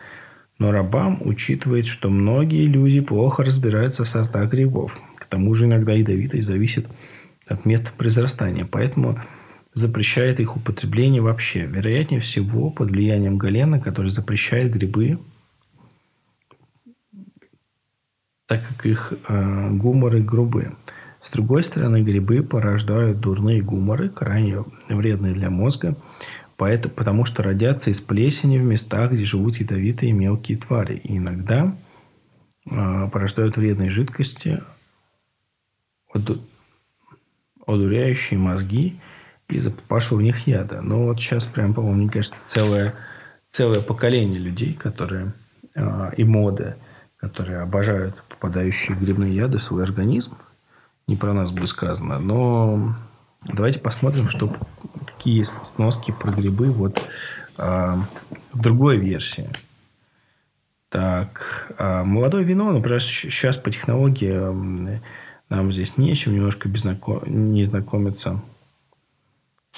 Но 0.60 0.72
Рабам 0.72 1.20
учитывает, 1.22 1.86
что 1.88 2.10
многие 2.10 2.68
люди 2.68 3.02
плохо 3.02 3.44
разбираются 3.44 4.06
в 4.06 4.10
сортах 4.10 4.50
грибов. 4.50 5.00
К 5.16 5.26
тому 5.26 5.54
же 5.54 5.66
иногда 5.66 5.94
ядовитость 5.94 6.48
зависит 6.48 6.88
от 7.48 7.66
места 7.66 7.92
произрастания. 7.98 8.66
Поэтому 8.66 9.20
запрещает 9.74 10.40
их 10.40 10.56
употребление 10.56 11.22
вообще. 11.22 11.66
Вероятнее 11.66 12.22
всего, 12.22 12.70
под 12.70 12.92
влиянием 12.92 13.38
Галена, 13.38 13.80
который 13.80 14.12
запрещает 14.12 14.72
грибы, 14.72 15.20
так 18.48 18.62
как 18.68 18.86
их 18.86 19.14
э, 19.28 19.70
гуморы 19.72 20.22
грубые. 20.22 20.74
С 21.24 21.30
другой 21.30 21.64
стороны, 21.64 22.04
грибы 22.04 22.44
порождают 22.44 23.22
дурные 23.22 23.62
гуморы, 23.62 24.10
крайне 24.10 24.66
вредные 24.90 25.34
для 25.34 25.50
мозга, 25.50 25.96
поэтому, 26.58 26.94
потому 26.94 27.24
что 27.24 27.42
родятся 27.44 27.90
из 27.92 28.02
плесени 28.02 28.60
в 28.60 28.64
местах, 28.64 29.14
где 29.14 29.24
живут 29.24 29.56
ядовитые 29.56 30.12
мелкие 30.12 30.58
твари. 30.58 30.98
И 30.98 31.18
иногда 31.18 31.78
э, 32.70 33.10
порождают 33.10 33.56
вредные 33.56 33.90
жидкости, 33.90 34.62
одуряющие 37.66 38.38
мозги 38.38 39.00
из-за 39.48 39.72
попавшего 39.72 40.18
в 40.20 40.22
них 40.22 40.46
яда. 40.46 40.82
Но 40.82 41.06
вот 41.06 41.22
сейчас 41.22 41.46
прям, 41.46 41.74
по-моему, 41.74 42.02
мне 42.02 42.10
кажется, 42.10 42.42
целое, 42.46 42.96
целое 43.50 43.80
поколение 43.80 44.42
людей, 44.42 44.74
которые 44.74 45.34
э, 45.74 46.12
и 46.18 46.26
моды, 46.26 46.76
которые 47.16 47.60
обожают 47.60 48.22
попадающие 48.28 48.98
грибные 48.98 49.34
яды 49.34 49.58
в 49.60 49.64
свой 49.64 49.84
организм– 49.84 50.38
не 51.08 51.16
про 51.16 51.34
нас 51.34 51.52
будет 51.52 51.70
сказано. 51.70 52.20
Но 52.20 52.96
давайте 53.46 53.80
посмотрим, 53.80 54.28
что, 54.28 54.56
какие 55.06 55.44
сноски 55.44 56.12
про 56.12 56.32
грибы 56.32 56.72
вот 56.72 57.02
а, 57.58 58.00
в 58.52 58.62
другой 58.62 58.98
версии. 58.98 59.50
Так, 60.90 61.74
а, 61.78 62.04
молодое 62.04 62.44
вино, 62.44 62.72
например, 62.72 63.02
сейчас 63.02 63.58
по 63.58 63.72
технологии 63.72 65.00
нам 65.50 65.72
здесь 65.72 65.98
нечем 65.98 66.36
немножко 66.36 66.70
без 66.70 66.86
не 67.26 67.64
знакомиться 67.64 68.42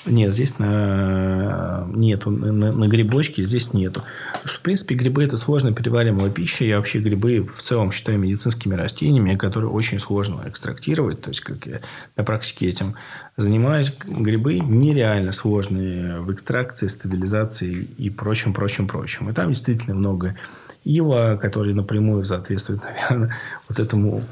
нет, 0.06 0.34
здесь 0.34 0.60
на... 0.60 1.88
нету. 1.90 2.30
На, 2.30 2.72
на 2.72 2.88
грибочке 2.88 3.46
здесь 3.46 3.74
нету. 3.74 4.04
В 4.44 4.62
принципе, 4.62 4.96
грибы– 4.96 5.24
это 5.26 5.38
сложно 5.38 5.74
перевариваемая 5.74 6.30
пища. 6.30 6.66
Я 6.66 6.78
вообще 6.78 7.00
грибы 7.00 7.48
в 7.48 7.62
целом 7.62 7.92
считаю 7.92 8.20
медицинскими 8.20 8.76
растениями, 8.76 9.36
которые 9.36 9.70
очень 9.70 10.00
сложно 10.00 10.44
экстрактировать. 10.48 11.22
То 11.22 11.30
есть, 11.30 11.42
как 11.42 11.66
я 11.66 11.82
на 12.16 12.24
практике 12.24 12.68
этим 12.68 12.96
занимаюсь. 13.38 13.94
Грибы 14.06 14.60
нереально 14.60 15.32
сложные 15.32 16.20
в 16.20 16.32
экстракции, 16.32 16.88
стабилизации 16.88 17.88
и 17.98 18.10
прочем, 18.10 18.54
прочем, 18.54 18.88
прочем. 18.88 19.30
И 19.30 19.34
там 19.34 19.50
действительно 19.50 19.96
много 19.96 20.36
ила, 20.84 21.38
который 21.38 21.74
напрямую 21.74 22.26
соответствует, 22.26 22.82
наверное, 22.84 23.36
вот 23.68 23.80
этому 23.80 24.24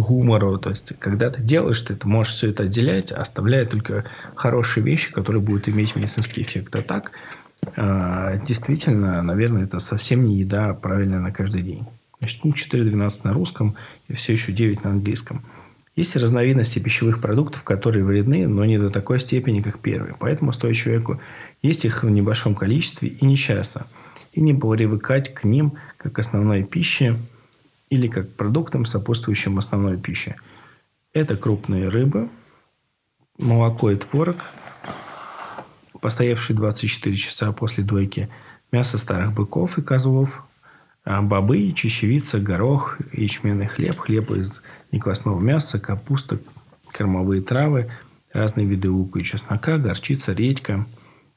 гумору. 0.00 0.58
То 0.58 0.70
есть, 0.70 0.94
когда 0.98 1.30
ты 1.30 1.42
делаешь, 1.42 1.80
ты 1.82 1.96
можешь 2.04 2.34
все 2.34 2.50
это 2.50 2.64
отделять, 2.64 3.12
оставляя 3.12 3.66
только 3.66 4.04
хорошие 4.34 4.84
вещи, 4.84 5.12
которые 5.12 5.42
будут 5.42 5.68
иметь 5.68 5.96
медицинский 5.96 6.42
эффект. 6.42 6.74
А 6.74 6.82
так, 6.82 7.12
а, 7.76 8.36
действительно, 8.46 9.22
наверное, 9.22 9.64
это 9.64 9.78
совсем 9.78 10.26
не 10.26 10.38
еда 10.38 10.74
правильная 10.74 11.20
на 11.20 11.32
каждый 11.32 11.62
день. 11.62 11.86
Значит, 12.18 12.44
ну, 12.44 12.52
4.12 12.52 13.20
на 13.24 13.32
русском 13.32 13.76
и 14.08 14.14
все 14.14 14.32
еще 14.32 14.52
9 14.52 14.84
на 14.84 14.90
английском. 14.90 15.44
Есть 15.96 16.16
разновидности 16.16 16.78
пищевых 16.78 17.20
продуктов, 17.20 17.62
которые 17.62 18.04
вредны, 18.04 18.46
но 18.46 18.64
не 18.64 18.78
до 18.78 18.90
такой 18.90 19.20
степени, 19.20 19.60
как 19.60 19.80
первые. 19.80 20.14
Поэтому 20.18 20.52
стоит 20.52 20.76
человеку 20.76 21.20
есть 21.62 21.84
их 21.84 22.02
в 22.02 22.10
небольшом 22.10 22.54
количестве 22.54 23.08
и 23.08 23.26
нечасто. 23.26 23.86
И 24.32 24.40
не 24.40 24.54
привыкать 24.54 25.34
к 25.34 25.44
ним 25.44 25.74
как 25.96 26.18
основной 26.18 26.62
пище– 26.62 27.16
или 27.90 28.06
как 28.06 28.32
продуктам, 28.34 28.84
сопутствующим 28.84 29.58
основной 29.58 29.98
пище. 29.98 30.36
Это 31.12 31.36
крупные 31.36 31.88
рыбы, 31.88 32.28
молоко 33.36 33.90
и 33.90 33.96
творог, 33.96 34.36
постоявшие 36.00 36.56
24 36.56 37.16
часа 37.16 37.52
после 37.52 37.84
дойки, 37.84 38.30
мясо 38.72 38.96
старых 38.96 39.32
быков 39.32 39.76
и 39.76 39.82
козлов, 39.82 40.44
а 41.04 41.20
бобы, 41.22 41.72
чечевица, 41.72 42.38
горох, 42.38 42.98
ячменный 43.12 43.66
хлеб, 43.66 43.98
хлеб 43.98 44.30
из 44.30 44.62
неквасного 44.92 45.40
мяса, 45.40 45.80
капуста, 45.80 46.38
кормовые 46.92 47.42
травы, 47.42 47.90
разные 48.32 48.66
виды 48.66 48.90
лука 48.90 49.18
и 49.18 49.24
чеснока, 49.24 49.78
горчица, 49.78 50.32
редька. 50.32 50.86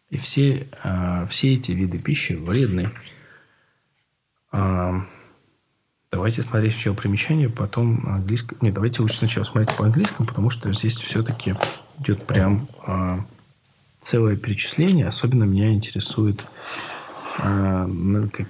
И 0.09 0.17
все, 0.17 0.67
а, 0.83 1.25
все 1.25 1.55
эти 1.55 1.71
виды 1.71 1.97
пищи 1.97 2.33
вредны. 2.33 2.91
А, 6.13 6.15
Давайте 6.15 6.43
смотреть 6.43 6.73
сначала 6.73 6.95
примечание, 6.95 7.49
потом 7.49 8.05
английское. 8.07 8.55
Не, 8.61 8.71
давайте 8.71 9.01
лучше 9.01 9.17
сначала 9.17 9.43
смотреть 9.43 9.75
по 9.75 9.85
английскому, 9.85 10.27
потому 10.27 10.49
что 10.49 10.71
здесь 10.73 10.95
все-таки 10.95 11.55
идет 11.99 12.25
прям 12.25 12.67
а, 12.85 13.25
целое 13.99 14.35
перечисление. 14.35 15.07
Особенно 15.07 15.43
меня 15.43 15.73
интересует 15.73 16.45
а, 17.39 17.87
как, 18.31 18.47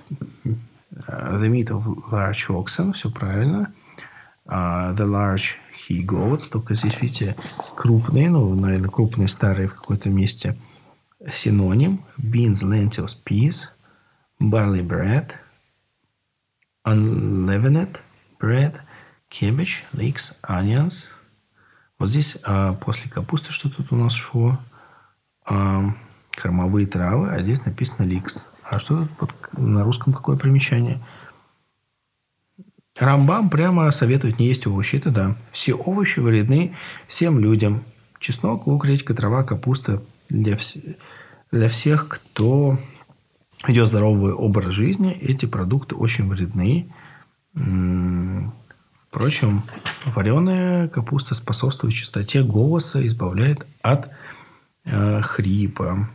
а, 1.07 1.37
the 1.37 1.49
meat 1.49 1.69
of 1.69 1.85
large 2.11 2.49
oxen, 2.49 2.93
все 2.93 3.09
правильно. 3.09 3.73
Uh, 4.45 4.93
the 4.97 5.07
large 5.07 5.55
he 5.73 6.05
goats, 6.05 6.49
только 6.51 6.75
здесь, 6.75 7.01
видите, 7.01 7.37
крупные, 7.77 8.29
ну, 8.29 8.53
наверное, 8.53 8.89
крупные 8.89 9.29
старые 9.29 9.69
в 9.69 9.75
каком-то 9.75 10.09
месте 10.09 10.57
синоним. 11.31 12.01
Beans, 12.19 12.55
lentils, 12.55 13.15
peas, 13.25 13.69
barley 14.41 14.85
bread– 14.85 15.31
unleavened 16.85 17.99
bread, 18.39 18.75
cabbage, 19.29 19.83
leeks, 19.93 20.35
onions. 20.43 21.07
Вот 21.99 22.09
здесь 22.09 22.37
а, 22.43 22.73
после 22.73 23.09
капусты 23.09 23.51
что 23.51 23.69
тут 23.69 23.91
у 23.91 23.95
нас 23.95 24.13
шло? 24.13 24.59
А, 25.45 25.93
кормовые 26.31 26.87
травы, 26.87 27.29
а 27.29 27.41
здесь 27.41 27.65
написано 27.65 28.05
ликс. 28.05 28.49
А 28.63 28.79
что 28.79 29.07
тут 29.19 29.33
на 29.53 29.83
русском 29.83 30.13
какое 30.13 30.37
примечание? 30.37 30.99
Рамбам 32.97 33.49
прямо 33.49 33.89
советует 33.91 34.39
не 34.39 34.47
есть 34.47 34.67
овощи. 34.67 34.97
Это 34.97 35.09
да. 35.09 35.35
Все 35.51 35.73
овощи 35.73 36.19
вредны 36.19 36.75
всем 37.07 37.39
людям. 37.39 37.83
Чеснок, 38.19 38.67
лук, 38.67 38.85
редька, 38.85 39.13
трава, 39.13 39.43
капуста. 39.43 40.01
Для, 40.29 40.55
вс... 40.55 40.77
для 41.51 41.69
всех, 41.69 42.07
кто 42.07 42.77
идет 43.67 43.87
здоровый 43.87 44.33
образ 44.33 44.73
жизни, 44.73 45.11
эти 45.13 45.45
продукты 45.45 45.95
очень 45.95 46.27
вредны. 46.27 46.91
Впрочем, 49.09 49.63
вареная 50.05 50.87
капуста 50.87 51.35
способствует 51.35 51.93
чистоте 51.93 52.43
голоса, 52.43 53.05
избавляет 53.05 53.67
от 53.83 54.09
э, 54.85 55.21
хрипа. 55.21 56.09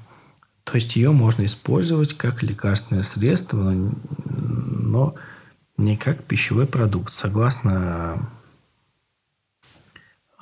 То 0.64 0.74
есть 0.74 0.96
ее 0.96 1.12
можно 1.12 1.44
использовать 1.44 2.14
как 2.14 2.42
лекарственное 2.42 3.05
средство, 3.05 3.72
но 4.24 5.14
не 5.76 5.96
как 5.96 6.24
пищевой 6.24 6.66
продукт. 6.66 7.12
Согласно 7.12 8.28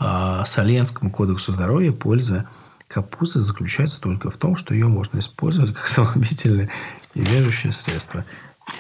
э, 0.01 0.43
Соленскому 0.47 1.11
кодексу 1.11 1.53
здоровья, 1.53 1.93
польза 1.93 2.49
капусты 2.89 3.41
заключается 3.41 4.01
только 4.01 4.31
в 4.31 4.37
том, 4.37 4.57
что 4.57 4.75
ее 4.75 4.89
можно 4.89 5.19
использовать 5.19 5.75
как 5.75 5.87
самоубительное 5.87 6.71
и 7.17 7.23
верующее 7.23 7.73
средство. 7.73 8.25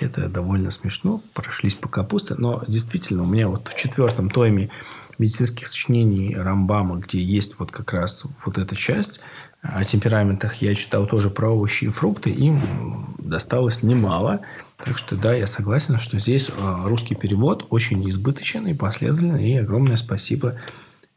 Это 0.01 0.29
довольно 0.29 0.71
смешно. 0.71 1.23
Прошлись 1.33 1.75
по 1.75 1.89
капусте. 1.89 2.35
Но 2.37 2.63
действительно, 2.69 3.23
у 3.23 3.27
меня 3.27 3.49
вот 3.49 3.69
в 3.69 3.77
четвертом 3.77 4.31
томе 4.31 4.71
медицинских 5.19 5.67
сочинений 5.67 6.37
Рамбама, 6.37 6.97
где 6.97 7.23
есть 7.23 7.59
вот 7.59 7.71
как 7.71 7.93
раз 7.95 8.25
вот 8.45 8.59
эта 8.59 8.77
часть 8.77 9.21
о 9.63 9.83
темпераментах, 9.85 10.57
я 10.57 10.75
читал 10.75 11.07
тоже 11.07 11.31
про 11.31 11.51
овощи 11.51 11.85
и 11.85 11.89
фрукты. 11.89 12.31
Им 12.31 13.15
досталось 13.19 13.83
немало. 13.83 14.43
Так 14.77 14.99
что 14.99 15.17
да, 15.17 15.35
я 15.35 15.47
согласен, 15.47 15.99
что 15.99 16.19
здесь 16.19 16.51
а, 16.61 16.87
русский 16.87 17.15
перевод 17.15 17.67
очень 17.71 18.07
избыточен 18.11 18.67
и 18.67 18.75
последовательный. 18.75 19.51
И 19.51 19.57
огромное 19.57 19.97
спасибо 19.97 20.59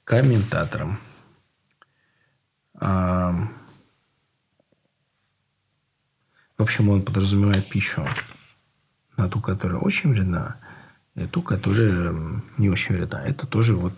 комментаторам. 0.05 0.99
В 6.59 6.63
общем, 6.63 6.89
он 6.89 7.03
подразумевает 7.03 7.69
пищу 7.69 8.05
на 9.15 9.29
ту, 9.29 9.39
которая 9.39 9.79
очень 9.79 10.09
вредна, 10.09 10.57
и 11.15 11.25
ту, 11.25 11.41
которая 11.41 12.13
не 12.57 12.69
очень 12.69 12.95
вредна. 12.95 13.23
Это 13.23 13.47
тоже 13.47 13.77
вот 13.77 13.93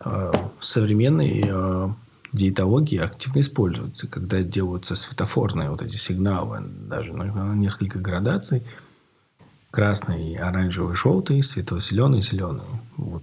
э, 0.00 0.32
в 0.58 0.64
современной 0.64 1.44
э, 1.46 1.88
диетологии 2.32 2.98
активно 2.98 3.38
используется, 3.42 4.08
когда 4.08 4.42
делаются 4.42 4.96
светофорные 4.96 5.70
вот 5.70 5.80
эти 5.80 5.94
сигналы, 5.94 6.64
даже 6.66 7.12
на 7.12 7.54
несколько 7.54 8.00
градаций, 8.00 8.64
красный, 9.70 10.34
оранжевый, 10.34 10.96
желтый, 10.96 11.44
светло-зеленый, 11.44 12.22
зеленый. 12.22 12.66
Вот. 12.96 13.22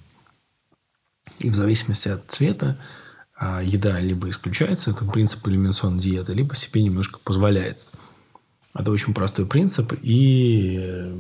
И 1.40 1.50
в 1.50 1.56
зависимости 1.56 2.08
от 2.08 2.32
цвета 2.32 2.78
а 3.38 3.62
еда 3.62 4.00
либо 4.00 4.30
исключается, 4.30 4.92
это 4.92 5.04
принцип 5.04 5.46
элиминационной 5.46 6.02
диеты, 6.02 6.32
либо 6.32 6.56
себе 6.56 6.82
немножко 6.82 7.20
позволяется– 7.20 7.90
это 8.76 8.92
очень 8.92 9.14
простой 9.14 9.46
принцип, 9.46 9.94
и, 10.02 11.16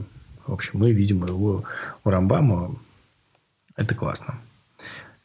в 0.45 0.53
общем, 0.53 0.71
мы 0.79 0.91
видим 0.91 1.25
его 1.25 1.63
у 2.03 2.09
Рамбама. 2.09 2.75
Это 3.75 3.95
классно. 3.95 4.39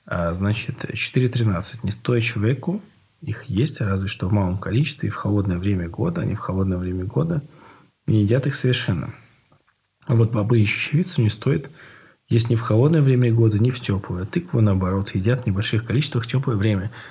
А, 0.07 0.33
значит, 0.35 0.85
4.13. 0.85 1.81
Не 1.83 1.91
стоит 1.91 2.22
человеку, 2.22 2.81
их 3.20 3.45
есть, 3.45 3.81
разве 3.81 4.09
что 4.09 4.28
в 4.28 4.33
малом 4.33 4.59
количестве, 4.59 5.09
и 5.09 5.11
в 5.12 5.16
холодное 5.16 5.59
время 5.59 5.89
года. 5.89 6.22
Они 6.22 6.35
в 6.35 6.39
холодное 6.39 6.78
время 6.78 7.05
года 7.05 7.43
не 8.07 8.22
едят 8.22 8.47
их 8.47 8.55
совершенно. 8.55 9.12
А 10.07 10.14
вот 10.14 10.33
бобы 10.33 10.61
и 10.61 10.66
чечевицу 10.66 11.22
не 11.22 11.31
стоит 11.31 11.70
есть 12.28 12.49
ни 12.49 12.55
в 12.55 12.61
холодное 12.61 13.03
время 13.03 13.33
года, 13.33 13.59
ни 13.59 13.70
в 13.70 13.81
теплое. 13.81 14.24
Тыкву, 14.24 14.61
наоборот, 14.61 15.16
едят 15.16 15.43
в 15.43 15.47
небольших 15.47 15.85
количествах 15.85 16.24
в 16.24 16.28
теплое 16.28 16.57
время– 16.57 16.93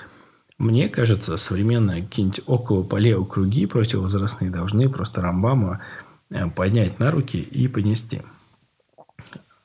мне 0.59 0.89
кажется, 0.89 1.37
современные 1.37 2.03
какие-нибудь 2.03 2.41
около 2.45 2.83
полео 2.83 3.23
круги 3.23 3.65
противовозрастные 3.65 4.51
должны 4.51 4.89
просто 4.89 5.21
Рамбама 5.21 5.81
э, 6.29 6.49
поднять 6.49 6.99
на 6.99 7.11
руки 7.11 7.39
и 7.39 7.69
понести. 7.69 8.21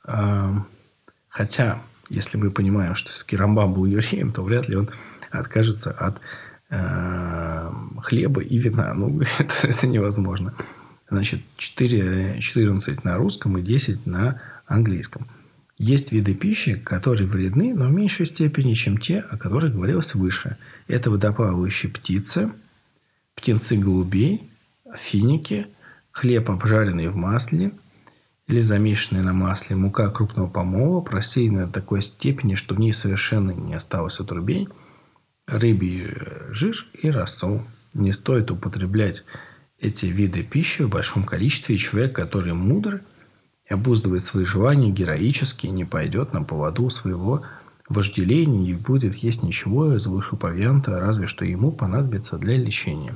А, 0.05 0.65
хотя, 1.29 1.83
если 2.09 2.39
мы 2.39 2.53
понимаем, 2.53 2.95
что 2.95 3.11
все-таки 3.11 3.37
Рамбам 3.37 3.75
был 3.75 3.87
евреем, 3.87 4.33
то 4.33 4.45
вряд 4.45 4.69
ли 4.69 4.77
он 4.77 4.89
откажется 5.31 5.91
от 5.91 6.21
э, 6.71 7.71
хлеба 8.01 8.41
и 8.41 8.57
вина. 8.57 8.95
Ну, 8.95 9.21
это, 9.39 9.67
это 9.67 9.87
невозможно. 9.89 10.55
Значит, 11.11 11.41
4, 11.57 12.41
14 12.41 13.05
на 13.05 13.17
русском 13.17 13.59
и 13.59 13.63
10 13.63 14.07
на 14.07 14.41
английском. 14.67 15.27
Есть 15.77 16.13
виды 16.13 16.35
пищи, 16.35 16.77
которые 16.77 17.27
вредны, 17.27 17.75
но 17.75 17.89
в 17.89 17.93
меньшей 17.93 18.27
степени, 18.27 18.75
чем 18.75 18.97
те, 18.97 19.19
о 19.19 19.37
которых 19.37 19.75
говорилось 19.75 20.15
выше. 20.15 20.57
Это 20.87 21.11
водоплавающие 21.11 21.91
птицы, 21.91 22.53
птенцы 23.35 23.77
голубей, 23.77 24.51
финики, 24.97 25.67
хлеб, 26.13 26.51
обжаренный 26.51 27.09
в 27.09 27.17
масле 27.17 27.73
или 28.47 28.61
замешанный 28.61 29.23
на 29.23 29.33
масле, 29.33 29.77
мука 29.77 30.11
крупного 30.11 30.49
помола, 30.49 31.01
просеянная 31.01 31.67
до 31.67 31.73
такой 31.73 32.03
степени, 32.03 32.55
что 32.55 32.75
в 32.75 32.81
ней 32.81 32.93
совершенно 32.93 33.53
не 33.53 33.75
осталось 33.75 34.21
отрубей, 34.21 34.69
рыбий 35.47 36.07
жир 36.51 36.87
и 36.93 37.11
рассол. 37.11 37.63
Не 37.95 38.13
стоит 38.13 38.51
употреблять 38.51 39.25
эти 39.79 40.07
виды 40.07 40.43
пищи 40.43 40.83
в 40.83 40.91
большом 40.91 41.25
количестве, 41.25 41.77
и 41.77 41.79
человек, 41.79 42.15
который 42.15 42.53
мудр– 42.53 43.03
и 43.69 43.75
обуздывает 43.75 44.25
свои 44.25 44.45
желания 44.45 44.91
героически, 44.91 45.67
не 45.67 45.85
пойдет 45.85 46.33
на 46.33 46.43
поводу 46.43 46.91
своего 46.91 47.45
вожделения, 47.89 48.59
не 48.59 48.75
будет 48.75 49.15
есть 49.17 49.43
ничего 49.43 49.95
из 49.95 50.07
вышеупомянутого, 50.07 51.01
разве 51.01 51.27
что 51.27 51.45
ему 51.45 51.73
понадобится 51.73 52.39
для 52.39 52.57
лечения. 52.57 53.15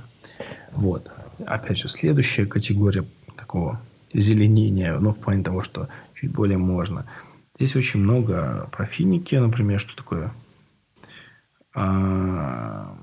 Вот. 0.72 1.10
Опять 1.46 1.78
же, 1.78 1.88
следующая 1.88 2.46
категория 2.46 3.04
такого 3.36 3.80
зеленения, 4.12 4.98
ну, 4.98 5.12
в 5.12 5.18
плане 5.18 5.42
того, 5.42 5.62
что 5.62 5.88
чуть 6.14 6.32
более 6.32 6.58
можно. 6.58 7.06
Здесь 7.56 7.76
очень 7.76 8.00
много 8.00 8.68
про 8.72 8.84
финики, 8.86 9.34
например, 9.34 9.80
что 9.80 9.96
такое. 9.96 10.32
А... 11.74 12.96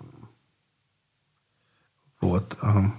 Вот. 2.22 2.58
А... 2.62 2.94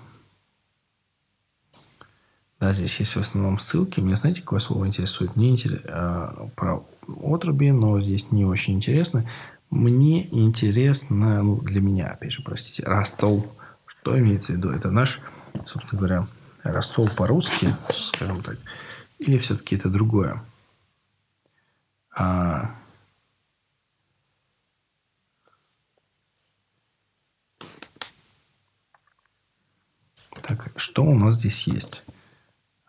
Да, 2.60 2.72
здесь 2.72 2.98
есть 3.00 3.16
в 3.16 3.20
основном 3.20 3.58
ссылки. 3.58 4.00
Мне, 4.00 4.16
знаете, 4.16 4.40
какое 4.40 4.60
слово 4.60 4.86
интересует? 4.86 5.36
Мне 5.36 5.50
интересно 5.50 5.82
э, 5.84 6.48
про 6.56 6.84
отруби, 7.08 7.70
но 7.70 8.00
здесь 8.00 8.30
не 8.32 8.44
очень 8.44 8.74
интересно. 8.74 9.28
Мне 9.70 10.26
интересно, 10.28 11.42
ну, 11.42 11.56
для 11.56 11.80
меня, 11.80 12.08
опять 12.08 12.32
же, 12.32 12.42
простите, 12.42 12.84
рассол. 12.84 13.52
Что 13.86 14.18
имеется 14.18 14.52
в 14.52 14.56
виду? 14.56 14.70
Это 14.70 14.90
наш, 14.90 15.20
собственно 15.64 15.98
говоря, 15.98 16.26
рассол 16.62 17.08
по-русски, 17.08 17.76
скажем 17.90 18.42
так. 18.42 18.58
Или 19.18 19.38
все-таки 19.38 19.76
это 19.76 19.88
другое? 19.88 20.42
А... 22.16 22.74
Так, 30.42 30.70
что 30.76 31.02
у 31.02 31.14
нас 31.14 31.36
здесь 31.36 31.66
есть? 31.66 32.04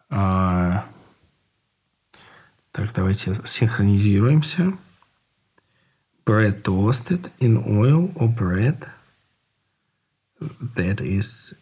А, 0.09 0.86
так, 2.86 2.92
давайте 2.94 3.34
синхронизируемся. 3.44 4.78
Bread 6.24 6.62
toasted 6.62 7.32
in 7.40 7.58
oil 7.66 8.12
or 8.14 8.28
bread 8.28 8.88
that 10.76 11.00
is 11.00 11.54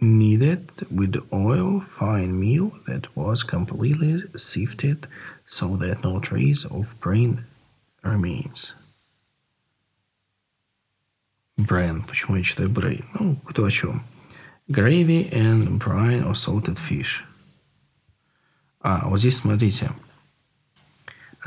kneaded 0.00 0.70
with 0.90 1.16
oil, 1.32 1.80
fine 1.80 2.38
meal 2.38 2.72
that 2.86 3.06
was 3.14 3.44
completely 3.44 4.24
sifted 4.34 5.06
so 5.46 5.76
that 5.76 6.02
no 6.02 6.18
trace 6.18 6.64
of 6.64 6.98
grain 7.00 7.44
remains. 8.02 8.74
Brain. 11.56 12.02
Почему 12.02 12.36
я 12.36 12.42
читаю 12.42 12.68
brain? 12.68 13.04
Ну, 13.14 13.36
кто 13.36 13.64
о 13.64 13.70
чем. 13.70 14.02
Gravy 14.68 15.30
and 15.32 15.78
brine 15.78 16.24
or 16.24 16.34
salted 16.34 16.78
fish – 16.78 17.32
А, 18.82 19.08
вот 19.08 19.20
здесь 19.20 19.36
смотрите. 19.36 19.92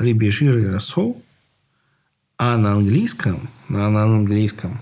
Рыбий 0.01 0.31
жир 0.31 0.57
и 0.57 0.65
рассол. 0.65 1.21
А 2.37 2.57
на 2.57 2.73
английском, 2.73 3.49
а 3.69 3.89
на 3.89 4.03
английском, 4.03 4.81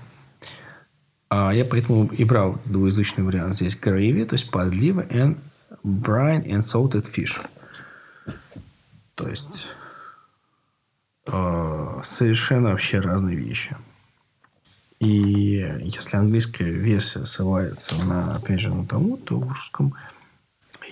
а 1.29 1.53
я 1.53 1.65
поэтому 1.65 2.05
и 2.07 2.23
брал 2.23 2.57
двуязычный 2.63 3.25
вариант. 3.25 3.55
Здесь 3.55 3.77
gravy, 3.77 4.23
то 4.23 4.33
есть 4.33 4.49
подлива, 4.49 5.01
and 5.01 5.37
brine 5.83 6.45
and 6.45 6.61
salted 6.61 7.05
fish. 7.05 7.37
То 9.15 9.27
есть 9.27 9.67
э, 11.27 11.99
совершенно 12.03 12.69
вообще 12.69 13.01
разные 13.01 13.35
вещи. 13.35 13.75
И 14.99 15.81
если 15.83 16.15
английская 16.15 16.71
версия 16.71 17.25
ссылается 17.25 18.01
на, 18.05 18.37
опять 18.37 18.61
же, 18.61 18.73
на 18.73 18.85
тому, 18.85 19.17
то 19.17 19.37
в 19.37 19.49
русском 19.49 19.93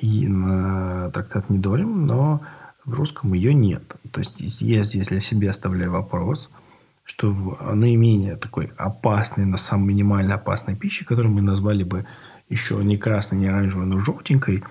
и 0.01 0.28
на 0.28 1.11
трактат 1.11 1.49
Недорим, 1.49 2.05
но 2.05 2.41
в 2.88 2.93
русском 2.93 3.33
ее 3.33 3.53
нет. 3.53 3.83
То 4.11 4.21
есть 4.21 4.39
здесь 4.39 5.09
для 5.09 5.19
себя 5.19 5.51
оставляю 5.51 5.91
вопрос, 5.91 6.49
что 7.03 7.31
в 7.31 7.75
наименее 7.75 8.38
такой 8.38 8.71
опасной, 8.77 9.45
на 9.45 9.57
самой 9.57 9.89
минимально 9.89 10.35
опасной 10.35 10.75
пищи, 10.75 11.05
которую 11.05 11.33
мы 11.33 11.41
назвали 11.41 11.83
бы 11.83 12.07
еще 12.49 12.83
не 12.83 12.97
красной, 12.97 13.39
не 13.39 13.47
оранжевой, 13.47 13.85
но 13.85 13.99
желтенькой, 13.99 14.63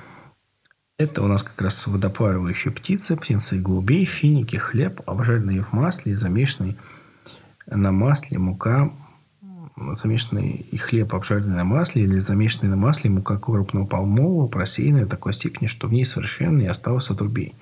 это 0.99 1.23
у 1.23 1.27
нас 1.27 1.43
как 1.43 1.61
раз 1.61 1.87
водоплавающие 1.87 2.73
птицы, 2.73 3.17
птицы 3.19 3.61
голубей, 3.61 4.07
финики, 4.07 4.57
хлеб, 4.57 5.03
обжаренные 5.07 5.63
в 5.63 5.73
масле 5.75 6.17
замешанные 6.17 6.77
на 7.67 7.93
масле, 7.93 8.39
мука, 8.39 8.93
замешанный 9.77 10.53
и 10.53 10.77
хлеб, 10.79 11.13
обжаренный 11.15 11.57
на 11.57 11.65
масле, 11.65 12.05
или 12.05 12.19
замешанный 12.19 12.71
на 12.71 12.77
масле 12.77 13.11
мука 13.11 13.39
крупного 13.39 13.85
палмового, 13.85 14.47
просеянная 14.47 15.05
до 15.05 15.11
такой 15.11 15.35
степени, 15.35 15.67
что 15.67 15.87
в 15.87 15.93
ней 15.93 16.07
совершенно 16.07 16.61
не 16.61 16.67
осталось 16.67 17.11
отрубей. 17.11 17.55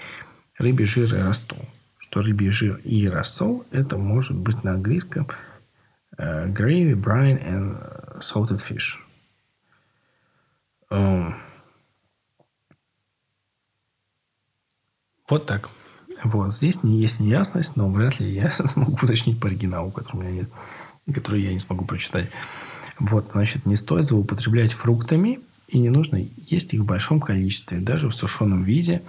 Рыбий 0.59 0.87
жир 0.87 1.15
и 1.15 1.19
рассол. 1.19 1.59
Что 1.99 2.21
рыбий 2.21 2.51
жир 2.51 2.77
и 2.85 3.09
рассол, 3.09 3.65
это 3.71 3.99
может 3.99 4.37
быть 4.37 4.63
на 4.63 4.73
английском 4.73 5.27
uh, 6.17 6.53
gravy, 6.53 6.95
brine 6.95 7.43
and 7.43 8.21
salted 8.21 8.63
fish. 8.63 8.99
Um, 10.91 11.35
вот 15.29 15.47
так. 15.47 15.71
Вот. 16.23 16.55
Здесь 16.55 16.83
не 16.83 17.01
есть 17.01 17.21
неясность, 17.21 17.77
но 17.77 17.91
вряд 17.91 18.21
ли 18.21 18.31
я 18.31 18.51
смогу 18.67 18.93
уточнить 19.03 19.41
по 19.41 19.49
оригиналу, 19.49 19.91
который 19.91 20.17
у 20.17 20.21
меня 20.23 20.33
нет 20.33 20.51
которые 21.13 21.45
я 21.45 21.53
не 21.53 21.59
смогу 21.59 21.85
прочитать. 21.85 22.31
Вот, 22.99 23.31
значит, 23.33 23.67
не 23.67 23.77
стоит 23.77 24.07
злоупотреблять 24.07 24.73
фруктами, 24.73 25.41
и 25.69 25.79
не 25.79 25.91
нужно 25.91 26.27
есть 26.47 26.73
их 26.73 26.81
в 26.81 26.85
большом 26.85 27.21
количестве, 27.21 27.79
даже 27.79 28.09
в 28.09 28.15
сушеном 28.15 28.63
виде, 28.63 29.03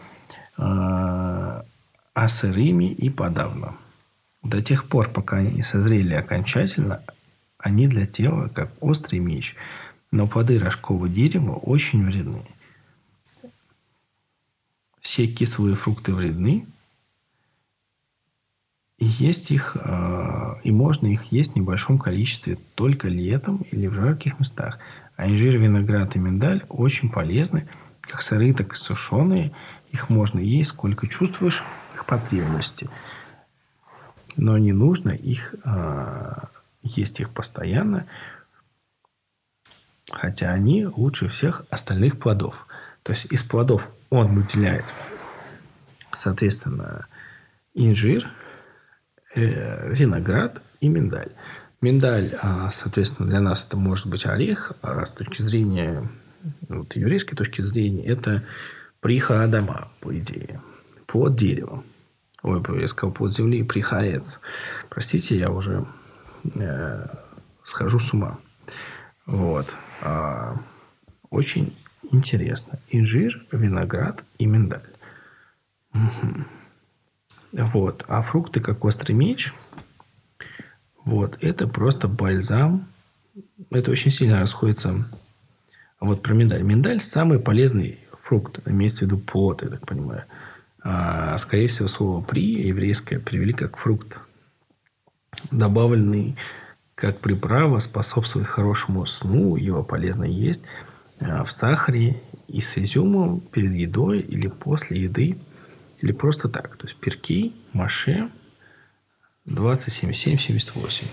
а 0.58 2.28
сырыми 2.28 2.92
и 2.92 3.10
подавно. 3.10 3.76
До 4.44 4.62
тех 4.62 4.88
пор, 4.88 5.10
пока 5.10 5.38
они 5.38 5.52
не 5.52 5.64
созрели 5.64 6.14
окончательно, 6.14 7.02
они 7.58 7.88
для 7.88 8.06
тела 8.06 8.48
как 8.48 8.72
острый 8.80 9.20
меч. 9.20 9.56
Но 10.12 10.28
плоды 10.28 10.60
рожкового 10.60 11.10
дерева 11.10 11.54
очень 11.54 12.06
вредны. 12.06 12.46
Все 15.02 15.28
кислые 15.28 15.76
фрукты 15.76 16.14
вредны, 16.14 16.66
и 18.98 19.06
есть 19.06 19.52
их, 19.52 19.76
а, 19.82 20.58
и 20.64 20.72
можно 20.72 21.08
их 21.08 21.32
есть 21.32 21.54
в 21.54 21.56
небольшом 21.58 22.00
количестве 22.00 22.58
только 22.76 23.10
летом 23.10 23.66
или 23.72 23.88
в 23.88 23.94
жарких 23.94 24.40
местах. 24.40 24.80
А 25.18 25.28
инжир, 25.28 25.58
виноград 25.58 26.16
и 26.16 26.20
миндаль 26.20 26.64
очень 26.70 27.10
полезны, 27.10 27.68
как 28.02 28.22
сырые, 28.22 28.54
так 28.54 28.74
и 28.74 28.76
сушеные. 28.76 29.52
Их 29.96 30.10
можно 30.10 30.40
есть, 30.40 30.70
сколько 30.72 31.08
чувствуешь 31.08 31.64
их 31.94 32.06
потребности. 32.06 32.90
Но 34.36 34.58
не 34.58 34.74
нужно 34.74 35.10
их 35.10 35.56
а, 35.64 36.50
есть 36.84 37.20
их 37.20 37.30
постоянно, 37.32 38.06
хотя 40.12 40.52
они 40.52 40.86
лучше 40.86 41.28
всех 41.30 41.66
остальных 41.70 42.20
плодов. 42.20 42.68
То 43.04 43.14
есть 43.14 43.26
из 43.32 43.44
плодов 43.44 43.88
он 44.10 44.36
выделяет, 44.36 44.86
соответственно, 46.14 47.08
инжир– 47.74 48.30
Э, 49.36 49.94
виноград 49.94 50.62
и 50.80 50.88
миндаль. 50.88 51.32
Миндаль, 51.82 52.38
а, 52.42 52.72
соответственно, 52.72 53.28
для 53.28 53.42
нас 53.42 53.66
это 53.68 53.76
может 53.76 54.08
быть 54.08 54.26
орех, 54.26 54.72
а 54.82 55.06
с 55.06 55.12
точки 55.12 55.42
зрения 55.42 56.10
вот, 56.70 56.96
еврейской 56.96 57.36
точки 57.36 57.62
зрения, 57.62 58.06
это 58.06 58.44
приха 59.06 59.44
Адама, 59.44 59.88
по 60.00 60.18
идее. 60.18 60.60
Плод 61.06 61.36
дерева. 61.36 61.84
Ой, 62.42 62.60
я 62.82 62.88
сказал 62.88 63.14
плод 63.14 63.36
земли, 63.36 63.62
прихаец. 63.62 64.40
Простите, 64.90 65.38
я 65.38 65.52
уже 65.52 65.86
э, 66.56 67.06
схожу 67.62 68.00
с 68.00 68.14
ума. 68.14 68.40
Вот. 69.28 69.76
А, 70.02 70.60
очень 71.30 71.72
интересно. 72.12 72.80
Инжир, 72.90 73.46
виноград 73.52 74.24
и 74.40 74.48
миндаль. 74.48 74.90
Угу. 75.94 76.46
Вот. 77.52 78.06
А 78.08 78.24
фрукты, 78.24 78.60
как 78.60 78.84
острый 78.86 79.14
меч, 79.14 79.54
вот, 81.04 81.38
это 81.42 81.68
просто 81.68 82.08
бальзам. 82.08 82.88
Это 83.70 83.92
очень 83.92 84.10
сильно 84.10 84.40
расходится. 84.40 85.06
Вот 86.00 86.24
про 86.24 86.34
миндаль. 86.34 86.64
Миндаль 86.64 87.02
самый 87.02 87.40
полезный 87.40 88.00
фрукт. 88.26 88.60
Имеется 88.68 89.00
в 89.00 89.02
виду 89.04 89.18
плод, 89.18 89.64
я 89.64 89.70
так 89.70 89.86
понимаю. 89.86 90.24
А, 90.84 91.38
скорее 91.38 91.68
всего, 91.68 91.88
слово 91.88 92.22
«при» 92.22 92.68
еврейское 92.68 93.20
привели 93.20 93.54
как 93.54 93.78
фрукт. 93.78 94.18
Добавленный 95.52 96.38
как 96.96 97.20
приправа 97.20 97.80
способствует 97.80 98.48
хорошему 98.48 99.06
сну. 99.06 99.56
Его 99.58 99.84
полезно 99.84 100.24
есть 100.24 100.64
а, 101.20 101.44
в 101.44 101.52
сахаре 101.52 102.22
и 102.48 102.62
с 102.62 102.78
изюмом 102.78 103.42
перед 103.42 103.72
едой 103.72 104.20
или 104.20 104.48
после 104.48 105.02
еды– 105.02 105.38
или 106.06 106.12
просто 106.12 106.50
так. 106.50 106.78
То 106.78 106.88
есть 106.88 106.98
перки, 106.98 107.54
маше 107.74 108.30
27778. 109.46 111.08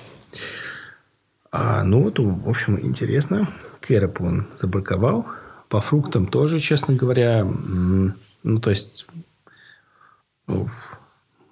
А, 1.51 1.85
ну, 1.85 2.05
вот, 2.05 2.19
в 2.19 2.49
общем, 2.49 2.79
интересно. 2.81 3.49
Кэроп 3.81 4.21
он 4.21 4.49
забраковал. 4.59 5.27
По 5.73 5.81
фруктам 5.81 6.27
тоже, 6.27 6.59
честно 6.59 6.95
говоря, 6.95 7.47
ну, 7.47 8.61
то 8.61 8.69
есть, 8.69 9.07
ну, 10.47 10.69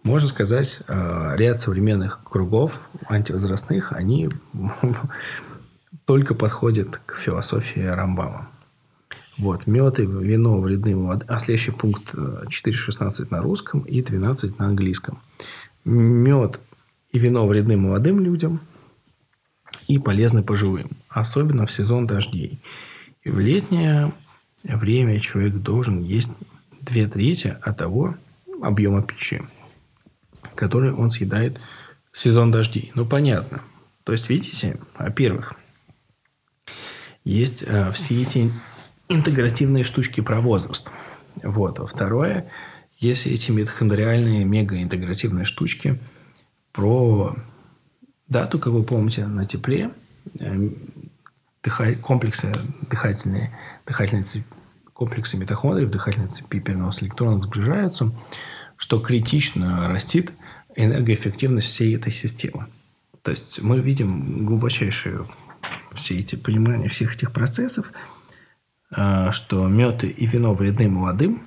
можно 0.03 0.29
сказать, 0.29 0.83
а, 0.89 1.35
ряд 1.37 1.59
современных 1.59 2.21
кругов 2.23 2.83
антивозрастных, 3.09 3.95
они 3.95 4.29
только 6.05 6.35
подходят 6.35 7.01
к 7.07 7.17
философии 7.17 7.81
Рамбама. 7.81 8.51
Вот. 9.39 9.67
Мед 9.67 9.99
и 10.01 10.05
вино 10.05 10.61
вредны. 10.61 11.19
А 11.27 11.39
следующий 11.39 11.71
пункт 11.71 12.13
4.16 12.13 13.23
э, 13.23 13.27
на 13.31 13.41
русском 13.41 13.81
и 13.81 14.03
12 14.03 14.59
на 14.59 14.67
английском. 14.67 15.23
Мед 15.87 16.61
и 17.11 17.19
вино 17.19 17.47
вредны 17.49 17.79
молодым 17.79 18.21
людям 18.21 18.61
и 19.89 19.99
полезны 19.99 20.43
пожилым. 20.43 20.91
Особенно 21.09 21.65
в 21.65 21.73
сезон 21.73 22.07
дождей. 22.07 22.61
И 23.23 23.31
в 23.31 23.39
летнее 23.39 24.13
время 24.63 25.21
человек 25.21 25.55
должен 25.55 26.03
есть 26.03 26.31
две 26.81 27.07
трети 27.07 27.57
от 27.63 27.77
того 27.77 28.17
объема 28.63 29.03
пищи, 29.03 29.43
который 30.55 30.93
он 30.93 31.11
съедает 31.11 31.61
в 32.13 32.19
сезон 32.19 32.51
дождей. 32.51 32.93
Ну, 32.95 33.07
понятно. 33.07 33.63
То 34.05 34.13
есть, 34.13 34.29
видите, 34.29 34.79
во-первых, 34.99 35.55
есть 37.25 37.63
э, 37.67 37.93
все 37.93 38.23
эти 38.23 38.53
интегративные 39.09 39.85
штучки 39.85 40.21
про 40.21 40.41
возраст. 40.41 40.91
Вот. 41.43 41.79
А 41.79 41.87
второе, 41.87 42.51
есть 42.99 43.27
эти 43.27 43.51
митохондриальные 43.51 44.45
мегаинтегративные 44.45 45.45
штучки 45.45 45.99
про 46.73 47.37
дату, 48.29 48.59
как 48.59 48.73
вы 48.73 48.83
помните, 48.83 49.27
на 49.27 49.45
тепле, 49.47 49.91
э, 51.65 51.95
комплексы 51.97 52.53
дыхательные, 52.89 53.57
дыхательные 53.87 54.25
цепи, 54.25 54.45
комплексы 54.93 55.37
митохондрий 55.37 55.87
в 55.87 55.91
дыхательной 55.91 56.29
цепи 56.29 56.61
переноса 56.61 57.05
электронов 57.05 57.45
сближаются, 57.45 58.13
что 58.77 59.01
критично 59.01 59.89
растит 59.89 60.33
энергоэффективность 60.77 61.69
всей 61.69 61.97
этой 61.97 62.13
системы. 62.13 62.67
То 63.23 63.31
есть 63.31 63.61
мы 63.61 63.81
видим 63.81 64.47
глубочайшее 64.47 65.27
все 65.93 66.19
эти 66.19 66.37
понимания 66.37 66.89
всех 66.89 67.15
этих 67.15 67.33
процессов– 67.33 67.93
а, 68.93 69.31
что 69.31 69.69
мед 69.69 70.03
и 70.03 70.27
вино 70.27 70.53
вредны 70.55 70.89
молодым 70.89 71.43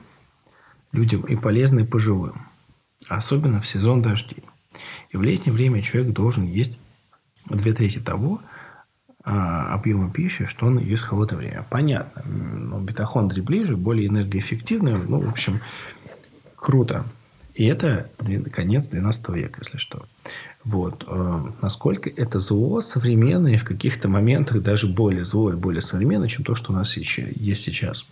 людям 0.94 1.24
и 1.24 1.36
полезны 1.36 1.86
пожилым, 1.86 2.48
особенно 3.10 3.60
в 3.60 3.68
сезон 3.68 4.02
дождей. 4.02 4.44
И 5.10 5.18
в 5.18 5.24
летнее 5.24 5.54
время 5.54 5.82
человек 5.82 6.14
должен 6.14 6.46
есть 6.46 6.80
две 7.50 7.74
трети 7.74 8.00
того 8.00 8.42
объема 9.24 10.12
пищи, 10.12 10.46
что 10.46 10.66
он 10.66 10.80
ест 10.80 11.04
холодное 11.04 11.38
время. 11.38 11.66
Понятно. 11.70 12.24
Но 12.26 12.80
бетахондрии 12.80 13.42
ближе, 13.42 13.78
более 13.78 14.08
энергоэффективные. 14.08 14.98
Ну, 14.98 15.22
в 15.22 15.30
общем, 15.30 15.62
круто. 16.56 17.06
И 17.56 17.66
это 17.66 18.10
конец 18.52 18.88
12 18.88 19.30
века, 19.30 19.60
если 19.62 19.78
что. 19.78 20.06
Вот. 20.64 21.06
Э, 21.08 21.44
насколько 21.62 22.10
это 22.10 22.40
зло 22.40 22.82
современное, 22.82 23.58
в 23.58 23.64
каких-то 23.64 24.08
моментах 24.08 24.62
даже 24.64 24.88
более 24.88 25.24
зло 25.24 25.54
и 25.54 25.56
более 25.56 25.82
современное, 25.82 26.28
чем 26.28 26.44
то, 26.44 26.56
что 26.56 26.74
у 26.74 26.76
нас 26.76 26.98
есть 26.98 27.64
сейчас. 27.64 28.08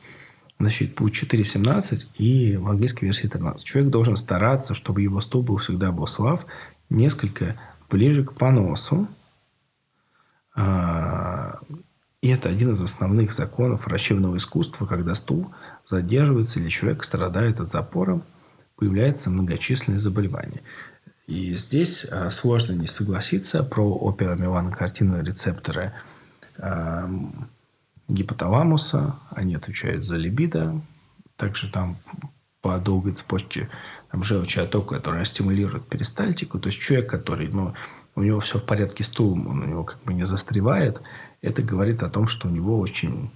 Значит, 0.59 0.93
путь 0.93 1.13
4.17 1.13 2.05
и 2.19 2.55
в 2.57 2.69
английской 2.69 3.05
версии 3.05 3.27
13. 3.27 3.65
Человек 3.65 3.91
должен 3.91 4.15
стараться, 4.15 4.75
чтобы 4.75 5.01
его 5.01 5.19
стул 5.21 5.41
был 5.41 5.57
всегда 5.57 5.91
был 5.91 6.05
слав, 6.05 6.45
несколько 6.89 7.55
ближе 7.89 8.23
к 8.23 8.33
поносу, 8.33 9.07
А, 9.07 9.20
и 10.57 12.27
это 12.27 12.49
один 12.49 12.73
из 12.73 12.81
основных 12.81 13.33
законов 13.33 13.85
врачебного 13.85 14.37
искусства, 14.37 14.85
когда 14.85 15.15
стул 15.15 15.51
задерживается 15.87 16.59
или 16.59 16.69
человек 16.69 17.03
страдает 17.03 17.59
от 17.59 17.69
запора, 17.69 18.21
появляются 18.75 19.29
многочисленные 19.29 19.99
заболевания. 19.99 20.61
И 21.27 21.53
здесь 21.55 22.05
а, 22.05 22.29
сложно 22.29 22.73
не 22.73 22.87
согласиться 22.87 23.63
про 23.63 23.89
оперомеланокартинные 24.09 25.23
рецепторы 25.23 25.93
а, 26.57 27.09
гипоталамуса. 28.07 29.15
Они 29.29 29.55
отвечают 29.55 30.03
за 30.03 30.17
либидо. 30.17 30.81
Также 31.37 31.71
там 31.71 31.97
по 32.61 32.77
долгой 32.79 33.13
цепочке 33.13 33.69
там, 34.11 34.23
желчный 34.23 34.63
отток, 34.63 34.89
который 34.89 35.25
стимулирует 35.25 35.87
перистальтику. 35.87 36.59
То 36.59 36.67
есть 36.67 36.79
человек, 36.79 37.09
который, 37.09 37.47
ну, 37.47 37.73
у 38.21 38.23
него 38.23 38.39
все 38.39 38.59
в 38.59 38.63
порядке 38.63 39.03
с 39.03 39.09
тулом, 39.09 39.47
он 39.47 39.61
у 39.61 39.65
него 39.65 39.83
как 39.83 40.01
бы 40.03 40.13
не 40.13 40.23
застревает. 40.23 41.01
Это 41.41 41.61
говорит 41.61 42.03
о 42.03 42.09
том, 42.09 42.27
что 42.27 42.47
у 42.47 42.51
него 42.51 42.79
очень... 42.79 43.29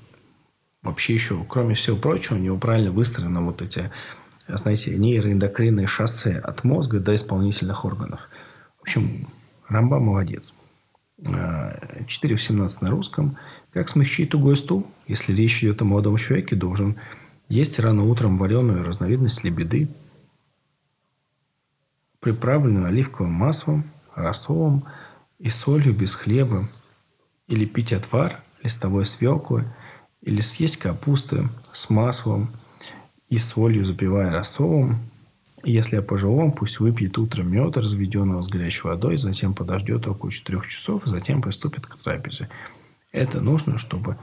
Вообще 0.82 1.16
еще, 1.16 1.44
кроме 1.50 1.74
всего 1.74 1.98
прочего, 1.98 2.36
у 2.36 2.40
него 2.40 2.58
правильно 2.58 2.92
выстроены 2.92 3.40
вот 3.42 3.64
эти, 3.64 3.92
знаете, 4.48 4.96
нейроэндокринные 4.96 5.88
шоссе 5.88 6.38
от 6.38 6.64
мозга 6.64 7.00
до 7.00 7.16
исполнительных 7.16 7.86
органов. 7.86 8.30
В 8.78 8.82
общем, 8.84 9.28
Рамба 9.68 10.00
молодец. 10.00 10.54
4 12.08 12.36
в 12.36 12.42
17 12.42 12.82
на 12.82 12.90
русском. 12.92 13.38
Как 13.74 13.90
смягчить 13.90 14.30
тугой 14.30 14.56
стул? 14.56 14.86
Если 15.08 15.34
речь 15.34 15.64
идет 15.64 15.82
о 15.82 15.86
молодом 15.86 16.18
человеке, 16.18 16.56
должен 16.56 16.98
есть 17.50 17.80
рано 17.80 18.04
утром 18.04 18.38
вареную 18.38 18.84
разновидность 18.84 19.44
лебеды, 19.44 19.88
приправленную 22.20 22.86
оливковым 22.86 23.32
маслом, 23.32 23.86
рассолом 24.16 24.86
и 25.40 25.50
солью 25.50 25.94
без 25.94 26.16
хлеба, 26.16 26.68
или 27.48 27.66
пить 27.66 27.94
отвар 27.94 28.42
листовой 28.64 29.06
свеклы, 29.06 29.66
или 30.22 30.42
съесть 30.42 30.78
капусты 30.78 31.50
с 31.72 31.90
маслом 31.90 32.50
и 33.30 33.38
солью, 33.38 33.86
запивая 33.86 34.32
рассолом. 34.32 35.00
Если 35.64 35.98
о 35.98 36.02
пожилом, 36.02 36.52
пусть 36.52 36.80
выпьет 36.80 37.18
утром 37.18 37.52
мед, 37.52 37.78
разведенного 37.78 38.42
с 38.42 38.48
горячей 38.48 38.82
водой, 38.84 39.18
затем 39.18 39.54
подождет 39.54 40.08
около 40.08 40.32
четырех 40.32 40.68
часов, 40.68 41.04
затем 41.06 41.42
приступит 41.42 41.86
к 41.86 41.96
трапезе. 41.98 42.50
Это 43.12 43.42
нужно, 43.42 43.78
чтобы 43.78 44.18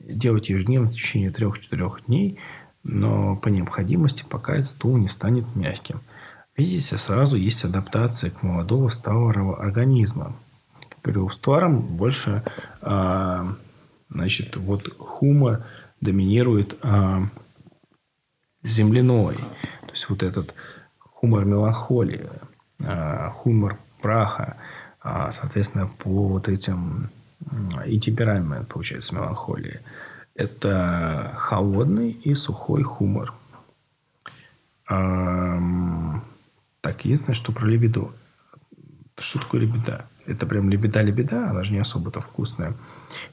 делать 0.00 0.48
ежедневно 0.48 0.88
в 0.88 0.92
течение 0.92 1.30
трех-четырех 1.30 2.06
дней, 2.06 2.38
но 2.82 3.36
по 3.36 3.48
необходимости, 3.48 4.24
пока 4.28 4.62
стул 4.64 4.96
не 4.96 5.08
станет 5.08 5.54
мягким– 5.54 6.00
Видите, 6.56 6.98
сразу 6.98 7.36
есть 7.36 7.64
адаптация 7.64 8.30
к 8.30 8.42
молодого 8.42 8.88
старого 8.88 9.62
организма. 9.62 10.36
Старом 11.32 11.80
больше, 11.80 12.44
а, 12.80 13.56
значит, 14.08 14.56
вот 14.56 14.94
хумор 14.98 15.64
доминирует 16.00 16.78
а, 16.82 17.22
земляной. 18.62 19.36
То 19.36 19.90
есть 19.90 20.08
вот 20.08 20.22
этот 20.22 20.54
хумор 20.98 21.44
меланхолии, 21.44 22.28
а, 22.84 23.30
хумор 23.30 23.78
праха, 24.00 24.58
а, 25.00 25.32
соответственно, 25.32 25.88
по 25.88 26.28
вот 26.28 26.48
этим 26.48 27.10
и 27.86 27.98
темперамент, 27.98 28.68
получается, 28.68 29.14
меланхолии. 29.14 29.80
Это 30.34 31.34
холодный 31.36 32.10
и 32.10 32.34
сухой 32.34 32.82
хумор. 32.82 33.34
Так, 36.82 37.04
единственное, 37.04 37.36
что 37.36 37.52
про 37.52 37.64
лебеду. 37.66 38.12
Что 39.16 39.38
такое 39.38 39.62
лебеда? 39.62 40.06
Это 40.26 40.46
прям 40.46 40.68
лебеда-лебеда, 40.68 41.50
она 41.50 41.62
же 41.62 41.72
не 41.72 41.78
особо-то 41.78 42.20
вкусная. 42.20 42.74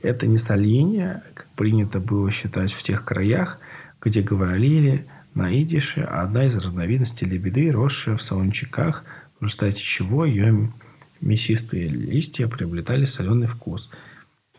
Это 0.01 0.27
не 0.27 0.37
соление, 0.37 1.23
как 1.33 1.47
принято 1.55 1.99
было 1.99 2.29
считать 2.31 2.71
в 2.71 2.81
тех 2.83 3.03
краях, 3.03 3.59
где 4.01 4.21
говорили 4.21 5.07
на 5.33 5.53
идише, 5.61 6.01
а 6.01 6.21
одна 6.21 6.45
из 6.45 6.55
разновидностей 6.55 7.27
лебеды, 7.27 7.71
росшая 7.71 8.17
в 8.17 8.21
солончаках, 8.21 9.03
в 9.39 9.43
результате 9.43 9.81
чего 9.81 10.25
ее 10.25 10.71
мясистые 11.19 11.87
листья 11.87 12.47
приобретали 12.47 13.05
соленый 13.05 13.47
вкус. 13.47 13.89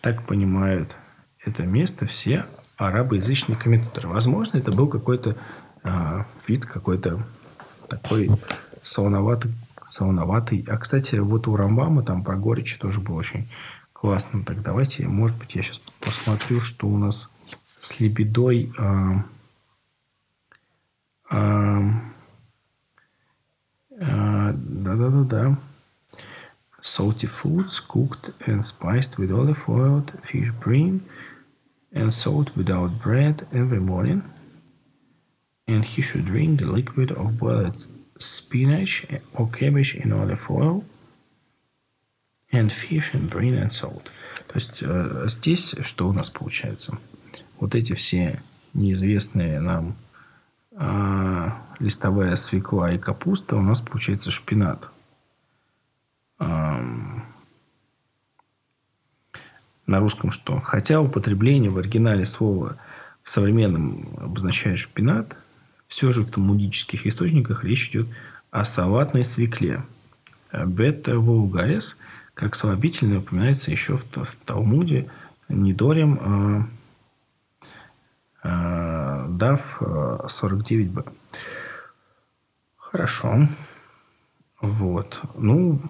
Так 0.01 0.27
понимают 0.27 0.91
это 1.45 1.65
место 1.65 2.07
все 2.07 2.47
арабоязычные 2.77 3.57
комментаторы. 3.57 4.09
Возможно, 4.09 4.59
это 4.59 4.73
был 4.73 4.89
какой-то 4.89 5.37
э, 5.85 6.25
вид, 6.49 6.65
какой-то 6.65 7.25
такой 7.89 8.31
солоноватый, 8.83 9.53
солоноватый. 9.87 10.65
А, 10.69 10.77
кстати, 10.79 11.17
вот 11.17 11.49
у 11.49 11.57
Рамбама 11.57 12.03
там 12.03 12.25
про 12.25 12.37
горечь 12.37 12.79
тоже 12.79 13.01
было 13.01 13.17
очень 13.17 13.49
классно. 13.93 14.45
Так 14.45 14.63
давайте, 14.63 15.07
может 15.07 15.39
быть, 15.39 15.55
я 15.55 15.63
сейчас 15.63 15.81
посмотрю, 16.01 16.61
что 16.61 16.89
у 16.89 16.97
нас 16.97 17.31
с 17.79 18.01
лебедой. 18.01 18.73
А, 18.79 19.25
а, 21.31 21.83
а, 24.01 24.53
да-да-да-да. 24.53 25.59
Salty 26.83 27.29
foods 27.29 27.79
cooked 27.87 28.33
and 28.47 28.65
spiced 28.65 29.19
with 29.19 29.31
olive 29.31 29.69
oil, 29.69 30.03
fish 30.23 30.51
brine, 30.65 31.03
and 31.93 32.11
salt 32.11 32.57
without 32.57 33.03
bread 33.03 33.47
every 33.53 33.81
morning. 33.81 34.23
And 35.69 35.85
he 35.85 36.01
should 36.01 36.25
drink 36.25 36.61
the 36.61 36.67
liquid 36.67 37.13
of 37.13 37.39
boiled 37.39 37.87
spinach 38.21 39.07
or 39.35 39.51
cabbage 39.51 39.95
in 39.95 40.13
olive 40.13 40.51
oil 40.51 40.85
and 42.53 42.71
fish 42.71 43.15
in 43.15 43.29
brine 43.29 43.57
and 43.57 43.73
salt. 43.73 44.11
То 44.47 44.55
есть 44.57 44.83
э, 44.83 45.25
здесь 45.27 45.75
что 45.81 46.09
у 46.09 46.13
нас 46.13 46.29
получается? 46.29 46.99
Вот 47.59 47.75
эти 47.75 47.95
все 47.95 48.43
неизвестные 48.75 49.61
нам 49.61 49.97
э, 50.73 51.51
листовая 51.79 52.37
свекла 52.37 52.93
и 52.93 52.99
капуста, 52.99 53.57
у 53.57 53.63
нас 53.63 53.81
получается 53.81 54.31
шпинат. 54.31 54.91
На 56.39 57.25
русском 59.99 60.31
что? 60.31 60.61
Хотя 60.61 61.01
употребление 61.01 61.71
в 61.71 61.77
оригинале 61.77 62.25
слова 62.25 62.77
в 63.23 63.31
современном 63.31 64.15
обозначает 64.19 64.79
шпинат– 64.79 65.37
все 65.91 66.13
же 66.13 66.23
в 66.23 66.31
талмудических 66.31 67.07
источниках 67.07 67.65
речь 67.65 67.91
идет 67.91 68.07
о 68.53 68.65
салатной 68.65 69.25
свекле. 69.25 69.83
Бета 70.53 71.19
вулгарис, 71.19 71.99
как 72.35 72.55
слабительное, 72.55 73.19
упоминается 73.19 73.73
еще 73.73 73.97
в, 73.97 74.05
в 74.05 74.37
Талмуде 74.47 75.11
Нидорем 75.49 76.69
э, 78.45 78.49
э, 78.49 79.27
Дав 79.31 79.83
49б. 79.83 81.05
Э, 81.07 81.13
Хорошо. 82.77 83.49
Вот. 84.61 85.21
Ну, 85.35 85.81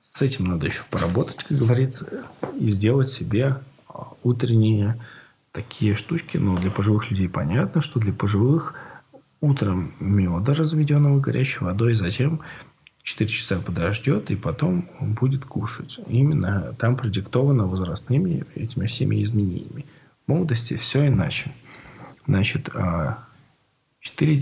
с 0.00 0.22
этим 0.22 0.44
надо 0.44 0.66
еще 0.66 0.84
поработать, 0.90 1.42
как 1.42 1.58
говорится, 1.58 2.24
и 2.58 2.68
сделать 2.68 3.08
себе 3.08 3.56
утренние 4.22 5.00
такие 5.56 5.94
штучки, 5.94 6.36
но 6.36 6.58
для 6.58 6.70
пожилых 6.70 7.10
людей 7.10 7.30
понятно, 7.30 7.80
что 7.80 7.98
для 7.98 8.12
пожилых 8.12 8.74
утром 9.40 9.94
меда, 10.00 10.52
разведенного 10.52 11.18
горячей 11.18 11.64
водой, 11.64 11.94
затем 11.94 12.40
4 13.02 13.30
часа 13.30 13.58
подождет 13.58 14.30
и 14.30 14.36
потом 14.36 14.90
будет 15.00 15.46
кушать. 15.46 15.98
Именно 16.08 16.74
там 16.78 16.96
продиктовано 16.96 17.66
возрастными 17.66 18.44
этими 18.54 18.86
всеми 18.86 19.22
изменениями. 19.24 19.86
В 20.26 20.30
молодости 20.30 20.76
все 20.76 21.06
иначе. 21.06 21.50
Значит, 22.26 22.68
4, 22.68 22.74
а, 22.74 23.18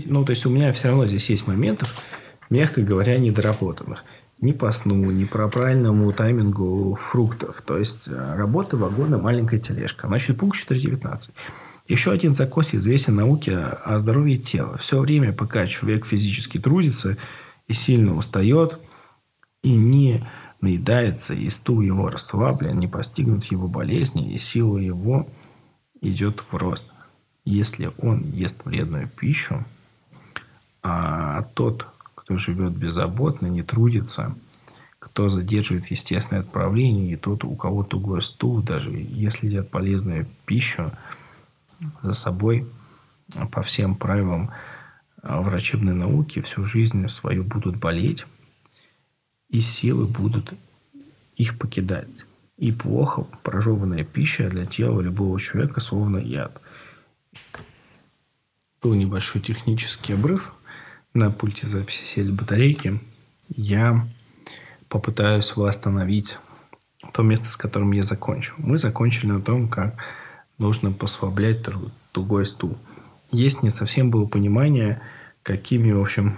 ну, 0.07 0.25
то 0.25 0.31
есть 0.31 0.45
у 0.45 0.49
меня 0.49 0.73
все 0.73 0.89
равно 0.89 1.07
здесь 1.07 1.29
есть 1.29 1.47
моментов, 1.47 1.93
мягко 2.49 2.81
говоря, 2.81 3.17
недоработанных 3.19 4.03
ни 4.41 4.51
по 4.51 4.71
сну, 4.71 5.11
ни 5.11 5.25
по 5.25 5.47
правильному 5.47 6.11
таймингу 6.11 6.95
фруктов. 6.95 7.61
То 7.61 7.77
есть, 7.77 8.07
э, 8.07 8.35
работа 8.35 8.77
вагона 8.77 9.17
маленькая 9.17 9.59
тележка. 9.59 10.07
Значит, 10.07 10.37
пункт 10.37 10.57
4.19. 10.57 11.33
Еще 11.87 12.11
один 12.11 12.33
закос 12.33 12.73
известен 12.73 13.15
науке 13.15 13.57
о 13.57 13.99
здоровье 13.99 14.37
тела. 14.37 14.75
Все 14.77 14.99
время, 14.99 15.33
пока 15.33 15.67
человек 15.67 16.05
физически 16.05 16.59
трудится 16.59 17.17
и 17.67 17.73
сильно 17.73 18.15
устает, 18.15 18.79
и 19.61 19.75
не 19.75 20.27
наедается, 20.61 21.33
и 21.33 21.49
стул 21.49 21.81
его 21.81 22.09
расслаблен, 22.09 22.79
не 22.79 22.87
постигнут 22.87 23.45
его 23.45 23.67
болезни, 23.67 24.33
и 24.33 24.37
сила 24.37 24.77
его 24.77 25.27
идет 26.01 26.41
в 26.49 26.55
рост. 26.55 26.85
Если 27.45 27.91
он 27.99 28.31
ест 28.31 28.65
вредную 28.65 29.07
пищу, 29.07 29.63
а 30.81 31.43
тот 31.53 31.87
кто 32.25 32.37
живет 32.37 32.73
беззаботно, 32.73 33.45
не 33.45 33.61
трудится, 33.61 34.35
кто 34.97 35.29
задерживает 35.29 35.85
естественное 35.91 36.41
отправление, 36.41 37.13
и 37.13 37.17
тот, 37.17 37.43
у 37.43 37.55
кого 37.55 37.83
тугой 37.83 38.23
стул, 38.23 38.63
даже 38.63 38.91
если 38.91 39.45
едят 39.45 39.69
полезную 39.69 40.25
пищу, 40.47 40.91
за 42.01 42.13
собой 42.13 42.67
по 43.51 43.61
всем 43.61 43.93
правилам 43.93 44.49
а, 45.21 45.41
врачебной 45.41 45.93
науки 45.93 46.41
всю 46.41 46.65
жизнь 46.65 47.07
свою 47.09 47.43
будут 47.43 47.75
болеть, 47.77 48.25
и 49.49 49.61
силы 49.61 50.07
будут 50.07 50.55
их 51.35 51.59
покидать. 51.59 52.09
И 52.57 52.71
плохо 52.71 53.27
прожеванная 53.43 54.03
пища 54.03 54.49
для 54.49 54.65
тела 54.65 54.99
любого 55.01 55.39
человека 55.39 55.79
словно 55.79 56.17
яд. 56.17 56.59
Был 58.81 58.95
небольшой 58.95 59.41
технический 59.41 60.13
обрыв. 60.13 60.55
На 61.15 61.31
пульте 61.31 61.65
записи 61.65 62.03
сели 62.03 62.29
батарейки. 62.29 62.99
Я 63.47 64.05
попытаюсь 64.89 65.55
восстановить 65.55 66.39
то 67.13 67.23
место, 67.23 67.49
с 67.49 67.55
которым 67.55 67.93
я 67.93 68.03
закончил. 68.03 68.55
Мы 68.57 68.77
закончили 68.77 69.27
на 69.27 69.41
том, 69.41 69.69
как 69.69 69.95
нужно 70.57 70.91
послаблять 70.91 71.65
тугой 72.11 72.45
стул. 72.45 72.77
Есть 73.31 73.63
не 73.63 73.69
совсем 73.69 74.11
было 74.11 74.25
понимание, 74.25 75.01
какими, 75.41 75.93
в 75.93 76.01
общем, 76.01 76.37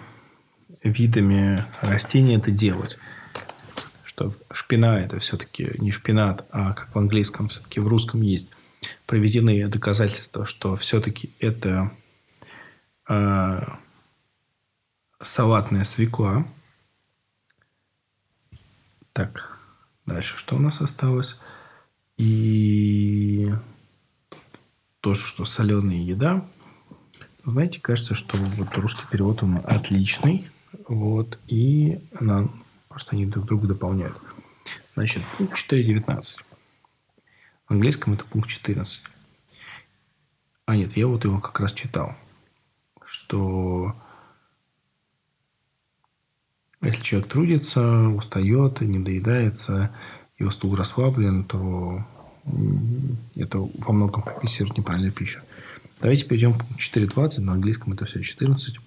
видами 0.83 1.65
растений 1.81 2.35
это 2.35 2.51
делать. 2.51 2.99
Что 4.03 4.31
шпина 4.51 4.99
это 4.99 5.17
все-таки 5.17 5.71
не 5.79 5.91
шпинат, 5.91 6.45
а 6.51 6.73
как 6.73 6.93
в 6.93 6.99
английском, 6.99 7.47
все-таки 7.47 7.79
в 7.79 7.87
русском 7.87 8.21
есть 8.21 8.47
проведены 9.07 9.67
доказательства, 9.69 10.45
что 10.45 10.75
все-таки 10.75 11.31
это 11.39 11.89
э, 13.09 13.61
салатная 15.21 15.83
свекла. 15.83 16.45
Так, 19.13 19.59
дальше 20.05 20.37
что 20.37 20.55
у 20.55 20.59
нас 20.59 20.81
осталось? 20.81 21.37
И 22.17 23.51
тоже, 25.01 25.21
что 25.21 25.45
соленая 25.45 25.97
еда. 25.97 26.47
Знаете, 27.45 27.79
кажется, 27.79 28.13
что 28.13 28.37
вот 28.37 28.75
русский 28.75 29.05
перевод 29.09 29.41
он 29.43 29.61
отличный. 29.63 30.49
Вот, 30.87 31.39
и 31.47 31.99
она, 32.19 32.49
просто 32.89 33.15
они 33.15 33.25
друг 33.25 33.45
друга 33.45 33.67
дополняют. 33.67 34.17
Значит, 34.95 35.23
пункт 35.37 35.55
4.19. 35.55 36.35
В 37.67 37.71
английском 37.71 38.13
это 38.13 38.25
пункт 38.25 38.49
14. 38.49 39.03
А 40.65 40.75
нет, 40.75 40.97
я 40.97 41.07
вот 41.07 41.23
его 41.23 41.39
как 41.39 41.59
раз 41.59 41.73
читал. 41.73 42.15
Что 43.03 43.95
если 46.81 47.03
человек 47.03 47.29
трудится, 47.29 48.09
устает, 48.09 48.81
не 48.81 48.99
доедается, 48.99 49.91
его 50.37 50.51
стул 50.51 50.75
расслаблен, 50.75 51.43
то 51.43 52.05
это 53.35 53.59
во 53.59 53.93
многом 53.93 54.21
компенсирует 54.21 54.77
неправильную 54.77 55.11
пищу. 55.11 55.41
Давайте 55.99 56.25
перейдем 56.25 56.53
к 56.53 56.59
пункту 56.59 56.99
4.20. 56.99 57.41
На 57.41 57.53
английском 57.53 57.93
это 57.93 58.05
все 58.05 58.21
14. 58.21 58.77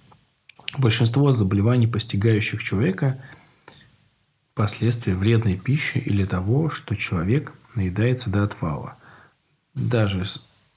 Большинство 0.77 1.31
заболеваний, 1.31 1.87
постигающих 1.87 2.63
человека, 2.63 3.21
последствия 4.53 5.15
вредной 5.15 5.57
пищи 5.57 5.97
или 5.97 6.23
того, 6.23 6.69
что 6.69 6.95
человек 6.95 7.53
наедается 7.75 8.29
до 8.29 8.43
отвала. 8.43 8.95
Даже 9.73 10.25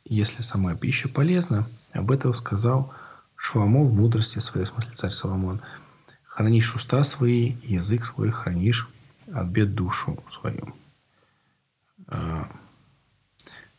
если 0.04 0.42
сама 0.42 0.74
пища 0.74 1.08
полезна, 1.08 1.68
об 1.92 2.10
этом 2.10 2.34
сказал 2.34 2.92
Шламо 3.36 3.84
в 3.84 3.94
мудрости 3.94 4.40
своей, 4.40 4.66
в 4.66 4.70
смысле 4.70 4.90
царь 4.94 5.12
Соломон. 5.12 5.60
Хранишь 6.35 6.74
уста 6.74 7.05
свои, 7.05 7.53
язык 7.62 8.05
свой 8.05 8.32
хранишь, 8.32 8.89
от 9.32 9.47
бед 9.47 9.76
душу 9.76 10.18
свою. 10.28 10.74
А, 12.09 12.51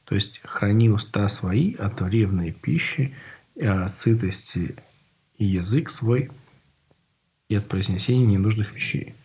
то 0.05 0.15
есть, 0.15 0.39
храни 0.41 0.89
уста 0.89 1.27
свои 1.27 1.73
от 1.73 1.99
вредной 1.99 2.53
пищи, 2.53 3.13
и 3.55 3.65
от 3.65 3.93
сытости 3.93 4.77
и 5.37 5.43
язык 5.43 5.89
свой, 5.89 6.31
и 7.49 7.55
от 7.55 7.67
произнесения 7.67 8.25
ненужных 8.25 8.73
вещей. 8.73 9.15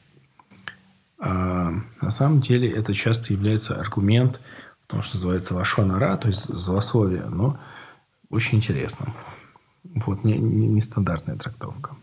А 1.20 1.70
на 2.00 2.10
самом 2.10 2.40
деле 2.40 2.68
это 2.68 2.94
часто 2.94 3.32
является 3.32 3.78
аргумент, 3.78 4.42
потому 4.82 5.04
что 5.04 5.18
называется 5.18 5.54
лашонара, 5.54 6.16
то 6.16 6.26
есть 6.26 6.48
злословие, 6.48 7.26
но 7.26 7.60
очень 8.28 8.58
интересно. 8.58 9.14
Вот, 9.84 10.24
не, 10.24 10.36
не, 10.36 10.66
нестандартная 10.66 11.36
трактовка. 11.36 11.94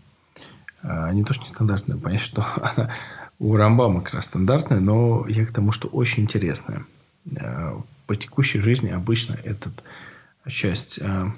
А, 0.84 1.12
не 1.14 1.24
то, 1.24 1.34
что 1.34 1.44
нестандартная, 1.44 1.98
понятно, 1.98 2.26
что 2.26 2.46
она 2.62 2.92
у 3.40 3.56
Рамбама 3.56 4.02
как 4.02 4.16
раз 4.16 4.26
стандартная, 4.26 4.80
но 4.80 5.26
я 5.28 5.46
к 5.46 5.52
тому, 5.52 5.72
что 5.72 5.88
очень 5.88 6.24
интересная. 6.24 6.86
А, 7.40 7.82
по 8.06 8.16
текущей 8.16 8.60
жизни 8.60 8.90
обычно 8.90 9.34
эта 9.44 9.72
часть 10.48 11.00
а, 11.02 11.32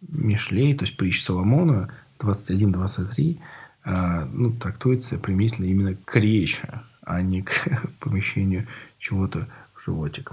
Мишлей, 0.00 0.74
то 0.74 0.84
есть 0.84 0.96
притч 0.96 1.22
Соломона 1.22 1.92
21-23, 2.18 3.40
а, 3.84 4.24
ну, 4.26 4.52
трактуется 4.52 5.18
применительно 5.18 5.66
именно 5.66 5.94
к 5.94 6.16
речи, 6.16 6.68
а 7.02 7.22
не 7.22 7.42
к 7.42 7.82
помещению 8.00 8.66
чего-то 8.98 9.48
в 9.74 9.82
животик. 9.82 10.32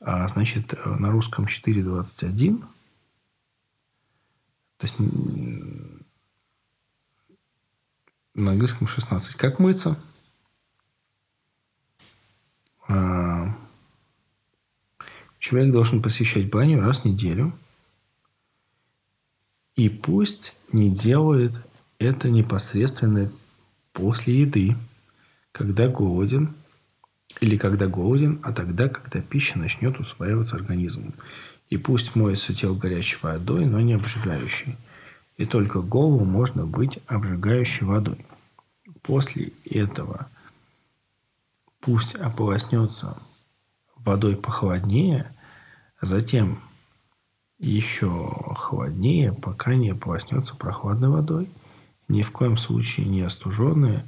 Значит, 0.00 0.74
на 0.86 1.10
русском 1.10 1.46
4.21, 1.46 2.62
то 4.78 4.86
есть 4.86 4.94
на 8.38 8.52
английском 8.52 8.86
16. 8.86 9.34
Как 9.34 9.58
мыться? 9.58 9.98
А, 12.88 13.54
человек 15.38 15.72
должен 15.72 16.02
посещать 16.02 16.50
баню 16.50 16.80
раз 16.80 17.00
в 17.00 17.04
неделю– 17.04 17.52
и 19.78 19.88
пусть 19.88 20.54
не 20.72 20.90
делает 20.90 21.52
это 22.00 22.28
непосредственно 22.28 23.30
после 23.92 24.40
еды, 24.40 24.76
когда 25.52 25.86
голоден, 25.86 26.56
или 27.40 27.56
когда 27.56 27.86
голоден, 27.86 28.40
а 28.42 28.52
тогда, 28.52 28.88
когда 28.88 29.20
пища 29.20 29.56
начнет 29.56 30.00
усваиваться 30.00 30.56
организмом. 30.56 31.14
И 31.70 31.76
пусть 31.76 32.16
моется 32.16 32.52
тело 32.54 32.74
горячей 32.74 33.18
водой, 33.22 33.66
но 33.66 33.80
не 33.80 33.92
обжигающей. 33.92 34.76
И 35.38 35.46
только 35.46 35.80
голову 35.80 36.24
можно 36.24 36.66
быть 36.66 36.98
обжигающей 37.06 37.86
водой. 37.86 38.26
После 39.02 39.52
этого 39.64 40.28
пусть 41.80 42.16
ополоснется 42.16 43.16
водой 43.96 44.36
похолоднее, 44.36 45.32
а 46.00 46.06
затем 46.06 46.58
еще 47.58 48.54
холоднее, 48.56 49.32
пока 49.32 49.74
не 49.74 49.90
ополоснется 49.90 50.56
прохладной 50.56 51.08
водой. 51.08 51.48
Ни 52.08 52.22
в 52.22 52.32
коем 52.32 52.56
случае 52.56 53.06
не 53.06 53.22
остуженная, 53.22 54.04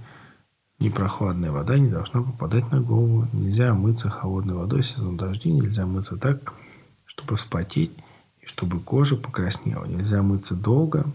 ни 0.81 0.89
прохладная 0.89 1.53
вода 1.53 1.79
не 1.79 1.89
должна 1.91 2.23
попадать 2.23 2.73
на 2.73 2.81
голову. 2.81 3.29
Нельзя 3.33 3.73
мыться 3.75 4.11
холодной 4.11 4.55
водой 4.55 4.83
в 4.83 4.87
сезон 4.87 5.17
дождей. 5.17 5.53
Нельзя 5.53 5.87
мыться 5.87 6.17
так, 6.17 6.55
чтобы 7.05 7.37
вспотеть 7.37 7.93
чтобы 8.51 8.81
кожа 8.81 9.17
покраснела. 9.17 9.85
Нельзя 9.85 10.23
мыться 10.23 10.57
долго. 10.57 11.07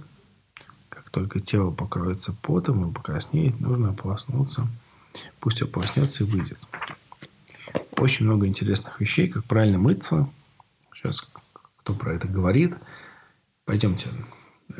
Как 0.87 1.09
только 1.09 1.41
тело 1.41 1.69
покроется 1.69 2.33
потом 2.41 2.89
и 2.89 2.93
покраснеет, 2.93 3.59
нужно 3.59 3.89
ополоснуться. 3.89 4.65
Пусть 5.41 5.61
ополоснется 5.61 6.23
и 6.23 6.27
выйдет. 6.27 6.57
Очень 7.97 8.25
много 8.25 8.47
интересных 8.47 9.01
вещей, 9.01 9.27
как 9.27 9.43
правильно 9.43 9.77
мыться. 9.77 10.29
Сейчас 10.93 11.27
кто 11.75 11.93
про 11.93 12.13
это 12.13 12.29
говорит. 12.29 12.73
Пойдемте 13.65 14.07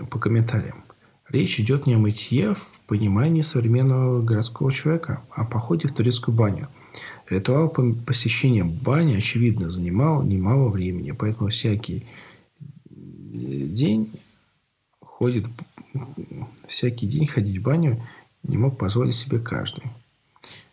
по 0.10 0.18
комментариям. 0.18 0.86
Речь 1.28 1.60
идет 1.60 1.88
не 1.88 1.96
о 1.96 2.00
мытье 2.00 2.56
в 2.56 2.80
понимании 2.88 3.42
современного 3.42 4.22
городского 4.22 4.72
человека, 4.72 5.24
а 5.30 5.42
о 5.42 5.46
походе 5.46 5.90
в 5.90 5.94
турецкую 5.94 6.38
баню. 6.38 6.70
Ритуал 7.30 7.68
посещения 7.68 8.64
бани, 8.64 9.16
очевидно, 9.16 9.70
занимал 9.70 10.24
немало 10.24 10.70
времени, 10.70 11.12
поэтому 11.12 11.50
всякий 11.50 12.06
день 13.36 14.20
ходит, 15.00 15.46
всякий 16.68 17.08
день 17.08 17.28
ходить 17.28 17.60
в 17.60 17.64
баню 17.64 18.02
не 18.44 18.58
мог 18.58 18.78
позволить 18.78 19.16
себе 19.16 19.40
каждый. 19.40 19.84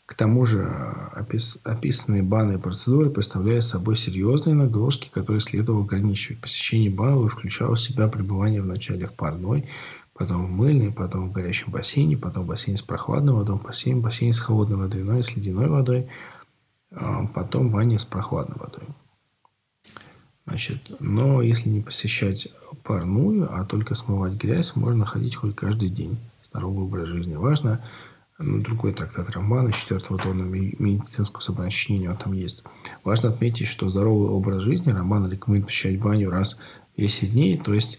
К 0.05 0.15
тому 0.15 0.45
же 0.45 0.69
опис, 1.17 1.59
описанные 1.65 2.23
банные 2.23 2.59
процедуры 2.59 3.09
представляют 3.09 3.65
собой 3.65 3.97
серьезные 3.97 4.55
нагрузки, 4.55 5.09
которые 5.09 5.41
следовало 5.41 5.85
ограничивать. 5.85 6.41
Посещение 6.41 6.91
банного 6.91 7.29
включало 7.29 7.77
в 7.77 7.81
себя 7.81 8.09
пребывание 8.09 8.61
вначале 8.61 9.07
в 9.07 9.13
парной, 9.15 9.69
потом 10.13 10.47
в 10.47 10.51
мыльной, 10.51 10.93
потом 10.93 11.29
в 11.29 11.33
горячем 11.33 11.73
бассейне, 11.73 12.19
потом 12.19 12.45
в 12.45 12.49
бассейне 12.49 12.77
с 12.77 12.83
прохладной 12.83 13.33
водой, 13.33 13.59
бассейн, 13.63 14.03
бассейн 14.03 14.33
с 14.33 14.41
холодной 14.41 14.77
водой, 14.77 15.03
но 15.03 15.19
и 15.19 15.23
с 15.23 15.35
ледяной 15.35 15.69
водой, 15.69 16.09
а 16.91 17.27
потом 17.29 17.71
баня 17.71 17.99
с 17.99 18.05
прохладной 18.05 18.59
водой. 18.59 18.85
Значит, 20.47 20.91
но 21.01 21.41
если 21.41 21.69
не 21.69 21.81
посещать 21.81 22.49
парную, 22.83 23.49
а 23.55 23.65
только 23.65 23.95
смывать 23.95 24.35
грязь, 24.35 24.75
можно 24.75 25.07
ходить 25.07 25.37
хоть 25.37 25.55
каждый 25.55 25.89
день. 25.89 26.19
Здоровый 26.45 26.85
образ 26.85 27.09
жизни 27.09 27.35
важно– 27.35 27.85
ну, 28.43 28.61
другой 28.61 28.93
трактат 28.93 29.31
Рамбана, 29.31 29.73
четвертого 29.73 30.19
тона 30.19 30.43
медицинского 30.43 31.41
собрания 31.41 32.11
он 32.11 32.17
там 32.17 32.33
есть. 32.33 32.65
Важно 33.05 33.31
отметить, 33.31 33.69
что 33.69 33.89
здоровый 33.89 34.31
образ 34.31 34.63
жизни 34.63 34.91
Рамбан 34.91 35.31
рекомендует 35.31 35.67
посещать 35.67 36.01
баню 36.01 36.31
раз 36.31 36.59
в 36.97 37.01
10 37.01 37.33
дней, 37.33 37.57
то 37.59 37.73
есть 37.73 37.99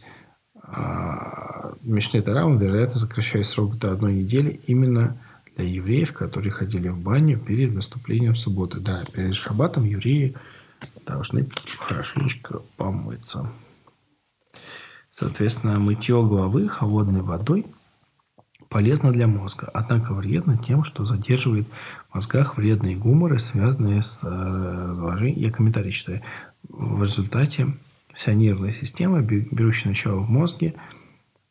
а, 0.62 1.74
Мишне 1.82 2.22
Тарам, 2.22 2.58
вероятно, 2.58 3.00
сокращает 3.00 3.46
срок 3.46 3.78
до 3.78 3.92
одной 3.92 4.14
недели 4.14 4.60
именно 4.68 5.18
для 5.56 5.66
евреев, 5.66 6.14
которые 6.14 6.52
ходили 6.52 6.90
в 6.90 6.98
баню 6.98 7.40
перед 7.40 7.74
наступлением 7.74 8.36
субботы. 8.36 8.80
Да, 8.80 9.04
перед 9.14 9.36
шаббатом 9.36 9.86
евреи 9.86 10.36
должны 11.06 11.48
хорошенечко 11.80 12.62
помыться. 12.78 13.52
Соответственно, 15.12 15.80
мытье 15.80 16.22
головы 16.24 16.68
холодной 16.68 17.22
водой 17.22 17.66
полезно 18.74 19.12
для 19.12 19.28
мозга, 19.28 19.70
однако 19.72 20.16
вредно 20.16 20.58
тем, 20.58 20.84
что 20.84 21.06
задерживает 21.06 21.68
в 22.10 22.16
мозгах 22.16 22.58
вредные 22.58 22.98
гуморы, 22.98 23.38
связанные 23.38 24.02
с 24.02 24.24
э, 24.24 24.28
разложением. 24.28 25.40
Я 25.40 25.52
комментарий 25.52 25.92
читаю. 25.92 26.22
В 26.68 27.04
результате 27.04 27.68
вся 28.16 28.34
нервная 28.34 28.74
система, 28.74 29.22
берущая 29.22 29.90
начало 29.90 30.22
в 30.22 30.30
мозге, 30.30 30.74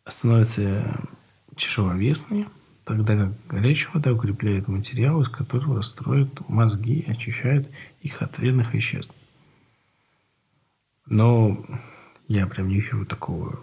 становится 0.08 1.08
тяжеловесной, 1.56 2.48
тогда 2.84 3.16
как 3.16 3.46
горячая 3.46 3.92
вода 3.94 4.12
укрепляет 4.12 4.66
материал, 4.66 5.20
из 5.22 5.28
которого 5.28 5.82
строят 5.82 6.48
мозги 6.48 7.00
и 7.00 7.10
очищает 7.10 7.70
их 8.00 8.20
от 8.20 8.38
вредных 8.38 8.74
веществ. 8.74 9.14
Но 11.06 11.64
я 12.28 12.46
прям 12.46 12.68
не 12.68 12.76
вижу 12.76 13.04
такого 13.06 13.58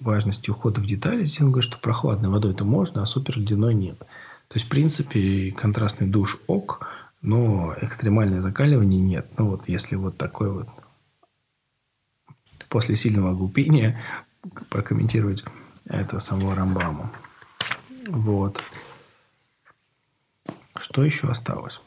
важности 0.00 0.50
ухода 0.50 0.80
в 0.80 0.86
детали. 0.86 1.26
Он 1.40 1.50
говорит, 1.50 1.68
что 1.68 1.78
прохладной 1.78 2.30
водой 2.30 2.52
это 2.52 2.64
можно, 2.64 3.02
а 3.02 3.06
суперледяной 3.06 3.74
нет. 3.74 3.98
То 3.98 4.56
есть, 4.56 4.66
в 4.66 4.70
принципе, 4.70 5.52
контрастный 5.52 6.06
душ 6.08 6.38
ок, 6.46 6.86
но 7.22 7.74
экстремальное 7.80 8.42
закаливание 8.42 9.00
нет. 9.00 9.26
Ну, 9.38 9.50
вот 9.50 9.68
если 9.68 9.96
вот 9.96 10.16
такой 10.16 10.50
вот 10.52 10.68
после 12.68 12.96
сильного 12.96 13.34
глупения 13.34 14.00
прокомментировать 14.70 15.44
этого 15.84 16.20
самого 16.20 16.54
Рамбама. 16.54 17.12
Вот. 18.06 18.62
Что 20.76 21.04
еще 21.04 21.28
осталось? 21.28 21.82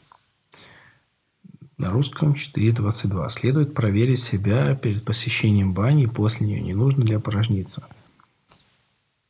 На 1.76 1.90
русском 1.90 2.34
4.22. 2.34 3.30
Следует 3.30 3.74
проверить 3.74 4.20
себя 4.20 4.76
перед 4.76 5.04
посещением 5.04 5.74
бани 5.74 6.04
и 6.04 6.08
после 6.08 6.46
нее. 6.46 6.60
Не 6.60 6.72
нужно 6.72 7.02
ли 7.02 7.14
опорожниться? 7.14 7.82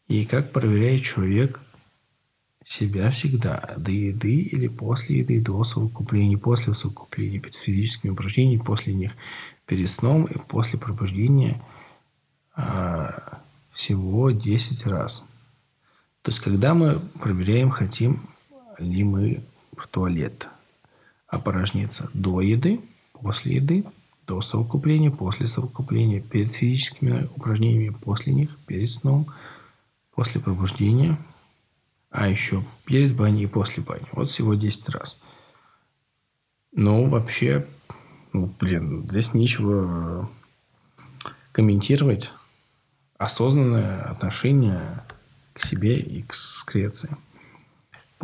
И 0.08 0.26
как 0.26 0.52
проверяет 0.52 1.04
человек 1.04 1.58
себя 2.62 3.10
всегда? 3.10 3.74
До 3.78 3.90
еды 3.90 4.34
или 4.34 4.68
после 4.68 5.20
еды, 5.20 5.40
до 5.40 5.64
совокупления, 5.64 6.36
после 6.36 6.74
совокупления, 6.74 7.40
перед 7.40 7.56
физическими 7.56 8.10
упражнениями, 8.10 8.62
после 8.62 8.92
них, 8.92 9.12
перед 9.64 9.88
сном 9.88 10.26
и 10.26 10.36
после 10.38 10.78
пробуждения 10.78 11.62
а, 12.54 13.40
всего 13.72 14.30
10 14.30 14.86
раз. 14.86 15.24
То 16.20 16.30
есть, 16.30 16.40
когда 16.40 16.74
мы 16.74 17.00
проверяем, 17.20 17.70
хотим 17.70 18.28
ли 18.78 19.02
мы 19.02 19.42
в 19.78 19.86
туалет– 19.86 20.46
опорожниться 21.34 22.10
до 22.14 22.40
еды, 22.40 22.80
после 23.12 23.56
еды, 23.56 23.84
до 24.26 24.40
совокупления, 24.40 25.10
после 25.10 25.48
совокупления, 25.48 26.20
перед 26.20 26.52
физическими 26.52 27.28
упражнениями, 27.36 27.94
после 27.94 28.32
них, 28.32 28.56
перед 28.66 28.90
сном, 28.90 29.26
после 30.14 30.40
пробуждения, 30.40 31.18
а 32.10 32.28
еще 32.28 32.64
перед 32.84 33.14
баней 33.14 33.44
и 33.44 33.48
после 33.48 33.82
бани. 33.82 34.06
Вот 34.12 34.28
всего 34.28 34.54
10 34.54 34.88
раз. 34.90 35.20
Ну, 36.72 37.08
вообще, 37.08 37.66
ну, 38.32 38.52
блин, 38.58 39.06
здесь 39.08 39.34
нечего 39.34 40.30
комментировать 41.52 42.32
осознанное 43.18 44.02
отношение 44.02 45.04
к 45.52 45.60
себе 45.64 45.98
и 45.98 46.22
к 46.22 46.34
скреции. 46.34 47.16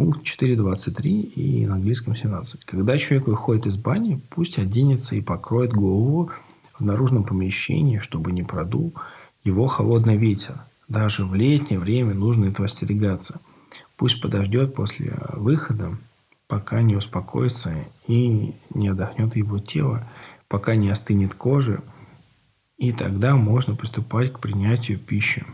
Пункт 0.00 0.22
4.23 0.22 1.10
и 1.10 1.66
на 1.66 1.74
английском 1.74 2.16
17. 2.16 2.64
Когда 2.64 2.96
человек 2.96 3.26
выходит 3.28 3.66
из 3.66 3.76
бани, 3.76 4.18
пусть 4.30 4.58
оденется 4.58 5.14
и 5.14 5.20
покроет 5.20 5.74
голову 5.74 6.30
в 6.78 6.82
наружном 6.82 7.22
помещении, 7.22 7.98
чтобы 7.98 8.32
не 8.32 8.42
продул 8.42 8.94
его 9.44 9.66
холодный 9.66 10.16
ветер. 10.16 10.62
Даже 10.88 11.26
в 11.26 11.34
летнее 11.34 11.78
время 11.78 12.14
нужно 12.14 12.46
этого 12.46 12.64
остерегаться. 12.64 13.42
Пусть 13.98 14.22
подождет 14.22 14.72
после 14.74 15.18
выхода, 15.34 15.98
пока 16.46 16.80
не 16.80 16.96
успокоится 16.96 17.74
и 18.06 18.54
не 18.72 18.88
отдохнет 18.88 19.36
его 19.36 19.58
тело, 19.58 20.08
пока 20.48 20.76
не 20.76 20.88
остынет 20.88 21.34
кожа, 21.34 21.82
и 22.78 22.92
тогда 22.92 23.36
можно 23.36 23.76
приступать 23.76 24.32
к 24.32 24.40
принятию 24.40 24.98
пищи. 24.98 25.44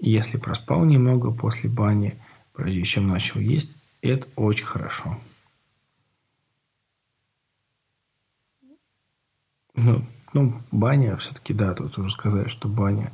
Если 0.00 0.38
проспал 0.38 0.84
немного 0.84 1.30
после 1.30 1.70
бани– 1.70 2.14
прежде 2.54 2.82
чем 2.84 3.08
начал 3.08 3.40
есть, 3.40 3.70
это 4.00 4.26
очень 4.36 4.64
хорошо. 4.64 5.18
Ну, 9.74 10.02
ну, 10.32 10.62
баня 10.70 11.16
все-таки, 11.16 11.52
да, 11.52 11.74
тут 11.74 11.98
уже 11.98 12.10
сказали, 12.10 12.48
что 12.48 12.68
баня, 12.68 13.12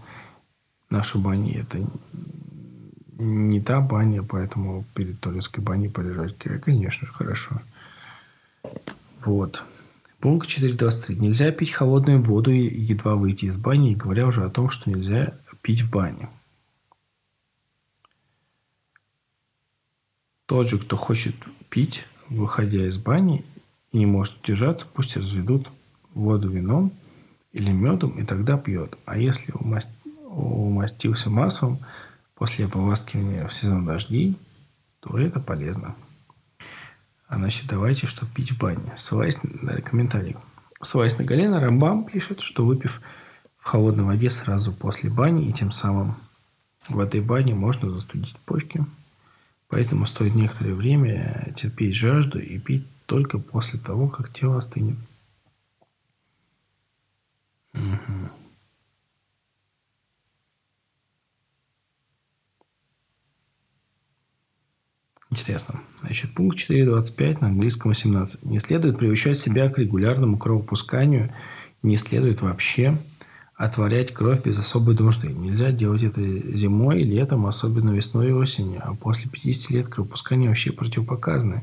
наша 0.91 1.19
баня 1.19 1.61
это 1.61 1.79
не 3.19 3.61
та 3.61 3.81
баня, 3.81 4.23
поэтому 4.23 4.85
перед 4.95 5.21
туалетской 5.21 5.63
баней 5.63 5.91
полежать, 5.91 6.37
конечно 6.39 7.07
же, 7.07 7.13
хорошо. 7.13 7.61
Вот. 9.25 9.63
Пункт 10.21 10.49
4.23. 10.49 11.17
Нельзя 11.17 11.51
пить 11.51 11.73
холодную 11.73 12.23
воду 12.23 12.51
едва 12.51 13.15
выйти 13.15 13.47
из 13.47 13.57
бани, 13.57 13.93
и 13.93 13.97
говоря 13.97 14.27
уже 14.27 14.45
о 14.45 14.51
том, 14.51 14.69
что 14.69 14.91
нельзя 14.91 15.35
пить 15.63 15.83
в 15.83 15.91
бане. 15.91 16.29
Тот 20.51 20.69
же, 20.69 20.81
кто 20.81 20.97
хочет 20.97 21.37
пить, 21.69 22.05
выходя 22.29 22.85
из 22.89 22.99
бани 22.99 23.45
и 23.93 23.99
не 23.99 24.07
может 24.07 24.43
удержаться, 24.43 24.85
пусть 24.85 25.17
разведут 25.17 25.69
воду 26.13 26.51
вином 26.51 26.91
или 27.53 27.71
медом, 27.71 28.11
и 28.19 28.25
тогда 28.25 28.59
пьет. 28.59 28.99
А 29.05 29.17
если 29.17 29.55
умастился 30.27 31.31
маслом 31.31 31.79
после 32.35 32.65
ополаскивания 32.65 33.47
в 33.47 33.53
сезон 33.53 33.87
дождей, 33.87 34.37
то 34.99 35.17
это 35.17 35.39
полезно. 35.39 35.95
А 37.29 37.37
значит, 37.37 37.69
давайте 37.69 38.09
что 38.09 38.27
пить 38.27 38.51
в 38.51 38.59
бане. 38.59 38.93
Ссылаясь 38.97 39.39
на 39.45 39.81
комментарий. 39.81 40.35
Ссылаясь 40.83 41.17
на 41.17 41.25
Галена, 41.25 41.61
Рамбам 41.61 42.07
пишет, 42.07 42.41
что 42.41 42.67
выпив 42.67 43.01
в 43.57 43.67
холодной 43.67 44.03
воде 44.03 44.31
сразу 44.31 44.73
после 44.73 45.11
бани, 45.11 45.47
и 45.47 45.53
тем 45.53 45.71
самым 45.71 46.17
в 46.89 46.99
этой 46.99 47.21
бане 47.21 47.55
можно 47.55 47.89
застудить 47.89 48.37
почки– 48.47 48.85
Поэтому 49.71 50.05
стоит 50.07 50.35
некоторое 50.35 50.75
время 50.75 51.55
терпеть 51.57 51.95
жажду 51.95 52.41
и 52.41 52.59
пить 52.59 52.85
только 53.07 53.39
после 53.39 53.79
того, 53.79 54.09
как 54.09 54.33
тело 54.33 54.59
остынет. 54.59 54.99
Угу. 57.75 58.31
Интересно. 65.31 65.81
Значит, 66.01 66.35
пункт 66.35 66.59
4.25 66.59 67.39
на 67.41 67.47
английском 67.47 67.91
18. 67.91 68.45
Не 68.45 68.59
следует 68.59 68.99
приучать 68.99 69.39
себя 69.39 69.71
к 69.71 69.79
регулярному 69.79 70.37
кровопусканию, 70.37 71.33
не 71.83 71.97
следует 71.97 72.43
вообще 72.43 72.99
отворять 73.61 74.15
кровь 74.15 74.43
без 74.43 74.59
особой 74.59 74.95
нужды. 74.95 75.29
Нельзя 75.29 75.71
делать 75.71 76.03
это 76.03 76.23
зимой, 76.23 77.03
летом, 77.03 77.45
особенно 77.45 77.91
весной 77.91 78.29
и 78.29 78.33
осенью. 78.33 78.81
А 78.83 78.95
после 78.95 79.29
50 79.29 79.71
лет 79.73 79.87
кровопускание 79.87 80.49
вообще 80.49 80.73
противопоказано. 80.73 81.63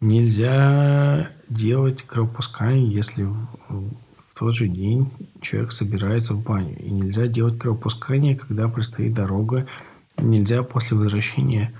Нельзя 0.00 1.30
делать 1.50 2.02
кровопускание, 2.02 2.90
если 2.90 3.24
в, 3.24 3.46
тот 4.38 4.54
же 4.54 4.68
день 4.68 5.10
человек 5.42 5.72
собирается 5.72 6.32
в 6.32 6.42
баню. 6.42 6.78
И 6.78 6.90
нельзя 6.90 7.26
делать 7.26 7.58
кровопускание, 7.58 8.34
когда 8.34 8.66
предстоит 8.68 9.12
дорога. 9.12 9.66
Нельзя 10.16 10.62
после 10.62 10.96
возвращения 10.96 11.74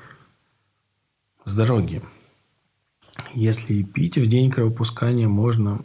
с 1.47 1.55
дороги. 1.55 2.03
Если 3.33 3.83
пить 3.83 4.19
в 4.19 4.27
день 4.27 4.51
кровопускания 4.51 5.27
можно, 5.27 5.81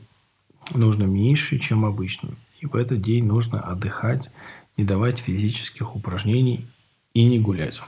нужно 0.76 1.06
меньше, 1.06 1.60
чем 1.60 1.86
обычно. 1.86 2.36
И 2.64 2.66
в 2.66 2.78
этот 2.78 3.02
день 3.02 3.26
нужно 3.26 3.60
отдыхать, 3.60 4.32
не 4.78 4.86
давать 4.86 5.20
физических 5.20 5.98
упражнений 5.98 6.66
и 7.14 7.26
не 7.26 7.38
гулять. 7.38 7.82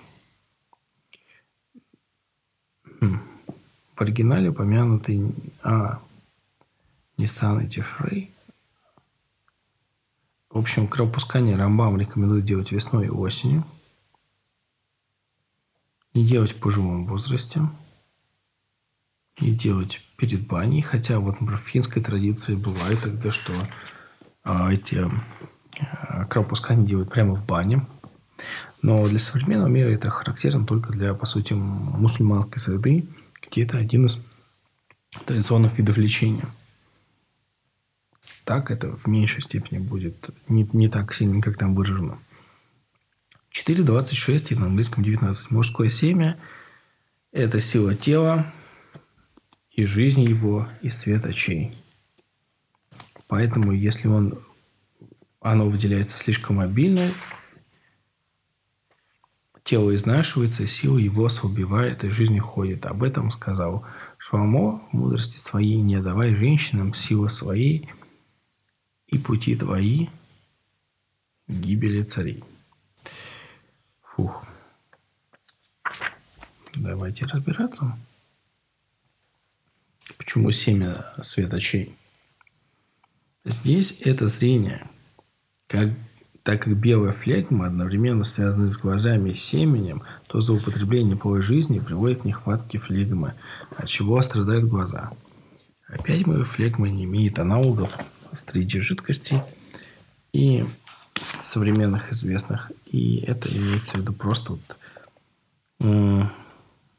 Хм. 2.99 3.21
В 3.95 4.01
оригинале 4.01 4.49
упомянутый 4.49 5.33
а, 5.63 6.01
Nissan 7.17 7.63
и 7.63 7.69
Тишрей. 7.69 8.31
В 10.49 10.57
общем, 10.57 10.89
кровопускание 10.89 11.55
Рамбам 11.55 11.97
рекомендует 11.97 12.43
делать 12.43 12.73
весной 12.73 13.05
и 13.05 13.09
осенью. 13.09 13.63
Не 16.13 16.27
делать 16.27 16.51
в 16.51 16.59
пожилом 16.59 17.05
возрасте. 17.05 17.61
Не 19.39 19.51
делать 19.51 20.01
перед 20.17 20.45
баней. 20.45 20.81
Хотя 20.81 21.19
вот, 21.19 21.39
например, 21.39 21.61
в 21.61 21.65
финской 21.65 22.03
традиции 22.03 22.55
бывает 22.55 23.01
тогда, 23.01 23.31
что 23.31 23.53
эти 24.45 25.09
э, 25.79 26.25
кровопускания 26.29 26.85
делают 26.85 27.11
прямо 27.11 27.35
в 27.35 27.45
бане. 27.45 27.85
Но 28.81 29.07
для 29.07 29.19
современного 29.19 29.67
мира 29.67 29.89
это 29.89 30.09
характерно 30.09 30.65
только 30.65 30.91
для, 30.91 31.13
по 31.13 31.25
сути, 31.25 31.53
мусульманской 31.53 32.59
среды, 32.59 33.07
где 33.41 33.63
это 33.63 33.77
один 33.77 34.05
из 34.05 34.21
традиционных 35.25 35.77
видов 35.77 35.97
лечения. 35.97 36.45
Так 38.43 38.69
это 38.69 38.95
в 38.95 39.07
меньшей 39.07 39.41
степени 39.41 39.79
будет 39.79 40.29
не, 40.47 40.69
не 40.73 40.87
так 40.87 41.13
сильно, 41.15 41.41
как 41.41 41.57
там 41.57 41.73
выражено. 41.73 42.19
4.26 43.51 44.47
и 44.51 44.55
на 44.55 44.67
английском 44.67 45.03
19. 45.03 45.49
Мужское 45.49 45.89
семя– 45.89 46.37
это 47.31 47.61
сила 47.61 47.95
тела 47.95 48.51
и 49.71 49.85
жизнь 49.85 50.21
его, 50.21 50.69
и 50.81 50.89
свет 50.89 51.25
очей. 51.25 51.71
Поэтому, 53.35 53.73
если 53.73 54.07
он, 54.07 54.39
оно 55.41 55.69
выделяется 55.69 56.17
слишком 56.17 56.61
обильно, 56.61 57.11
тело 59.65 59.93
изнашивается, 59.93 60.65
сила 60.67 60.97
его 60.97 61.25
ослабевает, 61.25 62.05
и 62.05 62.09
жизнь 62.09 62.39
уходит. 62.39 62.85
Об 62.85 63.03
этом 63.03 63.31
сказал 63.31 63.85
Шламо, 64.17 64.81
мудрости 64.93 65.37
своей 65.37 65.81
не 65.81 66.01
давай 66.01 66.33
женщинам 66.33 66.93
силы 66.93 67.29
своей, 67.29 67.89
и 69.07 69.17
пути 69.17 69.57
твои 69.57 70.07
гибели 71.49 72.03
царей. 72.03 72.41
Фух. 74.01 74.45
Давайте 76.73 77.25
разбираться. 77.25 77.97
Почему 80.17 80.51
семя 80.51 81.13
светочей? 81.21 81.97
Здесь 83.45 83.99
это 84.01 84.27
зрение, 84.27 84.87
как, 85.67 85.89
так 86.41 86.63
как 86.63 86.75
белая 86.75 87.11
флегма 87.11 87.67
одновременно 87.67 88.23
связана 88.23 88.67
с 88.67 88.75
глазами 88.75 89.29
и 89.29 89.35
семенем, 89.35 90.01
то 90.25 90.41
злоупотребление 90.41 91.15
полой 91.15 91.43
жизни 91.43 91.77
приводит 91.77 92.21
к 92.23 92.25
нехватке 92.25 92.79
флегмы, 92.79 93.35
от 93.77 93.87
чего 93.87 94.19
страдают 94.23 94.65
глаза. 94.65 95.11
Опять 95.87 96.25
мы 96.25 96.43
флегма 96.43 96.89
не 96.89 97.03
имеет 97.03 97.37
аналогов 97.37 97.91
среди 98.33 98.79
жидкостей 98.79 99.41
и 100.33 100.65
современных 101.39 102.11
известных. 102.11 102.71
И 102.87 103.17
это 103.17 103.47
имеется 103.49 103.97
в 103.97 104.01
виду 104.01 104.11
просто 104.11 104.57
вот, 105.79 106.31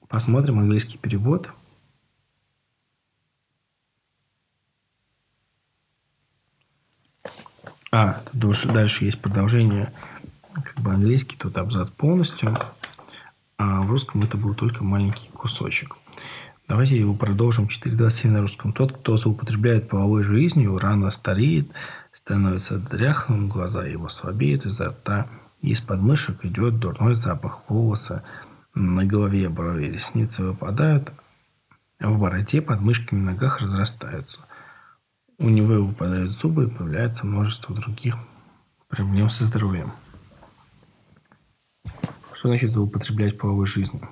посмотрим 0.09 0.61
английский 0.61 0.99
перевод. 0.99 1.51
А, 7.99 8.21
тут 8.39 8.67
дальше 8.75 9.07
есть 9.07 9.23
продолжение 9.23 9.91
как 10.53 10.79
бы 10.83 10.93
английский, 10.93 11.39
тут 11.39 11.57
абзац 11.57 11.89
полностью, 11.89 12.55
а 13.57 13.81
в 13.85 13.91
русском 13.91 14.23
это 14.23 14.37
был 14.37 14.53
только 14.55 14.85
маленький 14.85 15.31
кусочек. 15.31 15.97
Давайте 16.69 16.99
его 16.99 17.15
продолжим. 17.15 17.69
4.27 17.69 18.29
на 18.29 18.43
русском. 18.43 18.75
Тот, 18.75 18.93
кто 18.93 19.17
злоупотребляет 19.17 19.89
половой 19.89 20.25
жизнью, 20.25 20.77
рано 20.77 21.11
стареет, 21.11 21.71
становится 22.13 22.77
дряхлым, 22.77 23.49
глаза 23.49 23.87
его 23.87 24.11
слабеют 24.11 24.67
изо 24.67 24.91
рта, 24.91 25.29
из 25.63 25.81
подмышек 25.81 26.45
идет 26.45 26.79
дурной 26.79 27.15
запах 27.15 27.63
волоса, 27.67 28.25
на 28.75 29.07
голове 29.07 29.49
брови 29.49 29.87
ресницы 29.87 30.43
выпадают, 30.45 31.15
а 31.99 32.11
в 32.11 32.21
бороде 32.21 32.61
подмышки 32.61 33.15
на 33.15 33.33
ногах 33.33 33.63
разрастаются. 33.63 34.41
У 35.39 35.49
него 35.51 35.85
выпадают 35.85 36.33
зубы 36.33 36.65
и 36.65 36.71
появляется 36.71 37.27
множество 37.27 37.75
других 37.75 38.17
проблем 38.89 39.29
со 39.29 39.45
здоровьем. 39.45 39.93
Что 42.33 42.49
значит 42.49 42.71
злоупотреблять 42.71 43.39
половой 43.39 43.67
жизнью? 43.67 44.09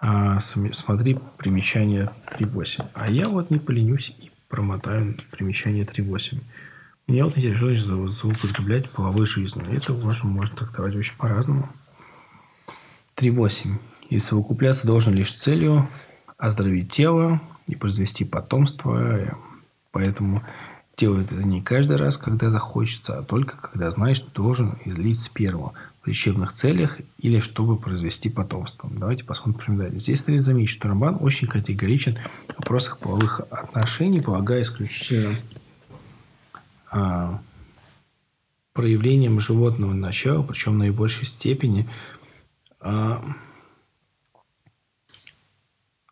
А, 0.00 0.38
смотри 0.40 1.18
примечание 1.38 2.10
3.8. 2.30 2.88
А 2.94 3.10
я 3.10 3.28
вот 3.28 3.50
не 3.50 3.58
поленюсь 3.58 4.10
и 4.10 4.30
промотаю 4.48 5.16
примечание 5.30 5.84
3.8. 5.84 6.40
Меня 7.06 7.24
вот 7.24 7.36
интересует 7.36 7.80
злоупотреблять 7.80 8.90
половой 8.90 9.26
жизнью. 9.26 9.66
Это 9.72 9.92
можно, 9.92 10.28
можно 10.28 10.56
трактовать 10.56 10.94
очень 10.94 11.16
по-разному. 11.16 11.68
3.8. 13.16 13.78
И 14.10 14.18
совокупляться 14.18 14.86
должен 14.86 15.14
лишь 15.14 15.32
целью 15.32 15.88
оздоровить 16.38 16.92
тело 16.92 17.40
и 17.66 17.74
произвести 17.74 18.24
потомство. 18.24 19.36
Поэтому 19.94 20.42
делает 20.96 21.30
это 21.30 21.44
не 21.44 21.62
каждый 21.62 21.96
раз, 21.96 22.16
когда 22.16 22.50
захочется, 22.50 23.18
а 23.18 23.22
только 23.22 23.56
когда 23.56 23.92
знаешь, 23.92 24.16
что 24.16 24.30
должен 24.32 24.76
излить 24.84 25.20
сперму 25.20 25.72
в 26.02 26.08
лечебных 26.08 26.52
целях 26.52 26.98
или 27.18 27.38
чтобы 27.38 27.76
произвести 27.78 28.28
потомство. 28.28 28.90
Давайте 28.92 29.22
посмотрим 29.22 29.76
далее. 29.76 30.00
Здесь 30.00 30.22
следует 30.22 30.44
заметить, 30.44 30.70
что 30.70 30.88
Рамбан 30.88 31.18
очень 31.20 31.46
категоричен 31.46 32.18
в 32.48 32.58
вопросах 32.58 32.98
половых 32.98 33.40
отношений, 33.50 34.20
полагая 34.20 34.62
исключительно 34.62 35.36
а, 36.90 37.40
проявлением 38.72 39.38
животного 39.38 39.92
начала, 39.92 40.42
причем 40.42 40.72
в 40.72 40.78
наибольшей 40.78 41.26
степени 41.26 41.88
а, 42.80 43.24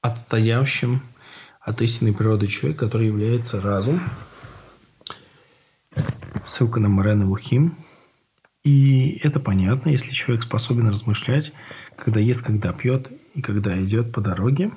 отстоявшим 0.00 1.02
от 1.62 1.80
истинной 1.82 2.12
природы 2.12 2.46
человека, 2.46 2.86
который 2.86 3.06
является 3.06 3.60
разум. 3.60 4.02
Ссылка 6.44 6.80
на 6.80 6.88
Морена 6.88 7.26
Вухим– 7.26 7.76
и 8.64 9.18
это 9.24 9.40
понятно, 9.40 9.90
если 9.90 10.12
человек 10.12 10.44
способен 10.44 10.88
размышлять, 10.88 11.52
когда 11.96 12.20
ест, 12.20 12.42
когда 12.42 12.72
пьет 12.72 13.10
и 13.34 13.42
когда 13.42 13.80
идет 13.82 14.12
по 14.12 14.20
дороге, 14.20 14.70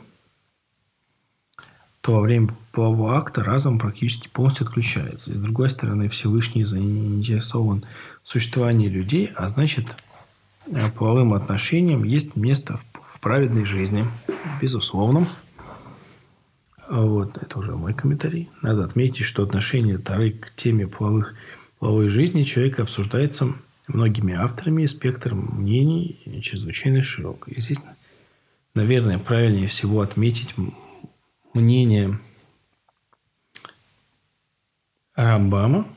то 2.01 2.13
во 2.13 2.21
время 2.21 2.55
полового 2.71 3.17
акта 3.17 3.43
разум 3.43 3.77
практически 3.77 4.27
полностью 4.27 4.65
отключается. 4.65 5.31
И 5.31 5.35
с 5.35 5.37
другой 5.37 5.69
стороны, 5.69 6.09
Всевышний 6.09 6.65
заинтересован 6.65 7.85
в 8.23 8.29
существовании 8.29 8.89
людей, 8.89 9.31
а 9.35 9.49
значит, 9.49 9.87
половым 10.97 11.33
отношениям 11.33 12.03
есть 12.03 12.35
место 12.35 12.79
в 13.07 13.19
праведной 13.19 13.65
жизни, 13.65 14.05
безусловно. 14.61 15.27
Вот, 16.89 17.37
это 17.37 17.59
уже 17.59 17.75
мой 17.75 17.93
комментарий. 17.93 18.49
Надо 18.61 18.83
отметить, 18.83 19.25
что 19.25 19.43
отношение 19.43 19.97
Тары 19.97 20.31
к 20.31 20.51
теме 20.55 20.87
половых, 20.87 21.33
половой 21.79 22.09
жизни 22.09 22.43
человека 22.43 22.83
обсуждается 22.83 23.55
многими 23.87 24.33
авторами, 24.33 24.85
спектр 24.85 25.33
мнений 25.33 26.21
чрезвычайно 26.41 27.01
широк. 27.01 27.47
И 27.47 27.59
здесь, 27.61 27.81
наверное, 28.75 29.17
правильнее 29.17 29.67
всего 29.67 30.01
отметить 30.01 30.53
мнение 31.53 32.19
Рамбама, 35.15 35.87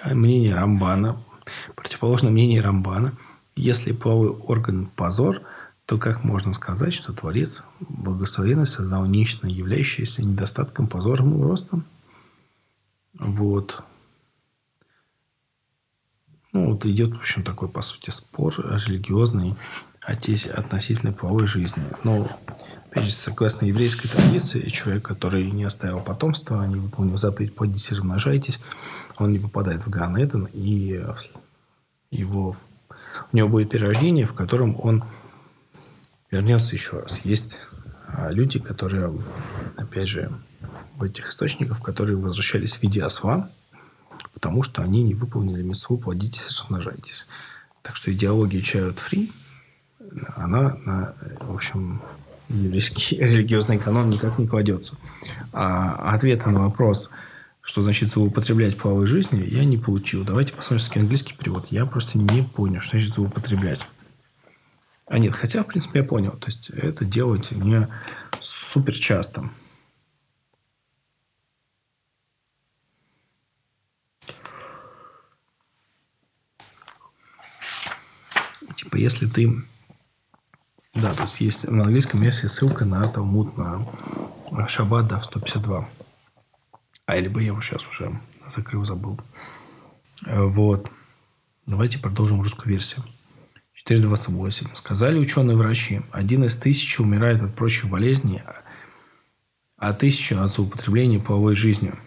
а 0.00 0.14
мнение 0.14 0.54
Рамбана, 0.54 1.24
противоположно 1.74 2.30
мнению 2.30 2.62
Рамбана. 2.62 3.16
Если 3.56 3.92
половой 3.92 4.30
орган– 4.30 4.86
позор, 4.96 5.42
то 5.86 5.98
как 5.98 6.24
можно 6.24 6.52
сказать, 6.52 6.94
что 6.94 7.12
Творец 7.12 7.64
благословенно 7.80 8.64
создал 8.64 9.04
нечто, 9.06 9.46
являющееся 9.46 10.24
недостатком, 10.24 10.88
позором 10.88 11.38
и 11.38 11.42
ростом? 11.42 11.84
Вот. 13.14 13.82
Ну, 16.52 16.72
вот 16.72 16.86
идет, 16.86 17.12
в 17.12 17.20
общем, 17.20 17.42
такой, 17.42 17.68
по 17.68 17.82
сути, 17.82 18.10
спор 18.10 18.54
религиозный 18.86 19.56
относительно 20.00 21.12
половой 21.12 21.46
жизни. 21.46 21.84
Но, 22.02 22.30
опять 22.90 23.06
же, 23.06 23.10
согласно 23.10 23.66
еврейской 23.66 24.08
традиции, 24.08 24.68
человек, 24.68 25.04
который 25.04 25.50
не 25.50 25.64
оставил 25.64 26.00
потомства, 26.00 26.64
не 26.66 26.76
выполнил 26.76 27.16
заповедь 27.16 27.54
«плодитесь 27.54 27.90
и 27.90 27.94
размножайтесь», 27.94 28.60
он 29.16 29.32
не 29.32 29.38
попадает 29.38 29.86
в 29.86 29.90
Ган 29.90 30.16
Эден, 30.16 30.46
и 30.52 31.02
его, 32.10 32.56
у 33.32 33.36
него 33.36 33.48
будет 33.48 33.70
перерождение, 33.70 34.26
в 34.26 34.34
котором 34.34 34.76
он 34.78 35.04
вернется 36.34 36.74
еще 36.74 37.00
раз. 37.00 37.20
Есть 37.24 37.58
а, 38.08 38.30
люди, 38.30 38.58
которые, 38.58 39.12
опять 39.76 40.08
же, 40.08 40.32
в 40.96 41.04
этих 41.04 41.30
источниках, 41.30 41.80
которые 41.80 42.16
возвращались 42.16 42.74
в 42.74 42.82
виде 42.82 43.02
осла, 43.02 43.50
потому 44.32 44.62
что 44.62 44.82
они 44.82 45.02
не 45.02 45.14
выполнили 45.14 45.62
митцву 45.62 45.96
«плодитесь, 45.96 46.48
размножайтесь». 46.48 47.26
Так 47.82 47.96
что 47.96 48.12
идеология 48.12 48.60
child 48.60 48.98
free, 48.98 49.32
она 50.36 50.76
на, 50.84 51.14
в 51.40 51.54
общем, 51.54 52.02
еврейский 52.48 53.16
религиозный 53.20 53.78
канон 53.78 54.10
никак 54.10 54.38
не 54.38 54.48
кладется. 54.48 54.96
А 55.52 56.14
ответа 56.14 56.50
на 56.50 56.60
вопрос, 56.62 57.10
что 57.60 57.82
значит 57.82 58.10
злоупотреблять 58.10 58.76
половой 58.76 59.06
жизнью, 59.06 59.48
я 59.48 59.64
не 59.64 59.76
получил. 59.76 60.24
Давайте 60.24 60.52
посмотрим 60.52 61.02
английский 61.02 61.34
перевод. 61.34 61.68
Я 61.70 61.86
просто 61.86 62.18
не 62.18 62.42
понял, 62.42 62.80
что 62.80 62.98
значит 62.98 63.14
злоупотреблять. 63.14 63.80
А 65.06 65.18
нет, 65.18 65.34
хотя, 65.34 65.62
в 65.62 65.66
принципе, 65.66 66.00
я 66.00 66.04
понял. 66.04 66.32
То 66.32 66.46
есть, 66.46 66.70
это 66.70 67.04
делать 67.04 67.50
не 67.50 67.88
супер 68.40 68.94
часто. 68.94 69.50
Типа, 78.76 78.96
если 78.96 79.26
ты... 79.26 79.64
Да, 80.94 81.12
то 81.12 81.22
есть 81.22 81.40
есть 81.40 81.68
на 81.68 81.84
английском 81.84 82.20
версии 82.20 82.46
ссылка 82.46 82.84
на 82.84 83.06
Талмуд, 83.08 83.56
на 83.56 83.86
Шаббат, 84.68 85.08
да, 85.08 85.18
в 85.18 85.24
152. 85.24 85.88
А, 87.06 87.16
либо 87.16 87.40
я 87.40 87.46
его 87.46 87.60
сейчас 87.60 87.86
уже 87.86 88.20
закрыл, 88.48 88.84
забыл. 88.84 89.20
Э, 90.26 90.44
вот. 90.44 90.90
Давайте 91.66 91.98
продолжим 91.98 92.42
русскую 92.42 92.72
версию. 92.72 93.04
4.28. 93.86 94.74
Сказали 94.74 95.18
ученые-врачи, 95.18 96.00
один 96.10 96.44
из 96.44 96.56
тысячи 96.56 97.00
умирает 97.00 97.42
от 97.42 97.54
прочих 97.54 97.90
болезней, 97.90 98.42
а 99.76 99.92
тысяча 99.92 100.42
от 100.42 100.50
злоупотребления 100.50 101.20
половой 101.20 101.54
жизнью. 101.54 101.98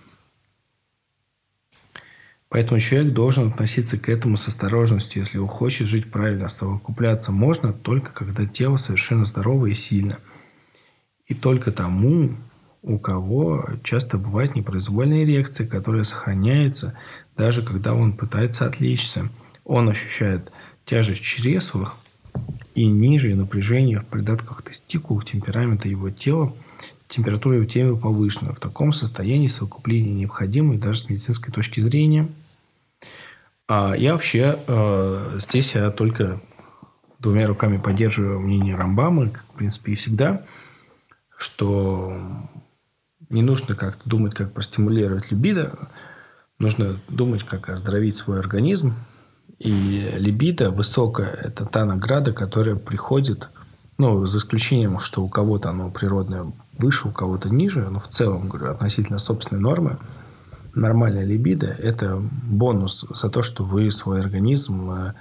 Поэтому 2.49 2.79
человек 2.79 3.13
должен 3.13 3.49
относиться 3.49 3.99
к 3.99 4.09
этому 4.09 4.37
с 4.37 4.47
осторожностью, 4.47 5.21
если 5.21 5.37
он 5.37 5.47
хочет 5.47 5.87
жить 5.87 6.09
правильно. 6.09 6.49
Совокупляться 6.49 7.31
можно 7.31 7.73
только 7.73 8.11
когда 8.11 8.45
тело 8.45 8.77
совершенно 8.77 9.25
здоровое 9.25 9.71
и 9.71 9.75
сильно. 9.75 10.17
И 11.27 11.33
только 11.33 11.71
тому, 11.71 12.31
у 12.81 12.97
кого 12.99 13.65
часто 13.83 14.17
бывает 14.17 14.55
непроизвольная 14.55 15.25
эрекция, 15.25 15.67
которая 15.67 16.05
сохраняется, 16.05 16.97
даже 17.35 17.61
когда 17.61 17.93
он 17.93 18.13
пытается 18.13 18.65
отвлечься. 18.65 19.29
Он 19.65 19.89
ощущает 19.89 20.49
тяжесть 20.87 21.21
в 21.21 21.25
чреслах 21.25 21.97
и 22.73 22.85
ниже 22.85 23.35
напряжение 23.35 23.99
в 23.99 24.05
придатках 24.05 24.63
тестикул, 24.63 25.21
темперамента 25.21 25.87
его 25.87 26.09
тела, 26.09 26.55
температура 27.07 27.57
его 27.57 27.65
тела 27.65 27.95
повышена. 27.95 28.53
В 28.53 28.59
таком 28.59 28.93
состоянии 28.93 29.49
совокупление 29.49 30.13
необходимо 30.13 30.73
и 30.73 30.77
даже 30.77 31.01
с 31.01 31.09
медицинской 31.09 31.53
точки 31.53 31.81
зрения. 31.81 32.27
А 33.67 33.95
я 33.95 34.13
вообще 34.13 34.57
э, 34.65 35.39
здесь 35.39 35.75
я 35.75 35.91
только 35.91 36.41
двумя 37.19 37.47
руками 37.47 37.77
поддерживаю 37.77 38.39
мнение 38.39 38.75
Рамбамы, 38.75 39.29
как, 39.29 39.43
в 39.43 39.57
принципе, 39.57 39.91
и 39.91 39.95
всегда, 39.95 40.45
что 41.37 42.13
не 43.29 43.41
нужно 43.41 43.75
как-то 43.75 44.07
думать, 44.07 44.33
как 44.33 44.53
простимулировать 44.53 45.31
либидо, 45.31 45.89
нужно 46.59 46.97
думать, 47.09 47.43
как 47.43 47.67
оздоровить 47.69 48.15
свой 48.15 48.39
организм. 48.39 48.93
И 49.59 50.13
либидо 50.17 50.69
высокая– 50.69 51.31
это 51.43 51.65
та 51.65 51.85
награда, 51.85 52.31
которая 52.31 52.75
приходит, 52.75 53.49
ну, 53.97 54.25
за 54.27 54.37
исключением, 54.37 54.99
что 54.99 55.23
у 55.23 55.29
кого-то 55.29 55.69
оно 55.69 55.89
природное 55.89 56.51
выше, 56.77 57.07
у 57.07 57.11
кого-то 57.11 57.49
ниже, 57.49 57.89
но 57.89 57.99
в 57.99 58.07
целом, 58.07 58.49
говорю, 58.49 58.71
относительно 58.71 59.17
собственной 59.17 59.61
нормы, 59.61 59.97
нормальная 60.75 61.25
либидо– 61.25 61.67
это 61.79 62.21
бонус 62.43 63.05
за 63.09 63.29
то, 63.29 63.41
что 63.41 63.63
вы 63.63 63.91
свой 63.91 64.21
организм 64.21 64.91
э, 64.91 65.13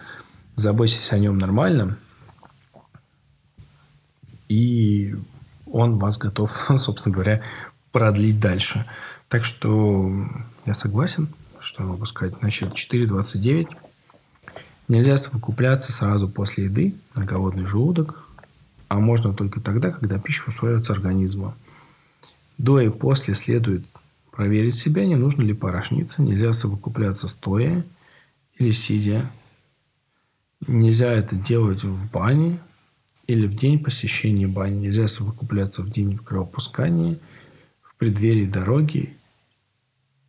заботитесь 0.54 1.12
о 1.12 1.18
нем 1.18 1.38
нормально, 1.38 1.96
и 4.48 5.16
он 5.66 5.98
вас 5.98 6.18
готов, 6.18 6.70
собственно 6.78 7.14
говоря, 7.14 7.42
продлить 7.90 8.38
дальше. 8.38 8.84
Так 9.28 9.44
что 9.44 10.12
я 10.66 10.74
согласен, 10.74 11.28
что 11.58 11.82
я 11.82 11.88
могу 11.88 12.04
сказать. 12.04 12.34
Значит, 12.40 12.74
4.29. 12.74 13.68
Нельзя 14.88 15.16
совокупляться 15.16 15.92
сразу 15.92 16.28
после 16.28 16.64
еды 16.64 16.94
на 17.14 17.24
голодный 17.24 17.66
желудок, 17.66 18.28
а 18.88 19.00
можно 19.00 19.34
только 19.34 19.60
тогда, 19.60 19.90
когда 19.90 20.18
пища 20.18 20.44
усваивается 20.48 20.92
организмом. 20.92 21.54
До 22.56 22.80
и 22.80 22.88
после 22.88 23.34
следует 23.34 23.84
проверить 24.30 24.74
себя, 24.74 25.04
не 25.04 25.16
нужно 25.16 25.42
ли 25.42 25.54
порожниться. 25.54 26.22
Нельзя 26.22 26.52
совокупляться 26.52 27.28
стоя 27.28 27.84
или 28.58 28.70
сидя. 28.70 29.30
Нельзя 30.66 31.12
это 31.12 31.36
делать 31.36 31.82
в 31.84 32.10
бане 32.10 32.60
или 33.26 33.46
в 33.46 33.56
день 33.56 33.78
посещения 33.82 34.46
бани. 34.46 34.86
Нельзя 34.86 35.08
совокупляться 35.08 35.82
в 35.82 35.90
день 35.90 36.16
кровопускания– 36.16 37.18
преддверии 37.98 38.46
дороги 38.46 39.16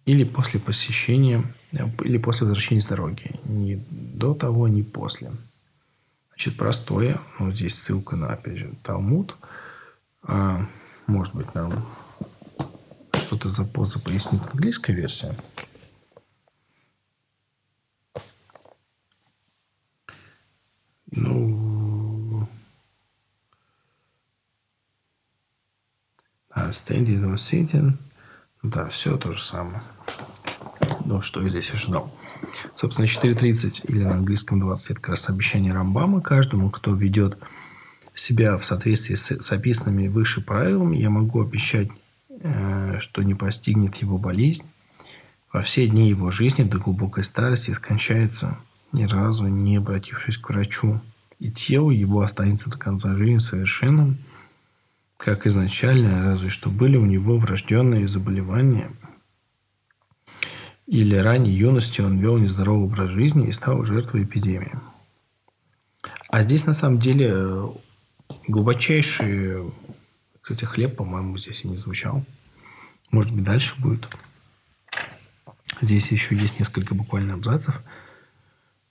или 0.06 0.24
после 0.24 0.60
посещения, 0.60 1.44
или 1.72 2.18
после 2.18 2.48
возвращения 2.48 2.82
с 2.82 2.86
дороги. 2.86 3.32
Ни 3.46 3.76
до 3.90 4.34
того, 4.34 4.68
ни 4.68 4.82
после. 4.82 5.32
Значит, 6.30 6.58
простое. 6.58 7.20
Ну, 7.40 7.52
здесь 7.52 7.76
ссылка 7.76 8.16
на, 8.16 8.28
опять 8.28 8.58
же, 8.58 8.74
Талмуд. 8.84 9.36
А, 10.24 10.68
может 11.08 11.36
быть, 11.36 11.54
нам 11.56 11.86
что-то 13.14 13.50
за 13.50 13.66
поза 13.66 14.00
пояснит 14.00 14.42
английская 14.52 14.94
версия. 14.94 15.36
Ну, 21.12 21.58
А 26.58 26.72
standing 26.72 27.24
or 27.24 27.36
sitting. 27.36 27.94
Да, 28.64 28.90
все 28.90 29.16
то 29.18 29.32
же 29.32 29.44
самое. 29.44 29.80
Ну, 31.08 31.22
что 31.22 31.42
я 31.42 31.50
здесь 31.50 31.72
ожидал. 31.72 32.14
Собственно, 32.76 33.06
4.30 33.06 33.86
или 33.88 34.04
на 34.04 34.16
английском 34.16 34.60
20 34.60 34.92
это 34.92 34.96
как 35.00 35.10
раз 35.10 35.30
обещание 35.30 35.74
Рамбама 35.74 36.22
каждому, 36.22 36.70
кто 36.70 36.94
ведет 36.94 37.40
себя 38.14 38.58
в 38.58 38.66
соответствии 38.66 39.16
с, 39.16 39.32
с 39.32 39.52
описанными 39.52 40.10
выше 40.10 40.42
правилами, 40.42 40.98
я 40.98 41.10
могу 41.10 41.42
обещать, 41.42 41.88
э, 42.30 43.00
что 43.00 43.24
не 43.24 43.36
постигнет 43.36 43.96
его 43.98 44.18
болезнь. 44.18 44.66
Во 45.54 45.62
все 45.62 45.88
дни 45.88 46.10
его 46.10 46.30
жизни 46.30 46.64
до 46.64 46.78
глубокой 46.78 47.24
старости 47.24 47.72
скончается, 47.72 48.58
ни 48.92 49.06
разу 49.06 49.48
не 49.48 49.78
обратившись 49.78 50.38
к 50.38 50.50
врачу. 50.50 51.00
И 51.40 51.50
тело 51.52 51.90
его 51.90 52.22
останется 52.22 52.70
до 52.70 52.78
конца 52.78 53.16
жизни 53.16 53.38
совершенным– 53.38 54.18
как 55.18 55.48
изначально, 55.48 56.24
разве 56.24 56.50
что 56.50 56.70
были 56.70 56.96
у 56.96 57.06
него 57.06 57.38
врожденные 57.38 58.08
заболевания. 58.08 58.92
Или 60.88 61.18
ранней 61.18 61.52
юности 61.52 62.00
он 62.00 62.18
вел 62.18 62.38
нездоровый 62.38 62.86
образ 62.86 63.10
жизни 63.10 63.48
и 63.48 63.52
стал 63.52 63.84
жертвой 63.84 64.24
эпидемии. 64.24 64.80
А 66.30 66.44
здесь 66.44 66.66
на 66.66 66.74
самом 66.74 67.00
деле 67.00 67.74
глубочайший, 68.48 69.72
кстати, 70.42 70.64
хлеб, 70.64 70.96
по-моему, 70.96 71.38
здесь 71.38 71.66
и 71.66 71.68
не 71.68 71.76
звучал. 71.76 72.26
Может 73.12 73.34
быть, 73.34 73.44
дальше 73.44 73.76
будет. 73.82 74.08
Здесь 75.82 76.12
еще 76.12 76.36
есть 76.36 76.58
несколько 76.58 76.96
буквально 76.96 77.34
абзацев. 77.34 77.82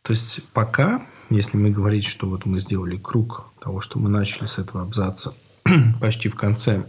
То 0.02 0.12
есть 0.12 0.44
пока, 0.52 1.04
если 1.30 1.56
мы 1.56 1.70
говорить, 1.70 2.04
что 2.04 2.28
вот 2.28 2.44
мы 2.44 2.60
сделали 2.60 2.98
круг 2.98 3.52
того, 3.58 3.80
что 3.80 3.98
мы 3.98 4.08
начали 4.10 4.46
с 4.46 4.58
этого 4.58 4.82
абзаца– 4.82 5.34
почти 6.00 6.28
в 6.28 6.36
конце 6.36 6.86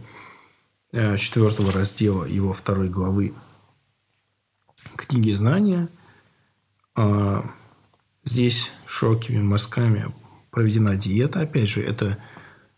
э, 0.92 1.18
четвертого 1.18 1.72
раздела 1.72 2.26
его 2.26 2.54
второй 2.54 2.90
главы 2.90 3.34
книги 4.98 5.34
знания. 5.34 5.90
А, 6.96 7.44
здесь 8.26 8.72
широкими 8.86 9.42
мазками 9.42 10.08
проведена 10.52 10.96
диета. 10.96 11.42
Опять 11.42 11.70
же, 11.70 11.82
это 11.82 12.18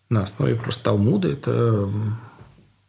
на 0.09 0.23
основе 0.23 0.55
просто 0.55 0.83
Талмуда. 0.83 1.29
Это 1.29 1.89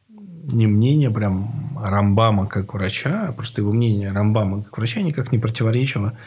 не 0.09 0.67
мнение 0.67 1.11
прям 1.11 1.79
Рамбама 1.79 2.47
как 2.47 2.75
врача, 2.75 3.29
а 3.29 3.33
просто 3.33 3.61
его 3.61 3.73
мнение 3.73 4.13
Рамбама 4.13 4.65
как 4.65 4.77
врача 4.77 5.01
никак 5.03 5.33
не 5.33 5.39
противоречило 5.39 6.19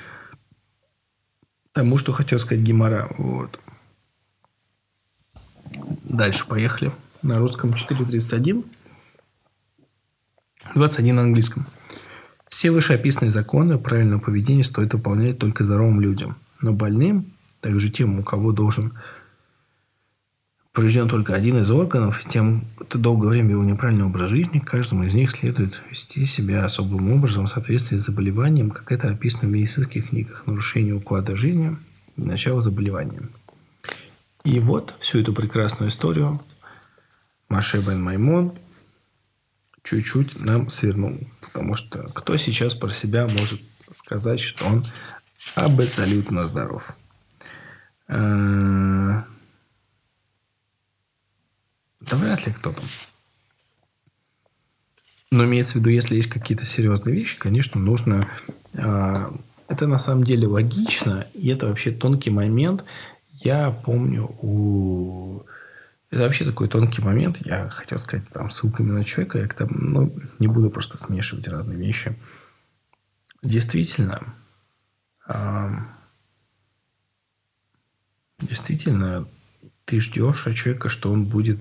тому, 1.74 1.98
что 1.98 2.14
хотел 2.14 2.40
сказать 2.40 2.64
Гимара. 2.64 3.10
Вот. 3.18 3.60
Дальше 6.04 6.48
поехали. 6.48 6.92
На 7.22 7.40
русском 7.40 7.72
4.31. 7.72 8.64
21 10.76 11.16
на 11.16 11.22
английском. 11.24 11.66
Все 12.54 12.70
вышеописанные 12.70 13.32
законы 13.32 13.80
правильного 13.80 14.20
поведения 14.20 14.64
стоит 14.64 14.94
выполнять 14.94 15.40
только 15.40 15.64
здоровым 15.64 16.00
людям. 16.00 16.38
Но 16.62 16.72
больным, 16.72 17.26
также 17.62 17.90
тем, 17.90 18.20
у 18.20 18.24
кого 18.24 18.52
должен 18.52 18.94
поврежден 20.72 21.10
только 21.10 21.34
один 21.34 21.58
из 21.58 21.72
органов, 21.72 22.24
тем, 22.30 22.66
кто 22.78 23.00
долгое 23.00 23.30
время 23.30 23.50
вел 23.50 23.64
неправильный 23.64 24.06
образ 24.06 24.30
жизни, 24.30 24.60
каждому 24.60 25.04
из 25.04 25.16
них 25.16 25.32
следует 25.32 25.82
вести 25.90 26.26
себя 26.28 26.64
особым 26.64 27.12
образом 27.12 27.48
в 27.48 27.50
соответствии 27.50 27.98
с 27.98 28.06
заболеванием, 28.06 28.70
как 28.70 28.92
это 28.92 29.10
описано 29.10 29.50
в 29.50 29.52
медицинских 29.52 30.10
книгах, 30.10 30.44
нарушение 30.46 30.94
уклада 30.94 31.36
жизни 31.36 31.76
и 32.18 32.22
начало 32.22 32.62
заболевания. 32.62 33.30
И 34.44 34.60
вот 34.60 34.94
всю 35.00 35.22
эту 35.22 35.34
прекрасную 35.34 35.90
историю 35.90 36.40
Маше 37.50 37.80
Бен 37.80 38.00
Маймон 38.04 38.54
чуть-чуть 39.84 40.40
нам 40.40 40.70
свернул. 40.70 41.20
Потому 41.42 41.76
что 41.76 42.04
кто 42.14 42.38
сейчас 42.38 42.74
про 42.74 42.92
себя 42.92 43.28
может 43.28 43.62
сказать, 43.94 44.40
что 44.40 44.66
он 44.66 44.86
абсолютно 45.56 46.48
здоров? 46.48 46.96
Э, 48.08 49.24
да 52.00 52.18
вряд 52.18 52.46
ли 52.46 52.54
кто-то. 52.54 52.82
Но 55.32 55.46
имеется 55.46 55.74
в 55.74 55.76
виду, 55.78 55.90
если 55.90 56.16
есть 56.16 56.30
какие-то 56.30 56.66
серьезные 56.66 57.16
вещи, 57.16 57.40
конечно, 57.40 57.80
нужно... 57.80 58.28
Э, 58.74 59.32
это 59.70 59.88
на 59.88 59.98
самом 59.98 60.24
деле 60.24 60.46
логично, 60.46 61.26
и 61.34 61.50
это 61.50 61.68
вообще 61.68 61.92
тонкий 61.92 62.30
момент– 62.30 62.84
Я 63.44 63.72
помню 63.72 64.34
у... 64.42 65.44
Это 66.14 66.22
вообще 66.22 66.46
такой 66.46 66.70
тонкий 66.70 67.02
момент. 67.02 67.38
Я 67.44 67.70
хотел 67.70 67.98
сказать 67.98 68.30
там 68.30 68.52
ссылками 68.52 68.92
на 68.92 69.04
человека. 69.04 69.40
Я 69.40 69.48
там, 69.48 69.70
ну, 69.72 70.16
не 70.38 70.46
буду 70.46 70.70
просто 70.70 71.00
смешивать 71.00 71.48
разные 71.48 71.76
вещи. 71.76 72.16
Действительно, 73.42 74.22
действительно, 78.40 79.28
ты 79.86 80.00
ждешь 80.00 80.46
от 80.46 80.54
человека, 80.54 80.88
что 80.88 81.12
он 81.12 81.26
будет 81.26 81.60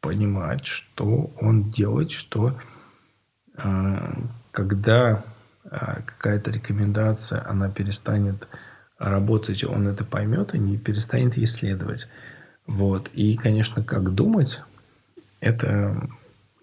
понимать, 0.00 0.64
что 0.64 1.34
он 1.38 1.68
делает, 1.68 2.10
что 2.10 2.58
а, 3.54 4.14
когда 4.50 5.26
а, 5.64 6.00
какая-то 6.00 6.50
рекомендация, 6.50 7.46
она 7.46 7.68
перестанет 7.68 8.48
работать, 8.98 9.62
он 9.62 9.88
это 9.88 10.06
поймет 10.06 10.54
и 10.54 10.58
не 10.58 10.78
перестанет 10.78 11.36
исследовать. 11.36 12.08
Вот. 12.66 13.10
И, 13.14 13.36
конечно, 13.36 13.84
как 13.84 14.14
думать, 14.14 14.62
это 15.40 16.08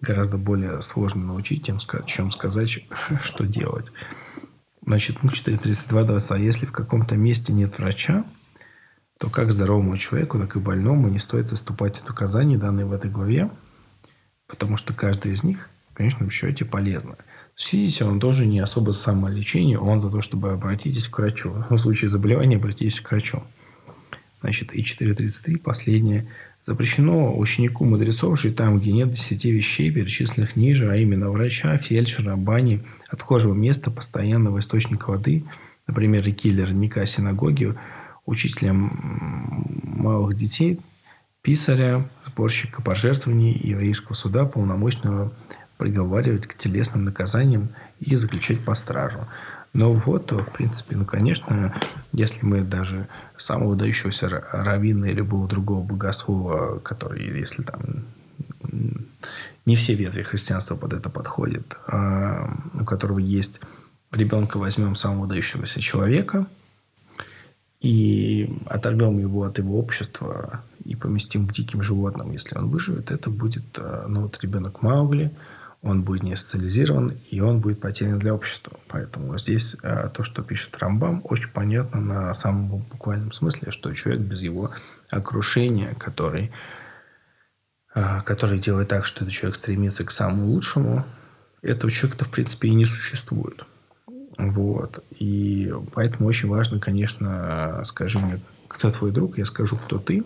гораздо 0.00 0.36
более 0.36 0.82
сложно 0.82 1.24
научить, 1.24 1.64
чем 2.06 2.30
сказать, 2.30 2.80
что 3.20 3.46
делать. 3.46 3.92
Значит, 4.84 5.18
пункт 5.18 5.36
432.20. 5.36 6.26
А 6.30 6.38
если 6.38 6.66
в 6.66 6.72
каком-то 6.72 7.16
месте 7.16 7.52
нет 7.52 7.78
врача, 7.78 8.24
то 9.18 9.30
как 9.30 9.52
здоровому 9.52 9.96
человеку, 9.96 10.38
так 10.40 10.56
и 10.56 10.58
больному 10.58 11.08
не 11.08 11.20
стоит 11.20 11.48
заступать 11.48 12.00
от 12.00 12.10
указаний, 12.10 12.56
данные 12.56 12.86
в 12.86 12.92
этой 12.92 13.08
главе, 13.08 13.50
потому 14.48 14.76
что 14.76 14.92
каждый 14.92 15.32
из 15.32 15.44
них 15.44 15.70
в 15.90 15.94
конечном 15.94 16.30
счете 16.30 16.64
полезно. 16.64 17.16
Видите, 17.70 18.04
он 18.04 18.18
тоже 18.18 18.46
не 18.46 18.58
особо 18.58 18.90
самолечение, 18.90 19.78
он 19.78 20.00
за 20.00 20.10
то, 20.10 20.22
чтобы 20.22 20.50
обратитесь 20.50 21.06
к 21.06 21.18
врачу. 21.18 21.64
В 21.70 21.78
случае 21.78 22.10
заболевания 22.10 22.56
обратитесь 22.56 23.00
к 23.00 23.10
врачу. 23.10 23.44
Значит, 24.42 24.74
и 24.74 24.82
4.33, 24.82 25.58
последнее. 25.58 26.26
Запрещено 26.66 27.36
ученику 27.36 27.84
мудрецов 27.84 28.38
жить 28.38 28.56
там, 28.56 28.78
где 28.78 28.92
нет 28.92 29.10
десяти 29.10 29.50
вещей, 29.50 29.90
перечисленных 29.90 30.56
ниже, 30.56 30.90
а 30.90 30.96
именно 30.96 31.30
врача, 31.30 31.76
фельдшера, 31.78 32.36
бани, 32.36 32.84
отхожего 33.08 33.54
места, 33.54 33.90
постоянного 33.90 34.58
источника 34.58 35.10
воды, 35.10 35.44
например, 35.86 36.24
реки 36.24 36.48
или 36.48 36.62
родника 36.62 37.06
синагоги, 37.06 37.74
учителем 38.26 38.90
малых 39.82 40.36
детей, 40.36 40.80
писаря, 41.40 42.08
сборщика 42.26 42.82
пожертвований 42.82 43.52
еврейского 43.52 44.14
суда, 44.14 44.44
полномочного 44.44 45.32
приговаривать 45.78 46.46
к 46.46 46.56
телесным 46.56 47.04
наказаниям 47.04 47.70
и 47.98 48.14
заключать 48.14 48.60
по 48.60 48.74
стражу. 48.74 49.26
Но 49.72 49.92
вот, 49.94 50.32
в 50.32 50.50
принципе, 50.52 50.96
ну, 50.96 51.04
конечно, 51.04 51.74
если 52.12 52.44
мы 52.44 52.62
даже 52.62 53.08
самого 53.36 53.70
выдающегося 53.70 54.28
раввина 54.28 55.06
или 55.06 55.16
любого 55.16 55.48
другого 55.48 55.82
богослова, 55.82 56.78
который, 56.80 57.24
если 57.38 57.62
там 57.62 58.04
не 59.64 59.76
все 59.76 59.94
ветви 59.94 60.22
христианства 60.22 60.76
под 60.76 60.92
это 60.92 61.08
подходят, 61.08 61.78
а 61.86 62.54
у 62.74 62.84
которого 62.84 63.18
есть 63.18 63.60
ребенка, 64.10 64.58
возьмем 64.58 64.94
самого 64.94 65.22
выдающегося 65.22 65.80
человека– 65.80 66.46
и 67.82 68.48
оторвем 68.66 69.18
его 69.18 69.42
от 69.42 69.58
его 69.58 69.78
общества 69.78 70.62
и 70.84 70.94
поместим 70.94 71.48
к 71.48 71.52
диким 71.52 71.82
животным, 71.82 72.30
если 72.30 72.56
он 72.56 72.68
выживет, 72.68 73.10
это 73.10 73.28
будет 73.28 73.64
э, 73.76 74.04
ну, 74.08 74.22
вот 74.22 74.38
ребенок 74.40 74.82
Маугли, 74.82 75.32
он 75.82 76.02
будет 76.02 76.22
не 76.22 76.36
социализирован, 76.36 77.18
и 77.30 77.40
он 77.40 77.60
будет 77.60 77.80
потерян 77.80 78.18
для 78.18 78.34
общества. 78.34 78.78
Поэтому 78.86 79.36
здесь 79.38 79.76
э, 79.82 80.10
то, 80.14 80.22
что 80.22 80.42
пишет 80.42 80.78
Рамбам, 80.78 81.22
очень 81.24 81.50
понятно 81.50 82.00
на 82.00 82.34
самом 82.34 82.78
буквальном 82.78 83.32
смысле, 83.32 83.72
что 83.72 83.92
человек 83.92 84.22
без 84.22 84.42
его 84.42 84.70
окружения, 85.10 85.94
который, 85.98 86.52
э, 87.96 88.20
который 88.24 88.60
делает 88.60 88.88
так, 88.88 89.06
что 89.06 89.24
этот 89.24 89.34
человек 89.34 89.56
стремится 89.56 90.04
к 90.04 90.12
самому 90.12 90.46
лучшему, 90.46 91.04
этого 91.62 91.90
человека-то, 91.90 92.26
в 92.26 92.30
принципе, 92.30 92.68
и 92.68 92.74
не 92.74 92.84
существует. 92.84 93.66
Вот. 94.38 95.04
И 95.10 95.72
поэтому 95.92 96.28
очень 96.28 96.48
важно, 96.48 96.78
конечно, 96.78 97.82
скажи 97.84 98.18
мне, 98.18 98.40
кто 98.68 98.90
твой 98.90 99.10
друг, 99.10 99.36
я 99.36 99.44
скажу, 99.44 99.76
кто 99.76 99.98
ты. 99.98 100.24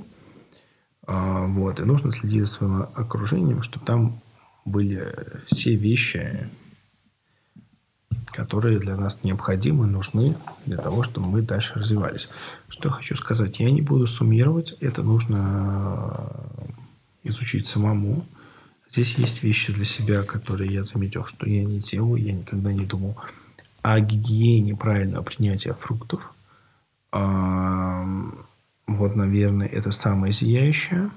А, 1.06 1.46
вот. 1.46 1.80
И 1.80 1.84
нужно 1.84 2.10
следить 2.12 2.40
за 2.40 2.46
своим 2.46 2.82
окружением, 2.94 3.62
чтобы 3.62 3.84
там 3.84 4.22
были 4.66 5.14
все 5.46 5.74
вещи, 5.74 6.46
которые 8.26 8.78
для 8.78 8.96
нас 8.96 9.24
необходимы, 9.24 9.86
нужны 9.86 10.36
для 10.66 10.76
того, 10.76 11.02
чтобы 11.02 11.30
мы 11.30 11.40
дальше 11.40 11.74
развивались. 11.74 12.28
Что 12.68 12.88
я 12.88 12.92
хочу 12.92 13.16
сказать? 13.16 13.60
Я 13.60 13.70
не 13.70 13.80
буду 13.80 14.06
суммировать. 14.06 14.76
Это 14.80 15.02
нужно 15.02 16.30
изучить 17.22 17.66
самому. 17.66 18.26
Здесь 18.90 19.14
есть 19.14 19.42
вещи 19.42 19.72
для 19.72 19.84
себя, 19.84 20.22
которые 20.22 20.72
я 20.72 20.84
заметил, 20.84 21.24
что 21.24 21.48
я 21.48 21.64
не 21.64 21.80
делаю, 21.80 22.22
я 22.22 22.32
никогда 22.32 22.72
не 22.72 22.84
думал 22.84 23.16
о 23.82 23.98
гигиене 24.00 24.76
правильного 24.76 25.22
принятия 25.22 25.72
фруктов. 25.72 26.34
Вот, 27.12 29.16
наверное, 29.16 29.66
это 29.66 29.92
самое 29.92 30.32
зияющее. 30.32 31.10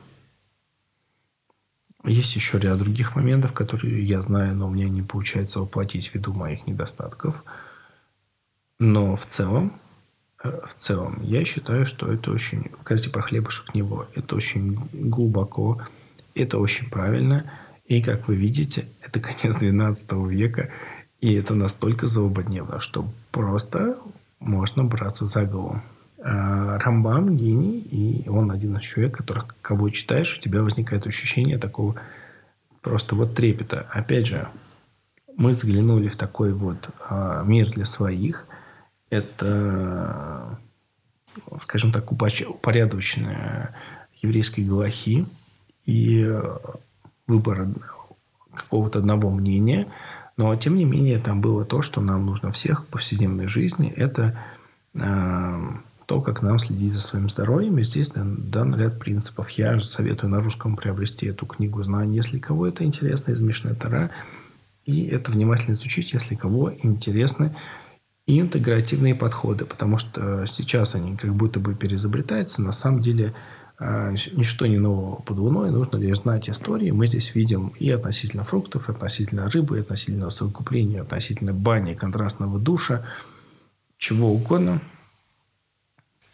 Есть 2.06 2.36
еще 2.36 2.60
ряд 2.60 2.80
других 2.80 3.16
моментов, 3.16 3.52
которые 3.52 4.06
я 4.06 4.22
знаю, 4.22 4.56
но 4.56 4.68
у 4.68 4.72
меня 4.72 4.88
не 4.88 5.02
получается 5.02 5.60
воплотить 5.60 6.14
ввиду 6.14 6.34
моих 6.34 6.66
недостатков. 6.66 7.44
Но 8.80 9.18
в 9.18 9.26
целом, 9.26 9.74
э, 10.42 10.50
в 10.66 10.74
целом, 10.76 11.20
я 11.24 11.44
считаю, 11.44 11.86
что 11.86 12.12
это 12.12 12.32
очень, 12.32 12.72
кстати, 12.84 13.10
про 13.10 13.22
хлебушек 13.22 13.76
него, 13.76 14.08
это 14.16 14.36
очень 14.36 14.76
глубоко, 14.94 15.82
это 16.36 16.58
очень 16.58 16.90
правильно. 16.90 17.52
И, 17.86 18.02
как 18.02 18.30
вы 18.30 18.36
видите, 18.36 18.88
это 19.02 19.20
конец 19.20 19.58
12 19.58 20.12
века, 20.30 20.70
и 21.20 21.34
это 21.34 21.54
настолько 21.54 22.08
злободневно, 22.08 22.80
что 22.80 23.12
просто 23.32 23.98
можно 24.40 24.86
браться 24.86 25.26
за 25.26 25.44
голову. 25.46 25.82
А 26.22 26.78
Рамбам 26.80 27.38
гений, 27.38 27.80
и 27.80 28.30
он 28.30 28.52
один 28.52 28.78
из 28.78 28.84
человек, 28.84 29.18
которых, 29.18 29.56
кого 29.62 29.90
читаешь, 29.90 30.38
у 30.38 30.42
тебя 30.42 30.62
возникает 30.62 31.08
ощущение 31.08 31.58
такого 31.58 31.96
просто 32.82 33.16
вот 33.16 33.36
трепета. 33.36 33.88
Опять 33.92 34.28
же, 34.28 34.48
мы 35.38 35.52
взглянули 35.52 36.08
в 36.10 36.16
такой 36.16 36.54
вот 36.54 36.90
а, 37.08 37.44
мир 37.44 37.72
для 37.72 37.86
своих. 37.86 38.48
Это, 39.10 40.60
скажем 41.58 41.92
так, 41.92 42.12
упорядоченная 42.12 43.76
еврейской 44.22 44.62
галахи 44.62 45.26
и 45.86 46.30
выбор 47.28 47.68
какого-то 48.54 49.00
одного 49.00 49.30
мнения– 49.30 49.88
но, 50.40 50.56
тем 50.56 50.78
не 50.78 50.86
менее, 50.86 51.20
там 51.20 51.42
было 51.42 51.66
то, 51.66 51.82
что 51.82 52.00
нам 52.00 52.26
нужно 52.26 52.50
всех 52.52 52.84
в 52.84 52.86
повседневной 52.86 53.48
жизни. 53.48 53.92
Это 53.92 54.40
э, 54.94 55.70
то, 56.10 56.22
как 56.22 56.42
нам 56.42 56.58
следить 56.58 56.92
за 56.92 57.02
своим 57.02 57.30
здоровьем. 57.30 57.78
И 57.78 57.84
здесь 57.84 58.10
дан, 58.10 58.76
ряд 58.76 58.98
принципов. 58.98 59.52
Я 59.52 59.78
же 59.78 59.86
советую 59.86 60.32
на 60.32 60.42
русском 60.42 60.76
приобрести 60.76 61.28
эту 61.28 61.46
книгу 61.46 61.84
знаний, 61.84 62.16
если 62.16 62.40
кого 62.40 62.66
это 62.66 62.84
интересно, 62.84 63.32
из 63.32 63.40
Тара. 63.78 64.10
И 64.86 65.06
это 65.06 65.32
внимательно 65.32 65.76
изучить, 65.76 66.14
если 66.14 66.34
кого 66.34 66.74
интересны 66.82 67.56
интегративные 68.26 69.14
подходы. 69.14 69.66
Потому 69.66 70.00
что 70.00 70.48
сейчас 70.48 70.96
они 70.96 71.16
как 71.16 71.36
будто 71.36 71.60
бы 71.60 71.76
переизобретаются. 71.76 72.64
На 72.64 72.74
самом 72.74 73.04
деле 73.04 73.36
а, 73.78 74.12
ничто 74.12 74.66
не 74.66 74.80
нового 74.80 75.22
под 75.22 75.38
луной, 75.38 75.70
нужно 75.70 75.98
лишь 75.98 76.18
знать 76.18 76.50
истории. 76.50 76.90
Мы 76.90 77.06
здесь 77.06 77.36
видим 77.36 77.72
и 77.78 77.92
относительно 77.92 78.44
фруктов, 78.44 78.90
и 78.90 78.94
относительно 78.94 79.48
рыбы, 79.48 79.78
и 79.78 79.82
относительно 79.82 80.32
совокупления, 80.32 81.04
относительно 81.04 81.54
бани, 81.54 81.94
контрастного 81.94 82.58
душа, 82.58 83.06
чего 84.00 84.34
угодно. 84.34 84.82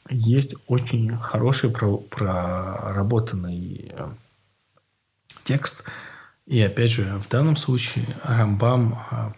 Есть 0.09 0.55
очень 0.67 1.17
хороший 1.17 1.71
проработанный 1.71 3.91
э, 3.91 4.07
текст. 5.43 5.83
И 6.45 6.61
опять 6.61 6.91
же, 6.91 7.17
в 7.19 7.27
данном 7.27 7.55
случае 7.55 8.05
Рамбам, 8.23 8.99
э, 9.11 9.31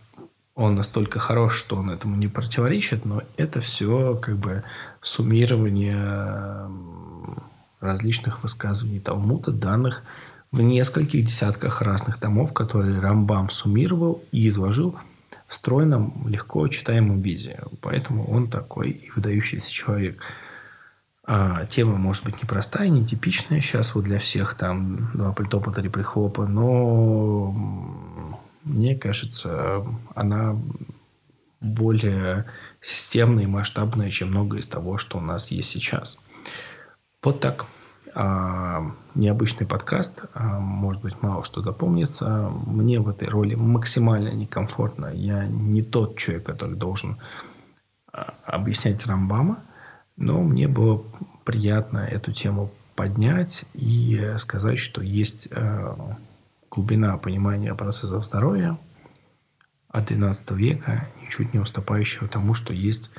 он 0.55 0.75
настолько 0.75 1.19
хорош, 1.19 1.55
что 1.55 1.77
он 1.77 1.89
этому 1.89 2.17
не 2.17 2.27
противоречит, 2.27 3.05
но 3.05 3.23
это 3.37 3.61
все 3.61 4.15
как 4.15 4.35
бы 4.37 4.63
суммирование 5.01 6.69
различных 7.79 8.43
высказываний 8.43 8.99
Талмуда, 8.99 9.51
данных 9.51 10.03
в 10.51 10.61
нескольких 10.61 11.25
десятках 11.25 11.81
разных 11.81 12.19
томов, 12.19 12.53
которые 12.53 12.99
Рамбам 12.99 13.49
суммировал 13.49 14.23
и 14.31 14.47
изложил 14.47 14.95
в 15.45 15.55
стройном, 15.55 16.27
легко 16.27 16.67
читаемом 16.67 17.21
виде. 17.21 17.59
Поэтому 17.81 18.29
он 18.29 18.49
такой 18.49 18.91
и 18.91 19.09
выдающийся 19.11 19.71
человек. 19.71 20.21
А, 21.29 21.65
тема 21.65 21.97
может 21.97 22.23
быть 22.23 22.41
непростая, 22.41 22.87
нетипичная 22.87 23.59
сейчас 23.59 23.93
вот 23.93 24.05
для 24.05 24.17
всех, 24.17 24.53
там 24.55 25.11
два 25.13 25.33
притопа, 25.33 25.73
три 25.73 25.89
прихлопа, 25.89 26.47
но 26.47 27.53
мне 28.63 28.95
кажется, 28.95 29.85
она 30.15 30.55
более 31.59 32.45
системная 32.79 33.43
и 33.43 33.47
масштабная, 33.47 34.09
чем 34.09 34.29
многое 34.29 34.61
из 34.61 34.67
того, 34.67 34.97
что 34.97 35.17
у 35.17 35.21
нас 35.21 35.51
есть 35.51 35.69
сейчас. 35.69 36.19
Вот 37.21 37.41
так. 37.41 37.65
А, 38.13 38.91
необычный 39.15 39.67
подкаст. 39.67 40.21
А, 40.33 40.59
может 40.59 41.01
быть, 41.01 41.21
мало 41.21 41.43
что 41.43 41.61
запомнится. 41.61 42.49
Мне 42.65 43.01
в 43.01 43.09
этой 43.09 43.27
роли 43.27 43.55
максимально 43.55 44.29
некомфортно. 44.29 45.07
Я 45.13 45.45
не 45.45 45.81
тот 45.81 46.17
человек, 46.17 46.45
который 46.45 46.77
должен 46.77 47.17
а, 48.13 48.33
объяснять 48.45 49.05
Рамбама. 49.05 49.59
Но 50.17 50.41
мне 50.41 50.67
было 50.67 51.03
приятно 51.45 51.99
эту 51.99 52.33
тему 52.33 52.71
поднять 52.95 53.65
и 53.73 54.35
сказать, 54.39 54.79
что 54.79 55.01
есть 55.01 55.49
глубина 56.69 57.17
понимания 57.17 57.73
процессов 57.75 58.25
здоровья 58.25 58.77
от 59.89 60.11
XII 60.11 60.55
века, 60.55 61.07
ничуть 61.21 61.53
не 61.53 61.59
уступающего 61.59 62.27
тому, 62.27 62.53
что 62.53 62.73
есть 62.73 63.11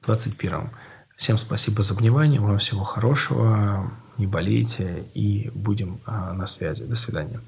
в 0.00 0.06
21 0.06 0.70
Всем 1.16 1.38
спасибо 1.38 1.82
за 1.82 1.94
внимание, 1.94 2.40
вам 2.40 2.58
всего 2.58 2.82
хорошего, 2.82 3.92
не 4.18 4.26
болейте 4.26 5.04
и 5.14 5.50
будем 5.54 6.00
а, 6.04 6.32
на 6.32 6.46
связи. 6.46 6.84
До 6.84 6.96
свидания. 6.96 7.40